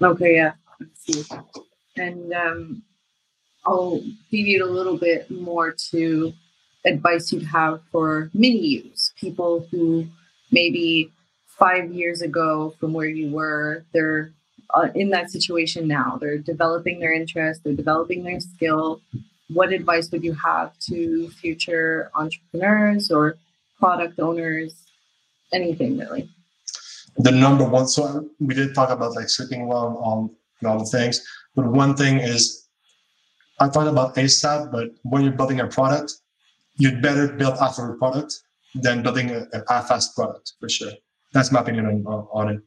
Okay, 0.00 0.36
yeah. 0.36 0.52
Let's 0.80 1.04
see. 1.04 1.24
And 1.96 2.32
um, 2.32 2.82
I'll 3.66 4.00
deviate 4.30 4.60
a 4.60 4.66
little 4.66 4.96
bit 4.96 5.30
more 5.30 5.74
to 5.90 6.32
advice 6.86 7.32
you'd 7.32 7.42
have 7.42 7.80
for 7.90 8.30
mini 8.32 8.58
use 8.58 9.12
people 9.16 9.66
who 9.70 10.06
maybe 10.52 11.10
five 11.58 11.92
years 11.92 12.22
ago 12.22 12.74
from 12.78 12.92
where 12.92 13.08
you 13.08 13.30
were, 13.30 13.84
they're 13.92 14.30
uh, 14.74 14.88
in 14.94 15.10
that 15.10 15.30
situation 15.30 15.88
now. 15.88 16.16
They're 16.20 16.38
developing 16.38 17.00
their 17.00 17.12
interest, 17.12 17.64
they're 17.64 17.74
developing 17.74 18.22
their 18.22 18.40
skill. 18.40 19.00
What 19.48 19.72
advice 19.72 20.10
would 20.12 20.22
you 20.22 20.34
have 20.34 20.78
to 20.90 21.28
future 21.30 22.10
entrepreneurs 22.14 23.10
or 23.10 23.36
product 23.80 24.20
owners? 24.20 24.74
Anything 25.52 25.98
really? 25.98 26.28
The 27.18 27.32
number 27.32 27.64
one, 27.64 27.88
so 27.88 28.28
we 28.38 28.54
did 28.54 28.74
talk 28.74 28.90
about 28.90 29.14
like 29.14 29.28
sleeping 29.28 29.66
well 29.66 29.98
on 29.98 30.30
all 30.64 30.78
the 30.78 30.86
things, 30.86 31.20
but 31.54 31.66
one 31.66 31.96
thing 31.96 32.18
is 32.18 32.68
I 33.60 33.68
thought 33.68 33.88
about 33.88 34.14
ASAP, 34.14 34.70
but 34.70 34.90
when 35.02 35.22
you're 35.22 35.32
building 35.32 35.60
a 35.60 35.66
product, 35.66 36.12
you'd 36.76 37.02
better 37.02 37.28
build 37.28 37.56
after 37.60 37.92
a 37.92 37.96
product 37.98 38.40
than 38.74 39.02
building 39.02 39.30
a, 39.30 39.46
half-assed 39.68 40.14
product 40.14 40.52
for 40.60 40.68
sure. 40.68 40.92
That's 41.32 41.50
my 41.50 41.60
opinion 41.60 41.86
on, 41.86 42.28
on 42.32 42.48
it. 42.50 42.60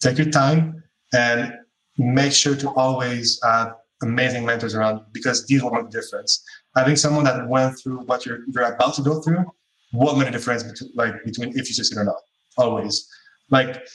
Take 0.00 0.18
your 0.18 0.30
time, 0.30 0.82
and 1.12 1.52
make 1.98 2.32
sure 2.32 2.56
to 2.56 2.70
always 2.70 3.40
have 3.42 3.74
amazing 4.02 4.44
mentors 4.44 4.74
around 4.74 5.02
because 5.12 5.46
these 5.46 5.62
will 5.62 5.70
make 5.70 5.86
a 5.86 5.90
difference. 5.90 6.44
Having 6.76 6.96
someone 6.96 7.24
that 7.24 7.48
went 7.48 7.78
through 7.78 7.98
what 8.06 8.24
you're 8.24 8.40
you're 8.48 8.64
about 8.64 8.94
to 8.94 9.02
go 9.02 9.20
through 9.20 9.44
will 9.92 10.16
make 10.16 10.28
a 10.28 10.30
difference 10.30 10.62
between 10.62 10.90
like 10.94 11.14
between 11.24 11.50
if 11.50 11.68
you 11.68 11.74
succeed 11.74 11.98
or 11.98 12.04
not. 12.04 12.16
Always. 12.56 13.08
Like 13.50 13.86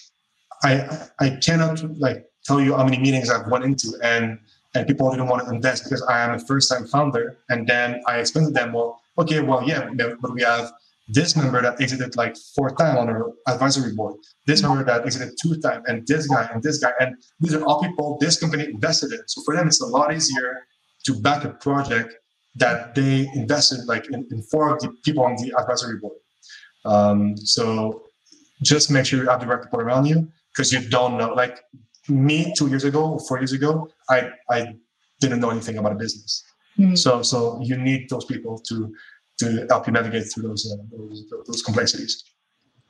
I 0.63 1.07
I 1.19 1.29
cannot 1.41 1.83
like 1.99 2.25
tell 2.45 2.61
you 2.61 2.75
how 2.75 2.83
many 2.83 2.99
meetings 2.99 3.29
I've 3.29 3.47
went 3.47 3.63
into 3.63 3.97
and 4.03 4.39
and 4.75 4.87
people 4.87 5.09
didn't 5.11 5.27
want 5.27 5.45
to 5.45 5.53
invest 5.53 5.83
because 5.83 6.01
I 6.03 6.19
am 6.21 6.31
a 6.33 6.39
first 6.39 6.71
time 6.71 6.87
founder. 6.87 7.37
And 7.49 7.67
then 7.67 8.01
I 8.07 8.19
explained 8.19 8.47
to 8.47 8.53
them, 8.53 8.73
well, 8.73 8.99
okay, 9.17 9.39
well, 9.39 9.63
yeah, 9.67 9.89
but 9.95 10.33
we 10.33 10.41
have 10.41 10.71
this 11.07 11.35
member 11.35 11.61
that 11.61 11.79
exited 11.81 12.15
like 12.15 12.35
four 12.55 12.71
times 12.75 12.97
on 12.97 13.09
our 13.09 13.31
advisory 13.47 13.93
board, 13.93 14.15
this 14.47 14.63
member 14.63 14.83
that 14.85 15.05
exited 15.05 15.35
two 15.41 15.59
times, 15.59 15.83
and 15.87 16.07
this 16.07 16.27
guy 16.27 16.49
and 16.51 16.63
this 16.63 16.77
guy. 16.79 16.91
And 16.99 17.15
these 17.39 17.53
are 17.53 17.63
all 17.65 17.81
people 17.81 18.17
this 18.19 18.39
company 18.39 18.65
invested 18.65 19.11
in. 19.11 19.19
So 19.27 19.41
for 19.43 19.55
them, 19.55 19.67
it's 19.67 19.81
a 19.81 19.85
lot 19.85 20.13
easier 20.13 20.65
to 21.05 21.13
back 21.19 21.43
a 21.43 21.49
project 21.49 22.15
that 22.55 22.95
they 22.95 23.27
invested 23.35 23.85
like 23.85 24.05
in, 24.11 24.25
in 24.31 24.41
four 24.43 24.73
of 24.73 24.79
the 24.79 24.89
people 25.03 25.23
on 25.23 25.35
the 25.35 25.53
advisory 25.59 25.99
board. 25.99 26.17
Um, 26.85 27.37
so 27.37 28.02
just 28.63 28.89
make 28.89 29.05
sure 29.05 29.21
you 29.21 29.29
have 29.29 29.41
the 29.41 29.47
right 29.47 29.61
people 29.61 29.81
around 29.81 30.05
you 30.05 30.27
because 30.51 30.73
you 30.73 30.81
don't 30.89 31.17
know. 31.17 31.33
Like 31.33 31.59
me 32.09 32.53
two 32.57 32.67
years 32.67 32.83
ago 32.83 33.13
or 33.13 33.19
four 33.19 33.37
years 33.39 33.53
ago, 33.53 33.89
I 34.09 34.31
I 34.49 34.75
didn't 35.19 35.39
know 35.39 35.51
anything 35.51 35.77
about 35.77 35.91
a 35.91 35.95
business. 35.95 36.43
Mm-hmm. 36.79 36.95
So 36.95 37.21
so 37.21 37.59
you 37.61 37.77
need 37.77 38.09
those 38.09 38.25
people 38.25 38.59
to 38.69 38.93
to 39.39 39.65
help 39.69 39.87
you 39.87 39.93
navigate 39.93 40.25
through 40.31 40.43
those, 40.43 40.71
uh, 40.71 40.83
those, 40.95 41.23
those 41.47 41.61
complexities. 41.63 42.23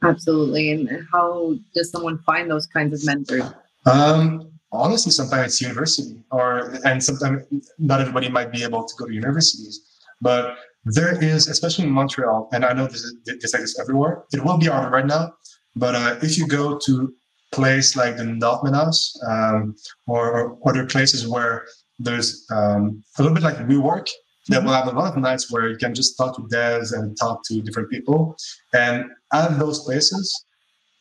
Absolutely. 0.04 0.72
And 0.72 1.08
how 1.12 1.56
does 1.74 1.90
someone 1.92 2.20
find 2.26 2.52
those 2.52 2.68
kinds 2.68 2.94
of 2.94 3.06
mentors? 3.06 3.54
Um, 3.86 4.52
honestly, 4.72 5.12
sometimes 5.12 5.54
it's 5.54 5.62
university, 5.62 6.22
or 6.32 6.76
and 6.86 7.02
sometimes 7.02 7.44
not 7.80 8.02
everybody 8.02 8.30
might 8.30 8.52
be 8.52 8.64
able 8.64 8.84
to 8.84 8.94
go 8.98 9.06
to 9.06 9.14
universities, 9.14 9.82
but 10.22 10.58
there 10.86 11.22
is, 11.24 11.48
especially 11.48 11.86
in 11.86 11.92
Montreal, 11.92 12.50
and 12.54 12.66
I 12.66 12.74
know 12.74 12.88
this 12.88 13.04
is 13.04 13.16
this 13.26 13.54
exists 13.54 13.80
everywhere. 13.80 14.24
It 14.34 14.44
will 14.44 14.58
be 14.58 14.66
harder 14.66 14.90
right 14.90 15.06
now, 15.06 15.34
but 15.76 15.96
uh, 15.96 16.18
if 16.22 16.38
you 16.38 16.48
go 16.48 16.78
to 16.86 17.14
place 17.52 17.96
like 17.96 18.18
the 18.18 18.24
Notman 18.24 18.74
House 18.74 19.14
um, 19.28 19.76
or, 20.08 20.32
or, 20.32 20.70
other 20.70 20.86
places 20.86 21.28
where 21.28 21.66
there's 22.00 22.46
um, 22.52 23.04
a 23.18 23.22
little 23.22 23.36
bit 23.36 23.44
like 23.44 23.58
WeWork, 23.58 24.10
Then 24.48 24.66
we'll 24.66 24.74
have 24.74 24.88
a 24.88 24.92
lot 24.92 25.14
of 25.14 25.22
nights 25.22 25.52
where 25.52 25.70
you 25.70 25.78
can 25.78 25.94
just 25.94 26.18
talk 26.18 26.36
to 26.36 26.42
devs 26.44 26.94
and 26.94 27.16
talk 27.18 27.42
to 27.48 27.62
different 27.62 27.90
people. 27.90 28.36
And 28.74 29.06
at 29.32 29.58
those 29.60 29.84
places, 29.86 30.46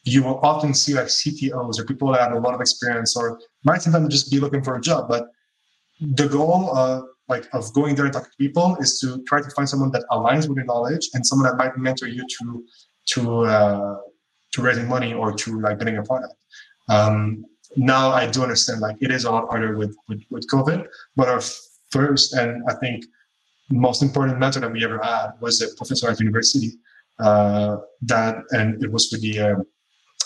you 0.05 0.23
will 0.23 0.39
often 0.41 0.75
see 0.75 0.95
like 0.95 1.07
CTOs 1.07 1.79
or 1.79 1.85
people 1.85 2.13
that 2.13 2.21
have 2.21 2.33
a 2.33 2.39
lot 2.39 2.55
of 2.55 2.61
experience 2.61 3.17
or 3.17 3.41
might 3.65 3.83
sometimes 3.83 4.09
just 4.13 4.31
be 4.31 4.39
looking 4.39 4.63
for 4.63 4.77
a 4.77 4.81
job. 4.81 5.09
But 5.09 5.25
the 6.01 6.29
goal 6.29 6.77
of 6.77 7.05
like 7.29 7.49
of 7.53 7.73
going 7.73 7.95
there 7.95 8.05
and 8.05 8.13
talking 8.13 8.31
to 8.31 8.37
people 8.37 8.77
is 8.81 8.99
to 9.01 9.23
try 9.29 9.41
to 9.41 9.51
find 9.51 9.69
someone 9.69 9.93
that 9.93 10.05
aligns 10.11 10.49
with 10.49 10.57
your 10.57 10.67
knowledge 10.67 11.09
and 11.15 11.25
someone 11.25 11.49
that 11.49 11.57
might 11.57 11.77
mentor 11.79 12.09
you 12.09 12.25
to 12.37 12.65
to 13.15 13.41
uh, 13.43 13.97
to 14.53 14.63
raising 14.63 14.89
money 14.89 15.15
or 15.15 15.33
to 15.33 15.61
like 15.61 15.79
building 15.79 15.99
a 15.99 16.03
product. 16.03 16.35
Um, 16.89 17.45
now 17.77 18.11
I 18.11 18.27
do 18.27 18.43
understand 18.43 18.81
like 18.81 18.97
it 19.01 19.11
is 19.11 19.25
a 19.25 19.31
lot 19.31 19.49
harder 19.49 19.77
with 19.77 19.97
with, 20.09 20.23
with 20.31 20.47
COVID, 20.49 20.87
but 21.17 21.29
our 21.29 21.41
first 21.91 22.35
and 22.35 22.63
I 22.69 22.75
think 22.75 23.05
most 23.71 24.03
important 24.03 24.39
mentor 24.39 24.61
that 24.61 24.73
we 24.73 24.85
ever 24.85 24.99
had 25.03 25.33
was 25.41 25.63
a 25.63 25.69
professor 25.77 26.11
at 26.11 26.21
university 26.21 26.73
uh, 27.19 27.79
that 28.03 28.37
and 28.51 28.83
it 28.83 28.91
was 28.91 29.09
for 29.09 29.19
the 29.19 29.39
uh, 29.39 29.57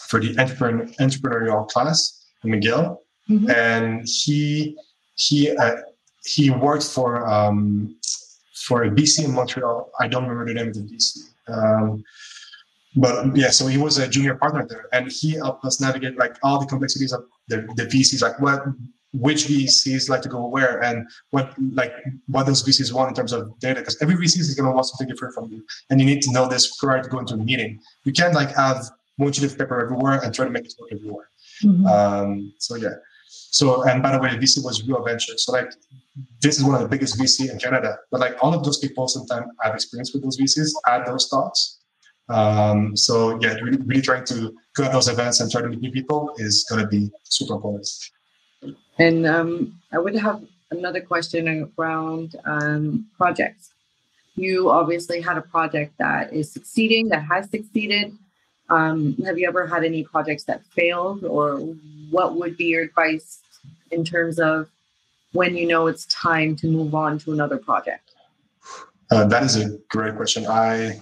for 0.08 0.20
the 0.20 0.38
entrepreneur, 0.38 0.86
entrepreneurial 1.00 1.68
class 1.68 2.26
in 2.44 2.50
McGill, 2.50 2.98
mm-hmm. 3.28 3.50
and 3.50 4.06
he 4.06 4.76
he 5.14 5.56
uh, 5.56 5.76
he 6.24 6.50
worked 6.50 6.84
for 6.84 7.26
um, 7.28 7.96
for 8.54 8.84
a 8.84 8.90
VC 8.90 9.24
in 9.24 9.32
Montreal. 9.32 9.90
I 10.00 10.08
don't 10.08 10.26
remember 10.26 10.46
the 10.46 10.54
name 10.54 10.68
of 10.68 10.74
the 10.74 10.80
VC. 10.80 11.18
Um, 11.48 12.02
but 12.96 13.36
yeah, 13.36 13.50
so 13.50 13.66
he 13.66 13.78
was 13.78 13.98
a 13.98 14.08
junior 14.08 14.34
partner 14.34 14.66
there, 14.66 14.86
and 14.92 15.10
he 15.10 15.32
helped 15.32 15.64
us 15.64 15.80
navigate 15.80 16.18
like 16.18 16.36
all 16.42 16.58
the 16.58 16.66
complexities 16.66 17.12
of 17.12 17.24
the, 17.48 17.66
the 17.76 17.84
VCs, 17.84 18.22
like 18.22 18.40
what 18.40 18.62
which 19.12 19.44
VCs 19.44 20.08
like 20.08 20.20
to 20.22 20.28
go 20.28 20.46
where 20.46 20.82
and 20.82 21.06
what 21.30 21.54
like 21.72 21.92
what 22.26 22.46
those 22.46 22.62
VCs 22.62 22.92
want 22.92 23.08
in 23.10 23.14
terms 23.14 23.32
of 23.32 23.58
data. 23.60 23.80
Because 23.80 24.00
every 24.02 24.14
VC 24.14 24.38
is 24.38 24.54
going 24.54 24.68
to 24.68 24.74
want 24.74 24.86
something 24.86 25.08
different 25.08 25.34
from 25.34 25.52
you, 25.52 25.64
and 25.90 26.00
you 26.00 26.06
need 26.06 26.22
to 26.22 26.32
know 26.32 26.48
this 26.48 26.76
prior 26.76 27.02
to 27.02 27.08
going 27.08 27.26
to 27.26 27.34
a 27.34 27.38
meeting. 27.38 27.78
You 28.04 28.12
can't 28.12 28.34
like 28.34 28.54
have 28.54 28.84
one 29.16 29.32
sheet 29.32 29.44
of 29.44 29.58
paper 29.58 29.80
everywhere 29.80 30.20
and 30.22 30.34
try 30.34 30.44
to 30.44 30.50
make 30.50 30.64
it 30.64 30.74
work 30.78 30.90
everywhere. 30.92 31.28
Mm-hmm. 31.62 31.86
Um, 31.86 32.52
so 32.58 32.76
yeah. 32.76 32.94
So 33.28 33.82
and 33.84 34.02
by 34.02 34.12
the 34.12 34.18
way, 34.18 34.30
VC 34.30 34.64
was 34.64 34.86
Real 34.86 35.02
Venture. 35.04 35.36
So 35.36 35.52
like 35.52 35.70
this 36.40 36.58
is 36.58 36.64
one 36.64 36.74
of 36.74 36.80
the 36.80 36.88
biggest 36.88 37.18
VC 37.18 37.50
in 37.50 37.58
Canada. 37.58 37.98
But 38.10 38.20
like 38.20 38.36
all 38.42 38.54
of 38.54 38.64
those 38.64 38.78
people 38.78 39.08
sometimes 39.08 39.46
I 39.62 39.66
have 39.66 39.74
experience 39.74 40.12
with 40.12 40.22
those 40.22 40.38
VCs 40.38 40.70
at 40.86 41.06
those 41.06 41.28
talks. 41.28 41.75
Um, 42.28 42.96
so 42.96 43.38
yeah, 43.40 43.54
really, 43.54 43.78
really 43.78 44.02
trying 44.02 44.24
to 44.26 44.54
go 44.74 44.84
at 44.84 44.92
those 44.92 45.08
events 45.08 45.40
and 45.40 45.50
try 45.50 45.62
to 45.62 45.68
meet 45.68 45.80
new 45.80 45.92
people 45.92 46.34
is 46.38 46.64
going 46.68 46.80
to 46.80 46.88
be 46.88 47.10
super 47.22 47.54
important. 47.54 47.88
And 48.98 49.26
um, 49.26 49.80
I 49.92 49.98
would 49.98 50.16
have 50.16 50.42
another 50.70 51.00
question 51.00 51.70
around 51.78 52.36
um, 52.44 53.06
projects. 53.16 53.70
You 54.34 54.70
obviously 54.70 55.20
had 55.20 55.38
a 55.38 55.42
project 55.42 55.94
that 55.98 56.32
is 56.32 56.52
succeeding, 56.52 57.08
that 57.08 57.22
has 57.22 57.48
succeeded. 57.50 58.12
Um, 58.68 59.14
have 59.24 59.38
you 59.38 59.46
ever 59.46 59.66
had 59.66 59.84
any 59.84 60.02
projects 60.02 60.44
that 60.44 60.64
failed, 60.66 61.24
or 61.24 61.58
what 62.10 62.34
would 62.34 62.56
be 62.56 62.64
your 62.64 62.82
advice 62.82 63.40
in 63.92 64.04
terms 64.04 64.40
of 64.40 64.68
when 65.32 65.56
you 65.56 65.66
know 65.66 65.86
it's 65.86 66.06
time 66.06 66.56
to 66.56 66.66
move 66.66 66.94
on 66.94 67.18
to 67.20 67.32
another 67.32 67.58
project? 67.58 68.10
Uh, 69.10 69.24
that 69.26 69.44
is 69.44 69.56
a 69.56 69.78
great 69.88 70.16
question. 70.16 70.46
I 70.46 71.00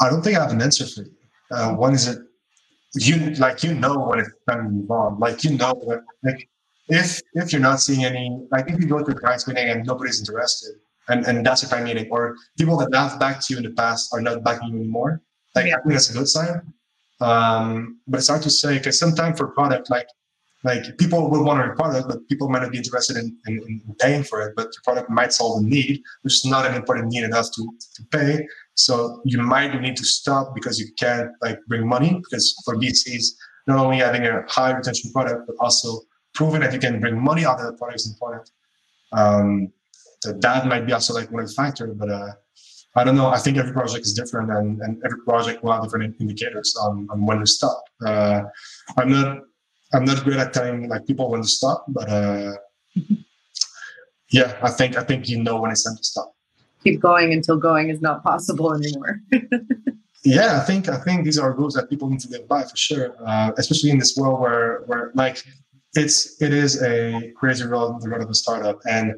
I 0.00 0.08
don't 0.08 0.22
think 0.22 0.36
I 0.36 0.42
have 0.42 0.52
an 0.52 0.62
answer 0.62 0.86
for 0.86 1.02
you. 1.02 1.12
Uh, 1.50 1.74
one 1.74 1.94
is 1.94 2.08
it 2.08 2.18
you 2.94 3.30
like 3.36 3.62
you 3.62 3.74
know 3.74 3.98
when 3.98 4.20
it's 4.20 4.30
time 4.48 4.64
to 4.64 4.70
move 4.70 4.90
on. 4.90 5.18
Like 5.18 5.44
you 5.44 5.56
know 5.56 5.74
what 5.74 6.00
like 6.24 6.48
if 6.88 7.20
if 7.34 7.52
you're 7.52 7.60
not 7.60 7.80
seeing 7.80 8.04
any 8.04 8.46
like 8.50 8.68
if 8.68 8.80
you 8.80 8.86
go 8.86 9.02
to 9.02 9.12
a 9.12 9.14
client's 9.14 9.46
meeting 9.46 9.68
and 9.68 9.86
nobody's 9.86 10.18
interested 10.18 10.74
and, 11.08 11.26
and 11.26 11.46
that's 11.46 11.62
a 11.62 11.68
time 11.68 11.84
meeting 11.84 12.08
or 12.10 12.36
people 12.58 12.76
that 12.76 12.92
have 12.94 13.18
backed 13.18 13.48
you 13.48 13.56
in 13.56 13.62
the 13.62 13.70
past 13.70 14.12
are 14.12 14.20
not 14.20 14.42
backing 14.42 14.68
you 14.68 14.76
anymore 14.76 15.22
like 15.54 15.66
yeah. 15.66 15.76
i 15.76 15.80
think 15.80 15.92
that's 15.92 16.10
a 16.10 16.12
good 16.12 16.28
sign 16.28 16.60
um, 17.20 17.98
but 18.08 18.18
it's 18.18 18.28
hard 18.28 18.42
to 18.42 18.50
say 18.50 18.78
because 18.78 18.98
sometimes 18.98 19.38
for 19.38 19.48
product 19.48 19.90
like 19.90 20.08
like 20.64 20.98
people 20.98 21.30
will 21.30 21.44
want 21.44 21.60
a 21.70 21.74
product 21.74 22.08
but 22.08 22.26
people 22.28 22.48
might 22.48 22.62
not 22.62 22.72
be 22.72 22.78
interested 22.78 23.16
in, 23.16 23.36
in, 23.46 23.58
in, 23.68 23.94
paying 23.98 24.22
for 24.22 24.42
it 24.42 24.54
but 24.56 24.64
your 24.64 24.82
product 24.84 25.08
might 25.10 25.32
solve 25.32 25.62
a 25.62 25.66
need 25.66 26.02
which 26.22 26.34
is 26.34 26.44
not 26.44 26.66
an 26.66 26.74
important 26.74 27.08
need 27.08 27.24
enough 27.24 27.46
to, 27.54 27.62
to 27.94 28.02
pay 28.10 28.46
so 28.86 29.20
you 29.24 29.38
might 29.54 29.72
need 29.80 29.96
to 29.96 30.04
stop 30.04 30.54
because 30.54 30.78
you 30.80 30.86
can't 30.98 31.30
like 31.42 31.58
bring 31.68 31.86
money 31.86 32.12
because 32.24 32.54
for 32.64 32.74
vcs 32.76 33.24
not 33.66 33.78
only 33.84 33.98
having 33.98 34.24
a 34.26 34.42
high 34.48 34.72
retention 34.72 35.12
product 35.12 35.40
but 35.46 35.56
also 35.64 36.00
proving 36.34 36.60
that 36.60 36.72
you 36.72 36.78
can 36.78 37.00
bring 37.00 37.20
money 37.20 37.44
out 37.44 37.60
of 37.60 37.66
the 37.66 37.72
product 37.74 38.00
is 38.00 38.08
important. 38.08 38.50
Um, 39.12 39.72
that 40.24 40.66
might 40.66 40.86
be 40.86 40.92
also 40.92 41.14
like 41.14 41.30
one 41.30 41.42
of 41.42 41.48
the 41.48 41.54
factors, 41.54 41.94
but 41.96 42.10
uh, 42.10 42.32
I 42.94 43.04
don't 43.04 43.16
know. 43.16 43.28
I 43.28 43.38
think 43.38 43.56
every 43.56 43.72
project 43.72 44.04
is 44.04 44.14
different, 44.14 44.50
and, 44.50 44.80
and 44.82 45.02
every 45.04 45.20
project 45.24 45.62
will 45.62 45.72
have 45.72 45.82
different 45.84 46.16
indicators 46.20 46.74
on, 46.80 47.08
on 47.10 47.24
when 47.24 47.38
to 47.40 47.46
stop. 47.46 47.82
Uh, 48.04 48.42
I'm 48.96 49.10
not 49.10 49.38
I'm 49.92 50.04
not 50.04 50.22
great 50.24 50.38
at 50.38 50.52
telling 50.52 50.88
like 50.88 51.06
people 51.06 51.30
when 51.30 51.42
to 51.42 51.48
stop, 51.48 51.84
but 51.88 52.08
uh, 52.08 52.52
yeah, 54.30 54.58
I 54.62 54.70
think 54.70 54.96
I 54.96 55.02
think 55.04 55.28
you 55.28 55.42
know 55.42 55.60
when 55.60 55.70
it's 55.70 55.84
time 55.84 55.96
to 55.96 56.04
stop. 56.04 56.34
Keep 56.82 57.00
going 57.00 57.32
until 57.32 57.56
going 57.56 57.90
is 57.90 58.00
not 58.00 58.22
possible 58.22 58.74
anymore. 58.74 59.20
yeah, 60.24 60.58
I 60.60 60.64
think 60.64 60.88
I 60.88 60.98
think 60.98 61.24
these 61.24 61.38
are 61.38 61.52
rules 61.52 61.74
that 61.74 61.90
people 61.90 62.08
need 62.08 62.20
to 62.20 62.28
live 62.28 62.48
by 62.48 62.62
for 62.62 62.76
sure, 62.76 63.16
uh, 63.26 63.52
especially 63.58 63.90
in 63.90 63.98
this 63.98 64.16
world 64.16 64.40
where 64.40 64.82
where 64.86 65.12
like 65.14 65.42
it's 65.94 66.40
it 66.40 66.52
is 66.52 66.82
a 66.82 67.32
crazy 67.36 67.66
road 67.66 68.00
the 68.00 68.08
road 68.08 68.22
of 68.22 68.30
a 68.30 68.34
startup 68.34 68.80
and 68.88 69.14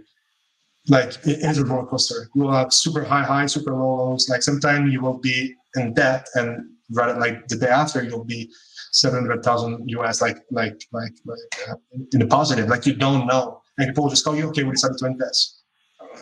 like 0.89 1.11
it 1.25 1.39
is 1.39 1.59
a 1.59 1.65
roller 1.65 1.87
coaster. 1.87 2.29
You 2.35 2.43
will 2.43 2.53
have 2.53 2.73
super 2.73 3.05
high 3.05 3.23
highs 3.23 3.53
super 3.53 3.73
low 3.73 4.11
lows. 4.11 4.29
Like 4.29 4.43
sometimes 4.43 4.93
you 4.93 5.01
will 5.01 5.19
be 5.19 5.55
in 5.77 5.95
debt 5.95 6.27
and 6.35 6.69
rather 6.91 7.19
like 7.19 7.47
the 7.49 7.57
day 7.57 7.69
after 7.69 8.03
you'll 8.03 8.25
be 8.25 8.51
700,000 8.93 9.89
US 9.89 10.21
like 10.21 10.39
like 10.51 10.83
like 10.93 11.15
like 11.25 11.69
uh, 11.69 11.75
in 12.13 12.19
the 12.19 12.27
positive. 12.27 12.69
Like 12.69 12.87
you 12.87 12.95
don't 12.95 13.27
know. 13.27 13.61
And 13.79 13.89
people 13.89 14.09
just 14.09 14.25
call 14.25 14.37
you 14.37 14.49
okay 14.49 14.65
we 14.65 14.73
decided 14.73 14.99
to 14.99 15.07
invest 15.07 15.62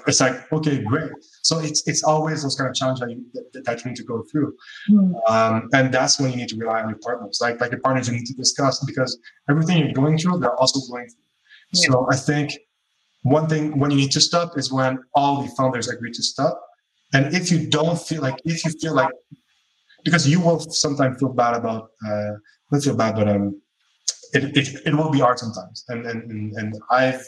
it's 0.07 0.21
like 0.21 0.53
okay 0.53 0.83
great. 0.83 1.11
So 1.43 1.59
it's 1.59 1.87
it's 1.87 2.03
always 2.03 2.43
those 2.43 2.57
kind 2.57 2.69
of 2.69 2.75
challenges 2.75 3.01
that 3.01 3.11
you, 3.11 3.25
that, 3.53 3.65
that 3.65 3.85
you 3.85 3.91
need 3.91 3.97
to 3.97 4.05
go 4.05 4.25
through. 4.31 4.55
Mm. 4.91 5.31
um, 5.31 5.69
and 5.73 5.93
that's 5.93 6.19
when 6.21 6.31
you 6.31 6.37
need 6.37 6.49
to 6.49 6.57
rely 6.57 6.83
on 6.83 6.89
your 6.89 6.99
partners 6.99 7.39
like 7.41 7.61
like 7.61 7.71
your 7.73 7.81
partners 7.81 8.09
you 8.09 8.15
need 8.15 8.27
to 8.27 8.35
discuss 8.35 8.85
because 8.85 9.19
everything 9.49 9.79
you're 9.79 9.93
going 9.93 10.17
through 10.19 10.39
they're 10.39 10.57
also 10.57 10.81
going 10.93 11.09
through. 11.09 11.25
Yeah. 11.73 11.91
so 11.91 12.09
i 12.11 12.17
think 12.17 12.53
one 13.23 13.49
thing 13.49 13.79
when 13.79 13.91
you 13.91 13.97
need 13.97 14.11
to 14.13 14.21
stop 14.21 14.57
is 14.57 14.73
when 14.73 14.99
all 15.15 15.43
the 15.43 15.49
founders 15.51 15.89
agree 15.89 16.13
to 16.13 16.23
stop. 16.23 16.61
And 17.13 17.35
if 17.35 17.51
you 17.51 17.69
don't 17.69 18.01
feel 18.01 18.23
like 18.23 18.37
if 18.45 18.65
you 18.65 18.73
feel 18.81 18.95
like 18.95 19.13
because 20.05 20.29
you 20.29 20.41
will 20.41 20.61
sometimes 20.61 21.19
feel 21.19 21.33
bad 21.33 21.55
about 21.55 21.91
uh 22.07 22.33
not 22.71 22.83
feel 22.83 22.97
bad 22.97 23.17
but 23.17 23.29
um 23.29 23.61
it, 24.33 24.57
it, 24.57 24.87
it 24.87 24.95
will 24.95 25.11
be 25.11 25.19
hard 25.19 25.39
sometimes. 25.39 25.85
And 25.89 26.07
and 26.07 26.57
and 26.57 26.75
i've 26.91 27.23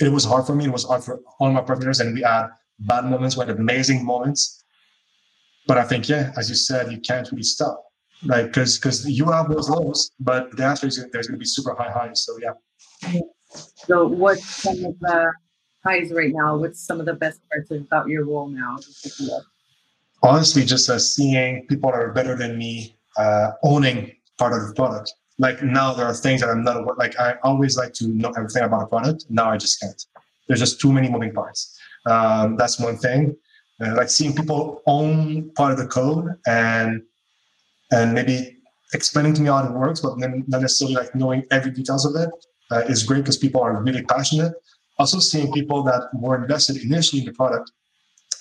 it 0.00 0.10
was 0.10 0.24
hard 0.24 0.46
for 0.46 0.54
me. 0.54 0.66
It 0.66 0.72
was 0.72 0.84
hard 0.84 1.04
for 1.04 1.20
all 1.38 1.50
my 1.50 1.60
partners, 1.60 2.00
and 2.00 2.14
we 2.14 2.22
had 2.22 2.48
bad 2.78 3.04
moments, 3.04 3.36
we 3.36 3.44
had 3.46 3.56
amazing 3.56 4.04
moments. 4.04 4.64
But 5.66 5.78
I 5.78 5.84
think, 5.84 6.08
yeah, 6.08 6.32
as 6.36 6.48
you 6.48 6.56
said, 6.56 6.90
you 6.90 7.00
can't 7.00 7.30
really 7.30 7.42
stop, 7.42 7.84
like 8.24 8.46
because 8.46 8.78
because 8.78 9.08
you 9.08 9.30
have 9.30 9.48
those 9.48 9.68
lows, 9.68 10.10
but 10.18 10.56
the 10.56 10.64
answer 10.64 10.86
is 10.86 10.96
there's 11.12 11.26
going 11.28 11.38
to 11.38 11.38
be 11.38 11.44
super 11.44 11.74
high 11.74 11.90
highs. 11.90 12.24
So 12.24 12.38
yeah. 12.38 13.20
So 13.86 14.06
what's 14.06 14.44
some 14.44 14.84
of 14.84 14.98
the 15.00 15.32
highs 15.84 16.10
right 16.12 16.32
now? 16.32 16.56
What's 16.56 16.80
some 16.80 17.00
of 17.00 17.06
the 17.06 17.14
best 17.14 17.40
parts 17.48 17.70
about 17.70 18.08
your 18.08 18.24
role 18.24 18.48
now? 18.48 18.78
Honestly, 20.22 20.64
just 20.64 20.88
uh, 20.88 20.98
seeing 20.98 21.66
people 21.66 21.90
that 21.90 22.00
are 22.00 22.12
better 22.12 22.36
than 22.36 22.56
me 22.56 22.96
uh, 23.16 23.52
owning 23.62 24.12
part 24.38 24.52
of 24.52 24.66
the 24.68 24.74
product 24.74 25.12
like 25.38 25.62
now 25.62 25.92
there 25.94 26.06
are 26.06 26.14
things 26.14 26.40
that 26.40 26.50
I'm 26.50 26.62
not 26.62 26.98
like 26.98 27.18
I 27.18 27.36
always 27.42 27.76
like 27.76 27.92
to 27.94 28.08
know 28.08 28.32
everything 28.36 28.62
about 28.62 28.82
a 28.82 28.86
product. 28.86 29.24
Now 29.28 29.50
I 29.50 29.56
just 29.56 29.80
can't. 29.80 30.04
There's 30.46 30.60
just 30.60 30.80
too 30.80 30.92
many 30.92 31.08
moving 31.08 31.32
parts. 31.32 31.78
Um, 32.06 32.56
that's 32.56 32.78
one 32.78 32.96
thing. 32.96 33.36
Uh, 33.82 33.94
like 33.96 34.10
seeing 34.10 34.34
people 34.34 34.82
own 34.86 35.50
part 35.52 35.72
of 35.72 35.78
the 35.78 35.86
code 35.86 36.26
and 36.46 37.02
and 37.90 38.14
maybe 38.14 38.56
explaining 38.94 39.34
to 39.34 39.40
me 39.40 39.48
how 39.48 39.64
it 39.64 39.72
works, 39.72 40.00
but 40.00 40.18
then 40.18 40.44
not 40.48 40.60
necessarily 40.60 40.96
like 40.96 41.14
knowing 41.14 41.44
every 41.50 41.70
details 41.70 42.04
of 42.04 42.14
it 42.20 42.30
uh, 42.70 42.80
is 42.88 43.02
great 43.02 43.18
because 43.18 43.38
people 43.38 43.60
are 43.60 43.82
really 43.82 44.02
passionate. 44.04 44.52
Also, 44.98 45.18
seeing 45.18 45.50
people 45.52 45.82
that 45.82 46.02
were 46.14 46.40
invested 46.42 46.76
initially 46.76 47.20
in 47.20 47.26
the 47.26 47.32
product 47.32 47.72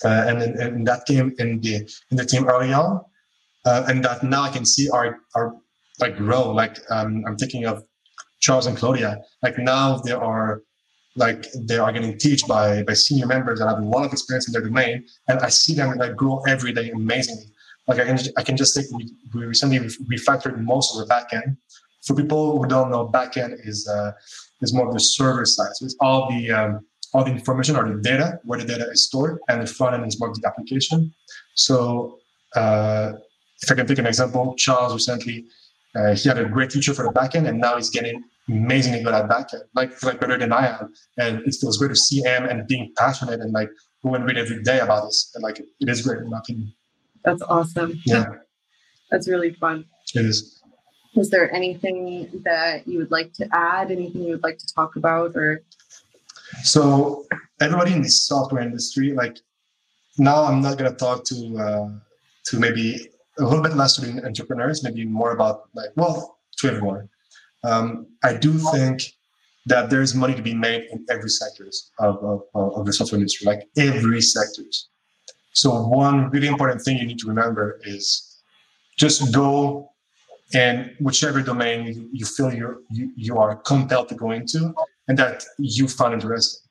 uh, 0.04 0.26
and, 0.28 0.42
and 0.42 0.88
that 0.88 1.06
came 1.06 1.34
in 1.38 1.60
the 1.62 1.76
in 2.10 2.18
the 2.18 2.26
team 2.26 2.48
early 2.48 2.74
on, 2.74 3.02
uh, 3.66 3.86
and 3.88 4.04
that 4.04 4.24
now 4.24 4.44
I 4.44 4.50
can 4.50 4.66
see 4.66 4.90
are 4.90 5.20
are 5.36 5.56
like 6.02 6.18
grow. 6.18 6.52
Like 6.52 6.78
um, 6.90 7.24
I'm 7.28 7.38
thinking 7.38 7.66
of 7.66 7.84
Charles 8.40 8.66
and 8.66 8.78
Claudia. 8.78 9.20
Like 9.44 9.58
now 9.58 9.98
they 9.98 10.12
are 10.12 10.62
like 11.16 11.46
they 11.68 11.78
are 11.78 11.92
getting 11.92 12.18
taught 12.18 12.48
by 12.48 12.84
by 12.84 12.94
senior 12.94 13.28
members 13.28 13.60
that 13.60 13.68
have 13.68 13.80
a 13.80 13.86
lot 13.86 14.06
of 14.06 14.12
experience 14.12 14.48
in 14.48 14.54
their 14.54 14.64
domain, 14.64 15.06
and 15.28 15.40
I 15.40 15.50
see 15.50 15.74
them 15.74 15.98
like 15.98 16.16
grow 16.16 16.42
every 16.48 16.74
day 16.74 16.90
amazingly. 16.92 17.46
Like 17.88 18.00
I 18.00 18.06
can 18.06 18.20
I 18.38 18.44
can 18.44 18.58
just 18.58 18.76
think 18.76 18.88
we, 18.92 19.10
we 19.34 19.46
recently 19.46 19.80
refactored 19.80 20.58
most 20.60 20.96
of 20.96 21.08
the 21.08 21.14
backend. 21.14 21.58
For 22.06 22.16
people 22.16 22.58
who 22.58 22.68
don't 22.68 22.90
know, 22.90 23.08
backend 23.08 23.56
is 23.68 23.88
uh, 23.88 24.12
is 24.62 24.74
more 24.74 24.88
of 24.88 24.94
the 24.94 25.00
server 25.00 25.46
side. 25.46 25.72
So 25.76 25.86
it's 25.86 25.96
all 26.00 26.30
the 26.30 26.52
um, 26.52 26.86
all 27.14 27.24
the 27.24 27.32
information 27.32 27.76
or 27.76 27.88
the 27.88 28.02
data, 28.02 28.40
where 28.44 28.58
the 28.58 28.66
data 28.66 28.90
is 28.90 29.06
stored, 29.06 29.40
and 29.50 29.62
the 29.62 29.68
front 29.68 29.96
end 29.96 30.06
is 30.08 30.20
more 30.20 30.34
the 30.34 30.48
application. 30.48 31.14
So 31.56 32.20
uh, 32.56 33.14
if 33.62 33.72
I 33.72 33.76
can 33.76 33.86
take 33.86 34.00
an 34.00 34.08
example, 34.08 34.56
Charles 34.58 34.94
recently 34.94 35.46
uh, 35.96 36.16
he 36.16 36.30
had 36.30 36.38
a 36.38 36.46
great 36.46 36.72
future 36.72 36.94
for 36.94 37.04
the 37.04 37.12
backend, 37.12 37.48
and 37.48 37.60
now 37.60 37.76
he's 37.76 37.90
getting 37.90 38.24
amazingly 38.48 39.04
good 39.04 39.14
at 39.14 39.30
backend, 39.30 39.64
like 39.76 40.02
like 40.04 40.20
better 40.20 40.38
than 40.38 40.52
I 40.52 40.68
am. 40.68 40.94
And 41.18 41.40
it 41.48 41.56
feels 41.60 41.78
great 41.78 41.90
to 41.90 41.96
see 41.96 42.22
him 42.22 42.46
and 42.46 42.68
being 42.68 42.92
passionate 42.98 43.40
and 43.40 43.52
like 43.52 43.70
going 44.04 44.16
and 44.16 44.26
read 44.26 44.38
every 44.38 44.64
day 44.64 44.80
about 44.80 45.06
this. 45.06 45.32
And 45.36 45.44
like 45.44 45.60
it 45.60 45.90
is 45.90 46.02
great 46.02 46.20
in 46.20 46.30
my 46.30 46.40
opinion. 46.40 46.74
That's 47.24 47.42
awesome. 47.44 48.00
Yeah, 48.06 48.26
that's 49.10 49.28
really 49.28 49.54
fun. 49.54 49.86
It 50.16 50.26
is. 50.26 50.62
Is 51.16 51.30
there 51.30 51.54
anything 51.54 52.42
that 52.46 52.88
you 52.88 52.98
would 53.00 53.12
like 53.12 53.34
to 53.34 53.48
add? 53.52 53.92
Anything 53.92 54.24
you 54.24 54.32
would 54.32 54.44
like 54.44 54.58
to 54.60 54.74
talk 54.74 54.96
about, 54.96 55.36
or? 55.36 55.62
So 56.64 57.26
everybody 57.60 57.94
in 57.94 58.02
the 58.02 58.10
software 58.10 58.62
industry, 58.62 59.14
like 59.14 59.38
now, 60.18 60.44
I'm 60.44 60.62
not 60.62 60.78
gonna 60.78 60.94
talk 60.96 61.24
to 61.26 61.58
uh, 61.58 61.90
to 62.46 62.60
maybe 62.60 63.10
a 63.40 63.44
little 63.44 63.64
bit 63.64 63.76
less 63.76 63.96
to 63.96 64.02
the 64.02 64.26
entrepreneurs, 64.26 64.84
maybe 64.84 65.06
more 65.06 65.32
about 65.32 65.70
like 65.74 65.90
well 65.96 66.40
to 66.58 66.68
everyone. 66.68 67.10
Um, 67.64 68.08
I 68.24 68.34
do 68.36 68.58
think 68.58 69.04
that 69.68 69.90
there's 69.90 70.16
money 70.16 70.34
to 70.34 70.42
be 70.42 70.56
made 70.56 70.88
in 70.92 71.06
every 71.10 71.30
sectors 71.30 71.92
of, 72.00 72.18
of, 72.24 72.42
of 72.56 72.86
the 72.86 72.94
software 72.94 73.20
industry, 73.20 73.46
like 73.46 73.70
every 73.78 74.22
sectors. 74.22 74.90
So 75.54 75.84
one 75.84 76.30
really 76.32 76.48
important 76.48 76.82
thing 76.82 76.98
you 76.98 77.06
need 77.06 77.20
to 77.20 77.28
remember 77.28 77.80
is 77.84 78.42
just 78.98 79.34
go 79.34 79.92
and 80.54 80.92
whichever 81.00 81.42
domain 81.42 82.10
you 82.12 82.26
feel 82.26 82.54
you, 82.54 82.84
you 82.90 83.38
are 83.38 83.56
compelled 83.58 84.10
to 84.10 84.16
go 84.16 84.32
into 84.32 84.74
and 85.08 85.18
that 85.18 85.44
you 85.58 85.88
find 85.88 86.14
interesting 86.14 86.62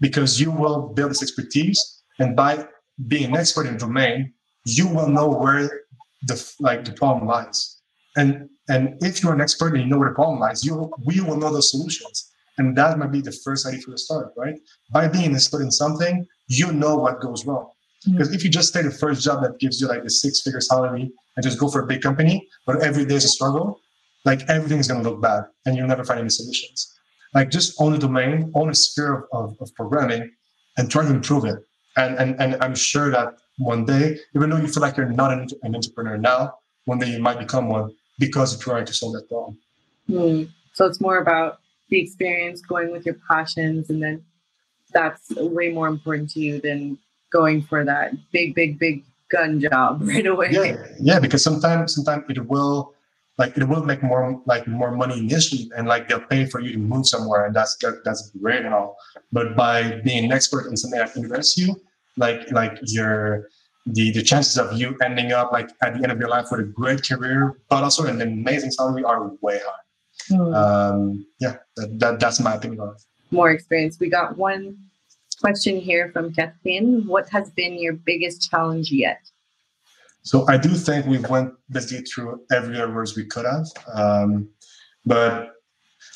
because 0.00 0.40
you 0.40 0.50
will 0.50 0.88
build 0.88 1.10
this 1.10 1.22
expertise 1.22 2.02
and 2.18 2.34
by 2.34 2.66
being 3.06 3.26
an 3.30 3.36
expert 3.36 3.66
in 3.66 3.76
domain 3.76 4.32
you 4.64 4.88
will 4.88 5.08
know 5.08 5.28
where 5.28 5.82
the 6.22 6.52
like 6.60 6.84
the 6.84 6.92
problem 6.92 7.26
lies. 7.26 7.78
And 8.16 8.48
and 8.68 8.96
if 9.02 9.22
you're 9.22 9.34
an 9.34 9.40
expert 9.40 9.74
and 9.74 9.82
you 9.82 9.88
know 9.88 9.98
where 9.98 10.10
the 10.10 10.14
problem 10.14 10.40
lies, 10.40 10.64
you 10.64 10.92
we 11.04 11.20
will 11.20 11.36
know 11.36 11.52
the 11.52 11.62
solutions. 11.62 12.30
And 12.58 12.76
that 12.76 12.98
might 12.98 13.12
be 13.12 13.20
the 13.20 13.32
first 13.44 13.66
idea 13.66 13.80
for 13.80 13.92
the 13.92 13.98
start, 13.98 14.32
right? 14.36 14.58
By 14.90 15.06
being 15.06 15.26
an 15.26 15.34
expert 15.34 15.62
in 15.62 15.70
something, 15.70 16.26
you 16.48 16.72
know 16.72 16.96
what 16.96 17.20
goes 17.20 17.46
wrong. 17.46 17.70
Because 18.04 18.28
mm-hmm. 18.28 18.34
if 18.34 18.42
you 18.42 18.50
just 18.50 18.74
take 18.74 18.84
the 18.84 18.90
first 18.90 19.22
job 19.22 19.42
that 19.42 19.58
gives 19.60 19.80
you 19.80 19.86
like 19.86 20.02
a 20.02 20.10
six-figure 20.10 20.60
salary 20.60 21.12
and 21.36 21.44
just 21.44 21.58
go 21.58 21.68
for 21.68 21.82
a 21.82 21.86
big 21.86 22.00
company, 22.00 22.48
but 22.66 22.82
every 22.82 23.04
day 23.04 23.14
is 23.14 23.24
a 23.24 23.28
struggle, 23.28 23.80
like 24.24 24.42
everything 24.48 24.78
is 24.78 24.88
gonna 24.88 25.02
look 25.02 25.20
bad 25.22 25.44
and 25.66 25.76
you'll 25.76 25.86
never 25.86 26.04
find 26.04 26.18
any 26.18 26.28
solutions. 26.30 26.92
Like 27.32 27.50
just 27.50 27.80
own 27.80 27.94
a 27.94 27.98
domain, 27.98 28.50
own 28.54 28.70
a 28.70 28.74
sphere 28.74 29.14
of, 29.14 29.24
of, 29.32 29.56
of 29.60 29.72
programming 29.74 30.30
and 30.76 30.90
try 30.90 31.04
to 31.04 31.10
improve 31.10 31.44
it. 31.44 31.58
And, 31.96 32.16
and 32.18 32.40
and 32.40 32.62
I'm 32.62 32.74
sure 32.74 33.10
that 33.10 33.34
one 33.58 33.84
day, 33.84 34.18
even 34.34 34.50
though 34.50 34.56
you 34.56 34.68
feel 34.68 34.80
like 34.80 34.96
you're 34.96 35.08
not 35.10 35.32
an, 35.32 35.48
an 35.62 35.74
entrepreneur 35.74 36.16
now, 36.16 36.54
one 36.84 36.98
day 36.98 37.10
you 37.10 37.20
might 37.20 37.38
become 37.38 37.68
one 37.68 37.94
because 38.18 38.52
you're 38.52 38.62
trying 38.62 38.86
to 38.86 38.92
solve 38.92 39.12
that 39.14 39.28
problem. 39.28 39.58
Mm. 40.08 40.48
So 40.72 40.86
it's 40.86 41.00
more 41.00 41.18
about 41.18 41.60
the 41.90 42.00
experience, 42.00 42.60
going 42.60 42.90
with 42.90 43.04
your 43.04 43.16
passions, 43.28 43.90
and 43.90 44.02
then 44.02 44.24
that's 44.92 45.30
way 45.36 45.70
more 45.70 45.88
important 45.88 46.30
to 46.30 46.40
you 46.40 46.60
than 46.60 46.98
going 47.30 47.62
for 47.62 47.84
that 47.84 48.12
big, 48.32 48.54
big, 48.54 48.78
big 48.78 49.04
gun 49.30 49.60
job 49.60 50.00
right 50.02 50.26
away. 50.26 50.48
Yeah, 50.50 50.86
yeah, 51.00 51.18
because 51.18 51.42
sometimes, 51.42 51.94
sometimes 51.94 52.24
it 52.28 52.46
will 52.46 52.94
like 53.38 53.56
it 53.56 53.64
will 53.64 53.84
make 53.84 54.02
more 54.02 54.40
like 54.46 54.66
more 54.66 54.90
money 54.90 55.18
initially, 55.18 55.70
and 55.76 55.86
like 55.86 56.08
they'll 56.08 56.20
pay 56.20 56.46
for 56.46 56.60
you 56.60 56.72
to 56.72 56.78
move 56.78 57.06
somewhere, 57.06 57.46
and 57.46 57.54
that's 57.54 57.76
that's 58.04 58.30
great 58.40 58.64
and 58.64 58.74
all. 58.74 58.96
But 59.32 59.56
by 59.56 60.00
being 60.04 60.24
an 60.24 60.32
expert 60.32 60.66
in 60.66 60.76
something 60.76 60.98
that 60.98 61.16
interests 61.16 61.56
you, 61.56 61.80
like 62.18 62.50
like 62.52 62.78
your 62.82 63.48
the 63.86 64.10
the 64.12 64.22
chances 64.22 64.58
of 64.58 64.78
you 64.78 64.96
ending 65.02 65.32
up 65.32 65.52
like 65.52 65.70
at 65.82 65.94
the 65.94 66.02
end 66.02 66.12
of 66.12 66.18
your 66.18 66.28
life 66.28 66.46
with 66.50 66.60
a 66.60 66.64
great 66.64 67.02
career, 67.08 67.58
but 67.70 67.82
also 67.82 68.04
an 68.04 68.20
amazing 68.20 68.70
salary 68.70 69.04
are 69.04 69.30
way 69.40 69.58
high. 69.64 70.34
Mm. 70.34 70.54
Um, 70.54 71.26
yeah, 71.40 71.56
that, 71.76 71.98
that 71.98 72.20
that's 72.20 72.40
my 72.40 72.54
opinion 72.54 72.80
on 72.80 72.88
it. 72.90 73.02
More 73.30 73.50
experience. 73.50 73.98
We 73.98 74.10
got 74.10 74.36
one 74.36 74.76
question 75.40 75.80
here 75.80 76.10
from 76.12 76.34
Kathleen. 76.34 77.06
What 77.06 77.28
has 77.30 77.50
been 77.50 77.78
your 77.78 77.94
biggest 77.94 78.50
challenge 78.50 78.90
yet? 78.90 79.20
So 80.22 80.46
I 80.48 80.58
do 80.58 80.70
think 80.70 81.06
we 81.06 81.18
went 81.18 81.54
basically 81.70 82.04
through 82.04 82.42
every 82.52 82.78
words 82.92 83.16
we 83.16 83.24
could 83.24 83.46
have. 83.46 83.66
Um, 83.94 84.48
but 85.06 85.52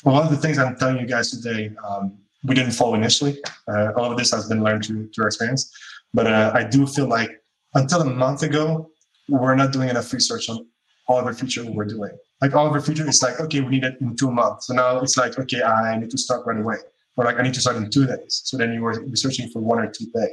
one 0.03 0.23
of 0.23 0.29
the 0.29 0.37
things 0.37 0.59
I'm 0.59 0.75
telling 0.75 0.99
you 0.99 1.07
guys 1.07 1.31
today, 1.31 1.71
um, 1.87 2.17
we 2.43 2.53
didn't 2.53 2.73
follow 2.73 2.93
initially. 2.93 3.41
Uh, 3.67 3.93
all 3.95 4.11
of 4.11 4.17
this 4.17 4.31
has 4.31 4.47
been 4.47 4.63
learned 4.63 4.85
through, 4.85 5.09
through 5.11 5.25
experience. 5.25 5.71
But 6.13 6.27
uh, 6.27 6.51
I 6.53 6.63
do 6.63 6.85
feel 6.85 7.07
like 7.07 7.31
until 7.73 8.01
a 8.01 8.05
month 8.05 8.43
ago, 8.43 8.89
we're 9.27 9.55
not 9.55 9.71
doing 9.71 9.89
enough 9.89 10.11
research 10.13 10.49
on 10.49 10.65
all 11.07 11.19
of 11.19 11.25
our 11.25 11.33
feature 11.33 11.65
we're 11.65 11.85
doing. 11.85 12.11
Like 12.41 12.55
all 12.55 12.67
of 12.67 12.73
our 12.73 12.81
feature 12.81 13.07
is 13.07 13.21
like, 13.21 13.39
okay, 13.39 13.61
we 13.61 13.69
need 13.69 13.83
it 13.83 13.95
in 14.01 14.15
two 14.15 14.31
months. 14.31 14.67
So 14.67 14.73
now 14.73 14.99
it's 14.99 15.17
like, 15.17 15.37
okay, 15.39 15.63
I 15.63 15.97
need 15.97 16.11
to 16.11 16.17
start 16.17 16.45
right 16.45 16.59
away. 16.59 16.77
Or 17.15 17.25
like 17.25 17.37
I 17.37 17.41
need 17.41 17.53
to 17.55 17.61
start 17.61 17.77
in 17.77 17.89
two 17.89 18.05
days. 18.05 18.41
So 18.45 18.57
then 18.57 18.73
you 18.73 18.81
were 18.81 19.01
researching 19.03 19.49
for 19.49 19.61
one 19.61 19.79
or 19.79 19.89
two 19.91 20.05
days. 20.13 20.31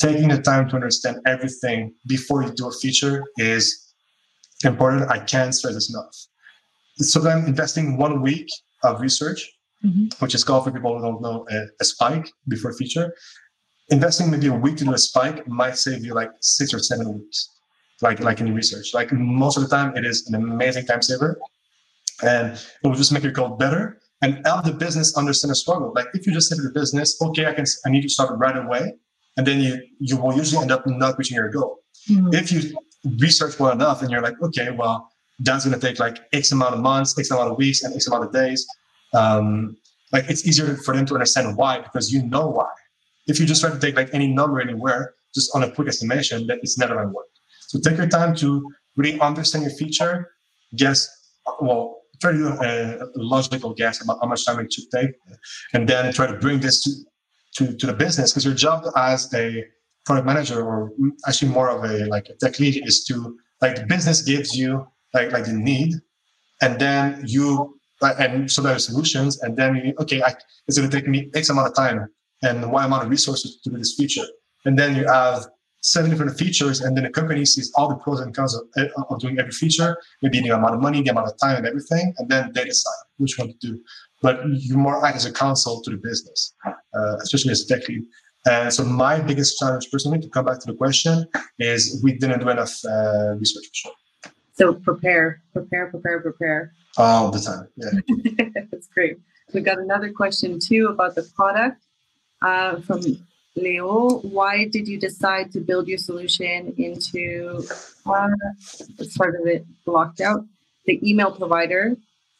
Taking 0.00 0.28
the 0.28 0.40
time 0.40 0.68
to 0.70 0.74
understand 0.74 1.18
everything 1.26 1.94
before 2.06 2.42
you 2.42 2.50
do 2.52 2.68
a 2.68 2.72
feature 2.72 3.24
is 3.38 3.94
important. 4.64 5.10
I 5.10 5.18
can't 5.18 5.54
stress 5.54 5.74
this 5.74 5.90
enough. 5.90 6.14
So 6.96 7.28
I'm 7.28 7.46
investing 7.46 7.96
one 7.96 8.22
week 8.22 8.46
of 8.82 9.00
research, 9.00 9.50
mm-hmm. 9.84 10.06
which 10.18 10.34
is 10.34 10.44
called 10.44 10.64
for 10.64 10.72
people 10.72 10.96
who 10.96 11.02
don't 11.02 11.22
know 11.22 11.46
a, 11.50 11.66
a 11.80 11.84
spike 11.84 12.30
before 12.48 12.72
feature 12.72 13.14
investing 13.90 14.30
maybe 14.30 14.46
a 14.46 14.54
week 14.54 14.76
to 14.78 14.84
do 14.84 14.94
a 14.94 14.98
spike 14.98 15.46
might 15.46 15.76
save 15.76 16.04
you 16.04 16.14
like 16.14 16.30
six 16.40 16.72
or 16.72 16.78
seven 16.78 17.14
weeks, 17.18 17.50
like 18.02 18.20
like 18.20 18.40
in 18.40 18.54
research. 18.54 18.94
Like 18.94 19.12
most 19.12 19.56
of 19.56 19.62
the 19.62 19.68
time, 19.68 19.96
it 19.96 20.04
is 20.04 20.26
an 20.28 20.34
amazing 20.34 20.86
time 20.86 21.02
saver, 21.02 21.38
and 22.22 22.52
it 22.52 22.86
will 22.86 22.94
just 22.94 23.12
make 23.12 23.22
your 23.22 23.32
code 23.32 23.58
better 23.58 24.00
and 24.22 24.40
help 24.46 24.64
the 24.64 24.72
business 24.72 25.16
understand 25.16 25.50
the 25.50 25.56
struggle. 25.56 25.92
Like 25.94 26.06
if 26.14 26.26
you 26.26 26.32
just 26.32 26.48
say 26.48 26.56
to 26.56 26.62
the 26.62 26.70
business, 26.70 27.20
okay, 27.20 27.46
I 27.46 27.52
can 27.52 27.64
I 27.84 27.90
need 27.90 28.02
to 28.02 28.08
start 28.08 28.38
right 28.38 28.56
away, 28.56 28.94
and 29.36 29.46
then 29.46 29.60
you 29.60 29.82
you 29.98 30.16
will 30.16 30.34
usually 30.34 30.62
end 30.62 30.72
up 30.72 30.86
not 30.86 31.18
reaching 31.18 31.36
your 31.36 31.50
goal. 31.50 31.80
Mm-hmm. 32.08 32.34
If 32.34 32.52
you 32.52 32.76
research 33.18 33.58
well 33.58 33.72
enough 33.72 34.02
and 34.02 34.10
you're 34.10 34.22
like, 34.22 34.40
okay, 34.42 34.70
well, 34.70 35.10
that's 35.40 35.66
going 35.66 35.78
to 35.78 35.86
take 35.86 35.98
like 35.98 36.18
X 36.32 36.52
amount 36.52 36.74
of 36.74 36.80
months, 36.80 37.18
X 37.18 37.30
amount 37.30 37.50
of 37.50 37.58
weeks, 37.58 37.82
and 37.82 37.94
X 37.94 38.06
amount 38.06 38.24
of 38.24 38.32
days. 38.32 38.66
Um, 39.12 39.76
like 40.12 40.24
it's 40.28 40.46
easier 40.46 40.76
for 40.76 40.94
them 40.94 41.06
to 41.06 41.14
understand 41.14 41.56
why 41.56 41.80
because 41.80 42.12
you 42.12 42.22
know 42.22 42.46
why 42.46 42.70
if 43.26 43.40
you 43.40 43.46
just 43.46 43.60
try 43.60 43.70
to 43.70 43.78
take 43.78 43.96
like 43.96 44.10
any 44.12 44.26
number 44.26 44.60
anywhere, 44.60 45.14
just 45.34 45.50
on 45.54 45.62
a 45.62 45.70
quick 45.70 45.88
estimation, 45.88 46.46
that 46.46 46.58
it's 46.62 46.78
never 46.78 46.94
going 46.94 47.08
to 47.08 47.12
work. 47.12 47.26
So 47.60 47.80
take 47.80 47.96
your 47.96 48.08
time 48.08 48.34
to 48.36 48.70
really 48.96 49.18
understand 49.20 49.64
your 49.64 49.74
feature, 49.74 50.30
guess, 50.76 51.08
uh, 51.46 51.52
well, 51.60 52.02
try 52.20 52.32
to 52.32 52.38
do 52.38 52.48
a, 52.48 52.98
a 52.98 53.06
logical 53.16 53.74
guess 53.74 54.02
about 54.02 54.18
how 54.20 54.28
much 54.28 54.46
time 54.46 54.60
it 54.60 54.72
should 54.72 54.90
take, 54.94 55.10
and 55.72 55.88
then 55.88 56.12
try 56.12 56.26
to 56.26 56.34
bring 56.34 56.60
this 56.60 56.82
to, 56.84 56.90
to, 57.56 57.76
to 57.76 57.86
the 57.86 57.92
business. 57.92 58.32
Because 58.32 58.44
your 58.44 58.54
job 58.54 58.84
as 58.96 59.32
a 59.34 59.64
product 60.06 60.26
manager, 60.26 60.62
or 60.62 60.92
actually 61.26 61.50
more 61.50 61.70
of 61.70 61.82
a 61.90 62.06
like 62.06 62.28
a 62.28 62.34
tech 62.34 62.58
lead, 62.60 62.86
is 62.86 63.04
to 63.04 63.36
like 63.60 63.76
the 63.76 63.86
business 63.86 64.22
gives 64.22 64.56
you 64.56 64.86
like 65.12 65.32
like 65.32 65.44
the 65.44 65.52
need, 65.52 65.94
and 66.62 66.78
then 66.78 67.22
you 67.26 67.80
uh, 68.02 68.14
and 68.18 68.50
so 68.50 68.62
there 68.62 68.74
are 68.74 68.78
solutions, 68.78 69.42
and 69.42 69.56
then 69.56 69.74
you, 69.76 69.94
okay, 69.98 70.22
I, 70.22 70.34
it's 70.68 70.78
going 70.78 70.90
to 70.90 70.96
take 70.96 71.08
me 71.08 71.30
X 71.34 71.48
amount 71.48 71.68
of 71.68 71.74
time 71.74 72.08
and 72.44 72.62
the 72.62 72.68
Y 72.68 72.84
amount 72.84 73.04
of 73.04 73.10
resources 73.10 73.60
to 73.62 73.70
do 73.70 73.78
this 73.78 73.94
feature. 73.94 74.26
And 74.64 74.78
then 74.78 74.94
you 74.96 75.06
have 75.06 75.46
seven 75.80 76.10
different 76.10 76.38
features, 76.38 76.80
and 76.80 76.96
then 76.96 77.04
the 77.04 77.10
company 77.10 77.44
sees 77.44 77.70
all 77.76 77.88
the 77.88 77.96
pros 77.96 78.20
and 78.20 78.34
cons 78.34 78.54
of, 78.54 78.64
of 79.10 79.20
doing 79.20 79.38
every 79.38 79.52
feature, 79.52 79.98
maybe 80.22 80.40
the 80.40 80.48
amount 80.48 80.74
of 80.74 80.80
money, 80.80 81.02
the 81.02 81.10
amount 81.10 81.28
of 81.28 81.34
time, 81.38 81.56
and 81.56 81.66
everything, 81.66 82.14
and 82.18 82.28
then 82.30 82.50
they 82.54 82.64
decide 82.64 83.02
which 83.18 83.38
one 83.38 83.48
to 83.48 83.54
do. 83.60 83.78
But 84.22 84.40
you 84.48 84.76
more 84.78 85.04
act 85.04 85.16
as 85.16 85.26
a 85.26 85.32
counsel 85.32 85.82
to 85.82 85.90
the 85.90 85.98
business, 85.98 86.54
uh, 86.66 87.16
especially 87.22 87.52
as 87.52 87.60
a 87.62 87.66
tech 87.66 87.86
lead. 87.88 88.02
And 88.46 88.72
so 88.72 88.84
my 88.84 89.20
biggest 89.20 89.58
challenge 89.58 89.88
personally, 89.90 90.20
to 90.20 90.28
come 90.28 90.46
back 90.46 90.60
to 90.60 90.66
the 90.66 90.74
question, 90.74 91.26
is 91.58 92.00
we 92.02 92.12
didn't 92.12 92.40
do 92.40 92.48
enough 92.48 92.74
uh, 92.84 93.34
research 93.38 93.64
for 93.68 93.74
sure. 93.74 93.92
So 94.54 94.74
prepare, 94.74 95.42
prepare, 95.52 95.90
prepare, 95.90 96.20
prepare. 96.20 96.72
All 96.96 97.30
the 97.30 97.40
time. 97.40 97.68
Yeah. 97.76 98.54
That's 98.70 98.86
great. 98.88 99.16
We 99.52 99.60
got 99.60 99.78
another 99.78 100.12
question 100.12 100.58
too 100.58 100.88
about 100.88 101.14
the 101.14 101.24
product 101.34 101.84
uh, 102.44 102.80
from 102.80 103.00
Leo. 103.56 104.18
Why 104.20 104.68
did 104.68 104.86
you 104.86 104.98
decide 104.98 105.52
to 105.52 105.60
build 105.60 105.88
your 105.88 105.98
solution 105.98 106.74
into 106.76 107.64
uh, 108.06 108.28
part 109.16 109.34
of 109.40 109.46
it 109.46 109.64
blocked 109.84 110.20
out 110.20 110.44
the 110.86 111.00
email 111.08 111.32
provider, 111.32 111.96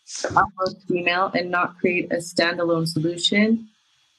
upload 0.06 0.90
email, 0.90 1.30
and 1.34 1.50
not 1.50 1.78
create 1.78 2.12
a 2.12 2.16
standalone 2.16 2.86
solution? 2.86 3.68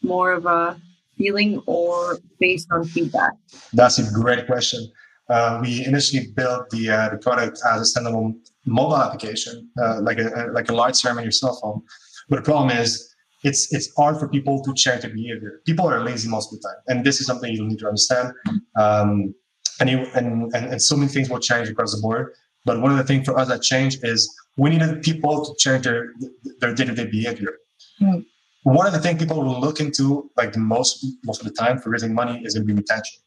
More 0.01 0.31
of 0.31 0.45
a 0.45 0.79
feeling 1.17 1.61
or 1.65 2.17
based 2.39 2.67
on 2.71 2.85
feedback? 2.85 3.33
That's 3.73 3.99
a 3.99 4.11
great 4.11 4.45
question. 4.45 4.91
Uh, 5.29 5.59
we 5.61 5.83
initially 5.85 6.27
built 6.27 6.69
the 6.69 6.89
uh, 6.89 7.09
the 7.09 7.17
product 7.17 7.59
as 7.71 7.81
a 7.81 7.99
standalone 7.99 8.35
mobile 8.65 8.97
application, 8.97 9.67
uh, 9.81 9.99
like 10.01 10.19
a 10.19 10.49
like 10.51 10.69
a 10.69 10.73
large 10.73 10.93
CRM 10.95 11.17
on 11.17 11.23
your 11.23 11.31
cell 11.31 11.57
phone. 11.61 11.81
But 12.29 12.37
the 12.37 12.43
problem 12.43 12.77
is 12.77 13.14
it's 13.45 13.71
it's 13.71 13.87
hard 13.95 14.19
for 14.19 14.27
people 14.27 14.61
to 14.63 14.73
change 14.73 15.01
their 15.03 15.13
behavior. 15.13 15.61
People 15.65 15.87
are 15.87 16.03
lazy 16.03 16.27
most 16.27 16.51
of 16.51 16.59
the 16.59 16.67
time, 16.67 16.79
and 16.87 17.05
this 17.05 17.19
is 17.21 17.27
something 17.27 17.53
you 17.53 17.63
need 17.63 17.79
to 17.79 17.87
understand. 17.87 18.33
Um, 18.75 19.35
and, 19.79 19.89
you, 19.89 19.99
and, 20.15 20.53
and 20.55 20.65
and 20.71 20.81
so 20.81 20.95
many 20.95 21.09
things 21.15 21.29
will 21.29 21.39
change 21.39 21.69
across 21.69 21.95
the 21.95 22.01
board. 22.01 22.33
But 22.65 22.81
one 22.81 22.91
of 22.91 22.97
the 22.97 23.03
things 23.03 23.25
for 23.27 23.37
us 23.37 23.47
that 23.49 23.61
changed 23.61 23.99
is 24.03 24.19
we 24.57 24.71
needed 24.71 25.03
people 25.03 25.45
to 25.45 25.51
change 25.63 25.83
their 25.83 26.01
their 26.59 26.73
day 26.73 26.85
to 26.85 26.95
day 26.95 27.05
behavior. 27.05 27.53
Mm. 28.01 28.25
One 28.63 28.87
of 28.87 28.93
the 28.93 28.99
things 28.99 29.19
people 29.19 29.43
will 29.43 29.59
look 29.59 29.79
into, 29.79 30.31
like 30.35 30.51
the 30.53 30.63
most 30.75 31.05
most 31.23 31.39
of 31.41 31.47
the 31.47 31.53
time 31.53 31.77
for 31.79 31.91
raising 31.91 32.13
money, 32.15 32.41
is 32.43 32.55
going 32.55 32.67
to 32.67 32.73
be 32.73 32.77
retention. 32.81 33.19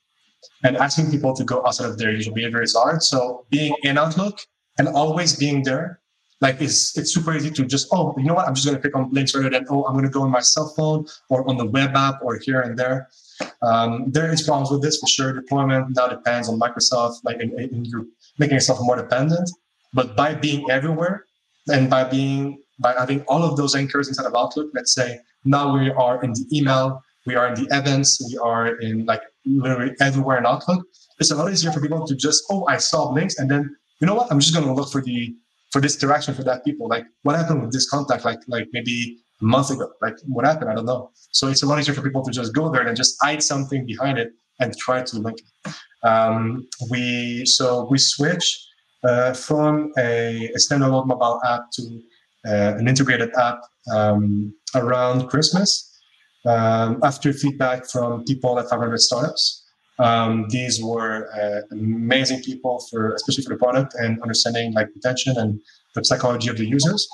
And 0.64 0.77
asking 0.77 1.11
people 1.11 1.33
to 1.35 1.45
go 1.45 1.64
outside 1.66 1.91
of 1.91 1.99
their 1.99 2.11
usual 2.11 2.35
behavior 2.35 2.62
is 2.62 2.75
hard. 2.75 3.03
So 3.03 3.47
being 3.51 3.75
in 3.83 3.99
Outlook 3.99 4.37
and 4.79 4.89
always 4.89 5.37
being 5.37 5.62
there 5.62 6.01
like 6.41 6.61
it's 6.61 6.97
it's 6.97 7.12
super 7.12 7.34
easy 7.34 7.51
to 7.51 7.64
just 7.64 7.89
oh 7.93 8.14
you 8.16 8.24
know 8.24 8.34
what 8.34 8.47
I'm 8.47 8.55
just 8.55 8.66
gonna 8.66 8.78
click 8.78 8.97
on 8.97 9.11
links 9.11 9.34
rather 9.34 9.51
than 9.51 9.66
oh 9.70 9.84
I'm 9.86 9.95
gonna 9.95 10.11
go 10.11 10.22
on 10.22 10.30
my 10.30 10.41
cell 10.41 10.72
phone 10.76 11.07
or 11.28 11.49
on 11.49 11.57
the 11.57 11.66
web 11.66 11.97
app 11.97 12.20
or 12.22 12.39
here 12.39 12.61
and 12.61 12.78
there. 12.78 13.09
Um, 13.62 14.11
there 14.11 14.32
is 14.32 14.43
problems 14.43 14.70
with 14.70 14.82
this 14.82 14.99
for 14.99 15.07
sure. 15.07 15.32
Deployment 15.32 15.97
now 15.97 16.09
depends 16.09 16.49
on 16.49 16.59
Microsoft, 16.59 17.18
like 17.24 17.41
in, 17.41 17.59
in 17.59 17.84
you're 17.84 18.07
making 18.39 18.55
yourself 18.55 18.78
more 18.82 18.97
dependent. 18.97 19.51
But 19.93 20.16
by 20.16 20.34
being 20.34 20.70
everywhere 20.70 21.24
and 21.68 21.91
by 21.91 22.05
being 22.05 22.62
by 22.78 22.95
having 22.95 23.22
all 23.22 23.43
of 23.43 23.57
those 23.57 23.74
anchors 23.74 24.09
inside 24.09 24.26
of 24.26 24.34
Outlook, 24.36 24.70
let's 24.74 24.95
say 24.95 25.18
now 25.45 25.72
we 25.74 25.91
are 25.91 26.22
in 26.22 26.32
the 26.32 26.47
email, 26.53 27.03
we 27.26 27.34
are 27.34 27.49
in 27.49 27.55
the 27.55 27.66
events, 27.76 28.22
we 28.30 28.39
are 28.39 28.78
in 28.78 29.05
like 29.07 29.22
literally 29.45 29.95
everywhere 30.01 30.39
in 30.39 30.47
Outlook. 30.47 30.86
It's 31.18 31.32
a 31.32 31.36
lot 31.36 31.51
easier 31.51 31.72
for 31.72 31.80
people 31.80 32.07
to 32.07 32.14
just 32.14 32.45
oh 32.49 32.64
I 32.66 32.76
saw 32.76 33.11
links 33.11 33.39
and 33.39 33.51
then 33.51 33.74
you 34.01 34.07
know 34.07 34.14
what 34.14 34.30
I'm 34.30 34.39
just 34.39 34.55
gonna 34.55 34.72
look 34.72 34.93
for 34.93 35.03
the 35.03 35.34
for 35.71 35.81
this 35.81 35.95
interaction 36.03 36.35
for 36.35 36.45
that 36.45 36.64
people. 36.64 36.89
Like 36.89 37.05
what 37.23 37.37
happened 37.37 37.62
with 37.62 37.73
this 37.73 37.89
contact 37.89 38.25
like 38.25 38.41
like 38.49 38.69
maybe 38.73 39.19
a 39.41 39.45
month 39.45 39.71
ago? 39.71 39.91
Like 40.03 40.16
what 40.27 40.45
happened? 40.45 40.71
I 40.71 40.75
don't 40.75 40.87
know. 40.87 41.11
So 41.33 41.49
it's 41.49 41.62
a 41.62 41.66
lot 41.66 41.79
easier 41.79 41.95
for 41.95 42.03
people 42.03 42.23
to 42.25 42.31
just 42.31 42.55
go 42.55 42.71
there 42.71 42.87
and 42.87 42.97
just 42.97 43.16
hide 43.23 43.43
something 43.43 43.87
behind 43.87 44.19
it 44.19 44.33
and 44.61 44.77
try 44.77 45.03
to 45.03 45.19
link 45.19 45.39
it. 45.41 45.75
Um, 46.03 46.66
we 46.91 47.45
so 47.45 47.89
we 47.91 47.99
switch 47.99 48.64
uh, 49.05 49.33
from 49.33 49.93
a, 49.99 50.47
a, 50.47 50.59
standalone 50.59 51.07
mobile 51.07 51.41
app 51.45 51.71
to 51.73 52.01
uh, 52.47 52.75
an 52.79 52.89
integrated 52.89 53.31
app 53.37 53.61
um, 53.93 54.53
around 54.75 55.29
Christmas 55.29 56.01
um, 56.47 56.99
after 57.03 57.33
feedback 57.33 57.87
from 57.87 58.25
people 58.25 58.59
at 58.59 58.69
500 58.69 58.99
startups. 58.99 59.68
Um, 59.99 60.47
these 60.49 60.83
were 60.83 61.29
uh, 61.35 61.63
amazing 61.73 62.43
people 62.43 62.85
for, 62.91 63.15
especially 63.15 63.45
for 63.45 63.51
the 63.51 63.57
product 63.57 63.95
and 63.95 64.23
understanding 64.23 64.73
like 64.73 64.89
retention 64.95 65.37
and 65.37 65.61
the 65.95 66.05
psychology 66.05 66.49
of 66.49 66.57
the 66.57 66.67
users. 66.67 67.09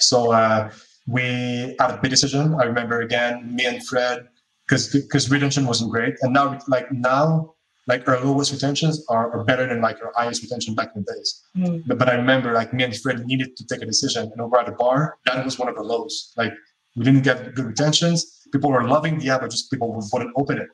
So 0.00 0.32
uh, 0.32 0.70
we 1.06 1.76
had 1.78 1.90
a 1.90 1.98
big 2.02 2.10
decision. 2.10 2.54
I 2.54 2.64
remember 2.64 3.00
again, 3.00 3.54
me 3.54 3.66
and 3.66 3.86
Fred, 3.86 4.28
because 4.66 4.92
because 4.92 5.30
retention 5.30 5.66
wasn't 5.66 5.90
great, 5.90 6.14
and 6.22 6.32
now 6.32 6.58
like 6.68 6.90
now 6.92 7.54
like 7.86 8.06
our 8.08 8.20
lowest 8.20 8.52
retentions 8.52 9.04
are, 9.08 9.32
are 9.32 9.44
better 9.44 9.66
than 9.66 9.80
like 9.80 9.98
our 10.02 10.12
highest 10.14 10.42
retention 10.42 10.74
back 10.74 10.90
in 10.94 11.02
the 11.02 11.12
days. 11.12 11.42
Mm. 11.56 11.82
But, 11.86 11.98
but 11.98 12.08
I 12.08 12.14
remember 12.14 12.52
like 12.52 12.72
me 12.72 12.84
and 12.84 12.96
Fred 12.96 13.26
needed 13.26 13.56
to 13.56 13.66
take 13.66 13.82
a 13.82 13.86
decision, 13.86 14.30
and 14.32 14.40
over 14.40 14.58
at 14.58 14.66
the 14.66 14.72
bar, 14.72 15.18
that 15.26 15.44
was 15.44 15.58
one 15.58 15.68
of 15.68 15.76
the 15.76 15.82
lows. 15.82 16.32
Like 16.36 16.52
we 16.96 17.04
didn't 17.04 17.22
get 17.22 17.54
good 17.54 17.66
retentions. 17.66 18.46
People 18.52 18.70
were 18.70 18.86
loving 18.86 19.18
the 19.18 19.30
app, 19.30 19.40
but 19.42 19.50
just 19.50 19.70
people 19.70 19.88
wouldn't 20.12 20.32
open 20.36 20.58
it. 20.58 20.68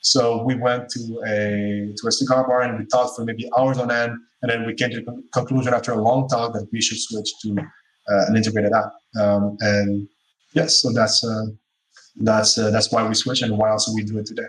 So 0.00 0.42
we 0.42 0.54
went 0.54 0.88
to 0.90 1.22
a 1.26 1.92
to 1.96 2.08
a 2.08 2.12
cigar 2.12 2.46
bar 2.46 2.62
and 2.62 2.78
we 2.78 2.86
talked 2.86 3.16
for 3.16 3.24
maybe 3.24 3.48
hours 3.56 3.78
on 3.78 3.90
end, 3.90 4.12
and 4.42 4.50
then 4.50 4.66
we 4.66 4.74
came 4.74 4.90
to 4.90 5.00
the 5.00 5.22
conclusion 5.32 5.74
after 5.74 5.92
a 5.92 6.00
long 6.02 6.28
talk 6.28 6.54
that 6.54 6.68
we 6.72 6.80
should 6.80 6.98
switch 6.98 7.30
to 7.42 7.56
uh, 7.58 8.26
an 8.28 8.36
integrated 8.36 8.72
app. 8.72 8.92
Um, 9.20 9.56
and 9.60 10.08
yes, 10.54 10.80
so 10.80 10.92
that's 10.92 11.22
uh, 11.22 11.46
that's 12.16 12.56
uh, 12.58 12.70
that's 12.70 12.90
why 12.90 13.06
we 13.06 13.14
switch 13.14 13.42
and 13.42 13.56
why 13.56 13.70
also 13.70 13.92
we 13.94 14.02
do 14.02 14.18
it 14.18 14.26
today. 14.26 14.48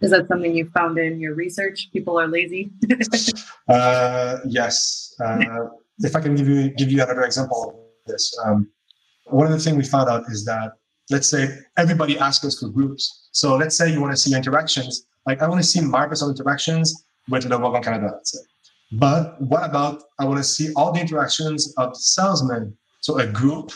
Is 0.00 0.10
that 0.10 0.28
something 0.28 0.54
you 0.54 0.70
found 0.70 0.98
in 0.98 1.20
your 1.20 1.34
research? 1.34 1.88
People 1.92 2.18
are 2.18 2.28
lazy. 2.28 2.70
Uh, 3.68 4.38
yes. 4.46 5.12
Uh, 5.20 5.66
if 5.98 6.14
I 6.14 6.20
can 6.20 6.36
give 6.36 6.46
you 6.48 6.70
give 6.70 6.92
you 6.92 7.02
another 7.02 7.22
example 7.22 7.68
of 7.68 7.74
this, 8.06 8.32
um, 8.44 8.70
one 9.24 9.44
of 9.44 9.52
the 9.52 9.58
things 9.58 9.76
we 9.76 9.82
found 9.82 10.08
out 10.08 10.22
is 10.28 10.44
that 10.44 10.74
let's 11.10 11.28
say 11.28 11.58
everybody 11.76 12.16
asks 12.16 12.44
us 12.44 12.60
for 12.60 12.68
groups. 12.68 13.25
So 13.36 13.54
let's 13.54 13.76
say 13.76 13.92
you 13.92 14.00
want 14.00 14.14
to 14.14 14.16
see 14.16 14.34
interactions, 14.34 15.06
like 15.26 15.42
I 15.42 15.46
want 15.46 15.60
to 15.60 15.66
see 15.68 15.80
Microsoft 15.80 16.38
interactions 16.38 17.04
with 17.28 17.42
the 17.42 17.80
Canada, 17.84 18.12
let's 18.14 18.32
say. 18.32 18.38
But 18.92 19.38
what 19.42 19.62
about 19.62 20.04
I 20.18 20.24
want 20.24 20.38
to 20.38 20.44
see 20.44 20.72
all 20.74 20.90
the 20.90 21.00
interactions 21.00 21.74
of 21.76 21.90
the 21.92 21.98
salesman, 21.98 22.74
so 23.00 23.18
a 23.18 23.26
group 23.26 23.72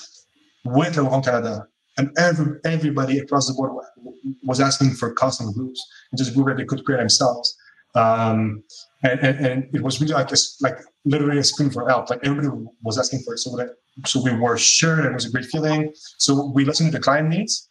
with 0.64 0.96
Welcome 0.96 1.22
Canada, 1.22 1.66
and 1.98 2.10
every 2.16 2.58
everybody 2.64 3.18
across 3.18 3.48
the 3.48 3.52
board 3.52 3.72
was 4.44 4.60
asking 4.60 4.92
for 4.92 5.12
custom 5.12 5.52
groups, 5.52 5.86
and 6.10 6.16
just 6.18 6.32
group 6.34 6.46
that 6.46 6.56
they 6.56 6.64
could 6.64 6.82
create 6.86 7.00
themselves. 7.00 7.54
Um, 7.94 8.62
and, 9.02 9.20
and, 9.20 9.46
and, 9.46 9.74
it 9.74 9.82
was 9.82 10.00
really 10.00 10.14
like 10.14 10.30
a, 10.30 10.36
like 10.62 10.78
literally 11.04 11.38
a 11.38 11.44
scream 11.44 11.68
for 11.68 11.86
help. 11.86 12.08
Like 12.08 12.20
everybody 12.24 12.48
was 12.82 12.96
asking 12.96 13.20
for 13.26 13.34
it. 13.34 13.38
So 13.38 13.54
that 13.56 13.70
so 14.06 14.22
we 14.22 14.32
were 14.32 14.56
sure 14.56 15.04
it 15.04 15.12
was 15.12 15.26
a 15.26 15.30
great 15.30 15.46
feeling. 15.46 15.92
So 16.16 16.50
we 16.54 16.64
listened 16.64 16.92
to 16.92 16.98
the 16.98 17.02
client 17.02 17.28
needs. 17.28 17.68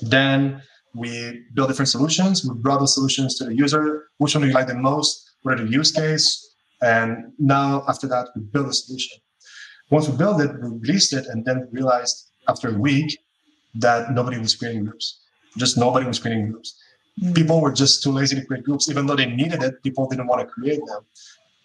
Then 0.00 0.62
we 0.94 1.44
build 1.54 1.68
different 1.68 1.88
solutions. 1.88 2.44
We 2.44 2.54
brought 2.54 2.80
those 2.80 2.94
solutions 2.94 3.36
to 3.38 3.44
the 3.44 3.54
user. 3.54 4.08
Which 4.18 4.34
one 4.34 4.42
do 4.42 4.48
you 4.48 4.54
like 4.54 4.66
the 4.66 4.74
most? 4.74 5.30
What 5.42 5.54
are 5.54 5.64
the 5.64 5.70
use 5.70 5.92
case? 5.92 6.44
And 6.82 7.32
now 7.38 7.84
after 7.88 8.06
that, 8.08 8.28
we 8.34 8.42
build 8.42 8.68
a 8.68 8.72
solution. 8.72 9.18
Once 9.90 10.08
we 10.08 10.16
build 10.16 10.40
it, 10.40 10.50
we 10.60 10.68
released 10.68 11.12
it, 11.12 11.26
and 11.26 11.44
then 11.44 11.68
realized 11.72 12.30
after 12.48 12.68
a 12.68 12.78
week 12.78 13.18
that 13.74 14.12
nobody 14.12 14.38
was 14.38 14.54
creating 14.54 14.84
groups. 14.84 15.20
Just 15.56 15.78
nobody 15.78 16.06
was 16.06 16.18
creating 16.18 16.50
groups. 16.50 16.78
Mm. 17.22 17.34
People 17.34 17.60
were 17.60 17.72
just 17.72 18.02
too 18.02 18.10
lazy 18.10 18.36
to 18.36 18.44
create 18.44 18.64
groups, 18.64 18.88
even 18.88 19.06
though 19.06 19.16
they 19.16 19.26
needed 19.26 19.62
it. 19.62 19.82
People 19.82 20.06
didn't 20.08 20.26
want 20.26 20.40
to 20.40 20.46
create 20.46 20.80
them. 20.86 21.02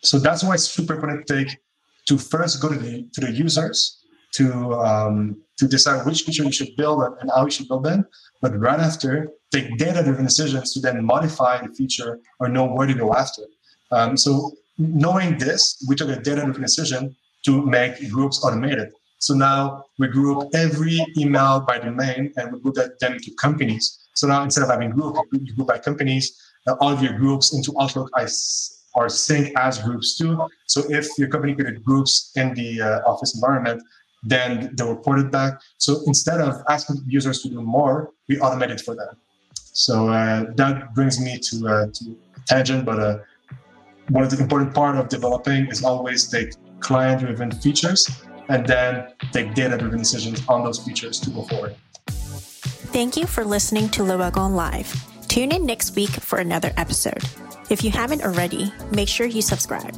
So 0.01 0.19
that's 0.19 0.43
why 0.43 0.53
it's 0.55 0.63
super 0.63 0.95
important 0.95 1.27
to 1.27 1.43
take 1.43 1.57
to 2.05 2.17
first 2.17 2.61
go 2.61 2.69
to 2.69 2.75
the 2.75 3.07
to 3.13 3.21
the 3.21 3.31
users 3.31 4.02
to 4.33 4.73
um, 4.75 5.37
to 5.57 5.67
decide 5.67 6.05
which 6.05 6.23
feature 6.23 6.43
you 6.43 6.51
should 6.51 6.75
build 6.75 7.03
and 7.19 7.29
how 7.35 7.45
you 7.45 7.51
should 7.51 7.67
build 7.67 7.83
them. 7.83 8.05
But 8.41 8.59
right 8.59 8.79
after, 8.79 9.29
take 9.51 9.77
data-driven 9.77 10.25
decisions 10.25 10.73
to 10.73 10.79
then 10.81 11.05
modify 11.05 11.65
the 11.65 11.73
feature 11.73 12.19
or 12.39 12.49
know 12.49 12.65
where 12.65 12.87
to 12.87 12.93
go 12.93 13.13
after. 13.13 13.43
Um, 13.91 14.17
so 14.17 14.51
knowing 14.77 15.37
this, 15.37 15.85
we 15.87 15.95
took 15.95 16.09
a 16.09 16.19
data-driven 16.19 16.61
decision 16.61 17.15
to 17.45 17.65
make 17.65 18.09
groups 18.09 18.43
automated. 18.43 18.89
So 19.19 19.33
now 19.33 19.85
we 19.99 20.07
group 20.07 20.49
every 20.53 20.99
email 21.17 21.61
by 21.61 21.77
domain 21.77 22.33
and 22.35 22.51
we 22.51 22.59
group 22.59 22.75
that 22.75 22.99
them 22.99 23.13
into 23.13 23.31
companies. 23.39 23.99
So 24.15 24.27
now 24.27 24.43
instead 24.43 24.63
of 24.63 24.69
having 24.69 24.89
group, 24.89 25.15
you 25.31 25.53
group 25.55 25.67
by 25.67 25.77
companies. 25.77 26.25
Uh, 26.67 26.75
all 26.79 26.91
of 26.91 27.01
your 27.01 27.13
groups 27.13 27.53
into 27.53 27.73
Outlook 27.79 28.09
are 28.15 29.07
synced 29.07 29.51
as 29.55 29.79
groups 29.79 30.17
too. 30.17 30.33
So 30.67 30.83
if 30.89 31.07
your 31.17 31.27
company 31.27 31.53
created 31.55 31.83
groups 31.83 32.31
in 32.35 32.53
the 32.53 32.81
uh, 32.81 33.09
office 33.11 33.35
environment, 33.35 33.81
then 34.23 34.73
they 34.75 34.85
reported 34.85 35.31
back. 35.31 35.61
So 35.77 36.01
instead 36.05 36.39
of 36.39 36.61
asking 36.69 37.03
users 37.05 37.41
to 37.43 37.49
do 37.49 37.61
more, 37.61 38.11
we 38.27 38.37
automate 38.37 38.69
it 38.69 38.81
for 38.81 38.95
them. 38.95 39.17
So 39.53 40.09
uh, 40.09 40.45
that 40.55 40.93
brings 40.93 41.19
me 41.19 41.39
to 41.39 41.67
uh, 41.67 41.87
to 41.93 42.17
tangent, 42.45 42.85
but 42.85 42.99
uh, 42.99 43.17
one 44.09 44.23
of 44.23 44.29
the 44.29 44.41
important 44.41 44.73
part 44.73 44.95
of 44.97 45.09
developing 45.09 45.67
is 45.67 45.83
always 45.83 46.29
take 46.29 46.53
client-driven 46.79 47.51
features 47.51 48.07
and 48.49 48.67
then 48.67 49.07
take 49.31 49.53
data-driven 49.53 49.99
decisions 49.99 50.45
on 50.47 50.63
those 50.63 50.79
features 50.83 51.19
to 51.21 51.29
go 51.29 51.43
forward. 51.43 51.75
Thank 52.91 53.15
you 53.17 53.25
for 53.25 53.43
listening 53.45 53.89
to 53.89 54.03
Le 54.03 54.17
Wagon 54.17 54.55
Live. 54.55 54.93
Tune 55.27 55.51
in 55.51 55.65
next 55.65 55.95
week 55.95 56.09
for 56.09 56.39
another 56.39 56.71
episode. 56.77 57.23
If 57.69 57.83
you 57.83 57.89
haven't 57.89 58.23
already, 58.23 58.71
make 58.91 59.07
sure 59.07 59.25
you 59.25 59.41
subscribe. 59.41 59.95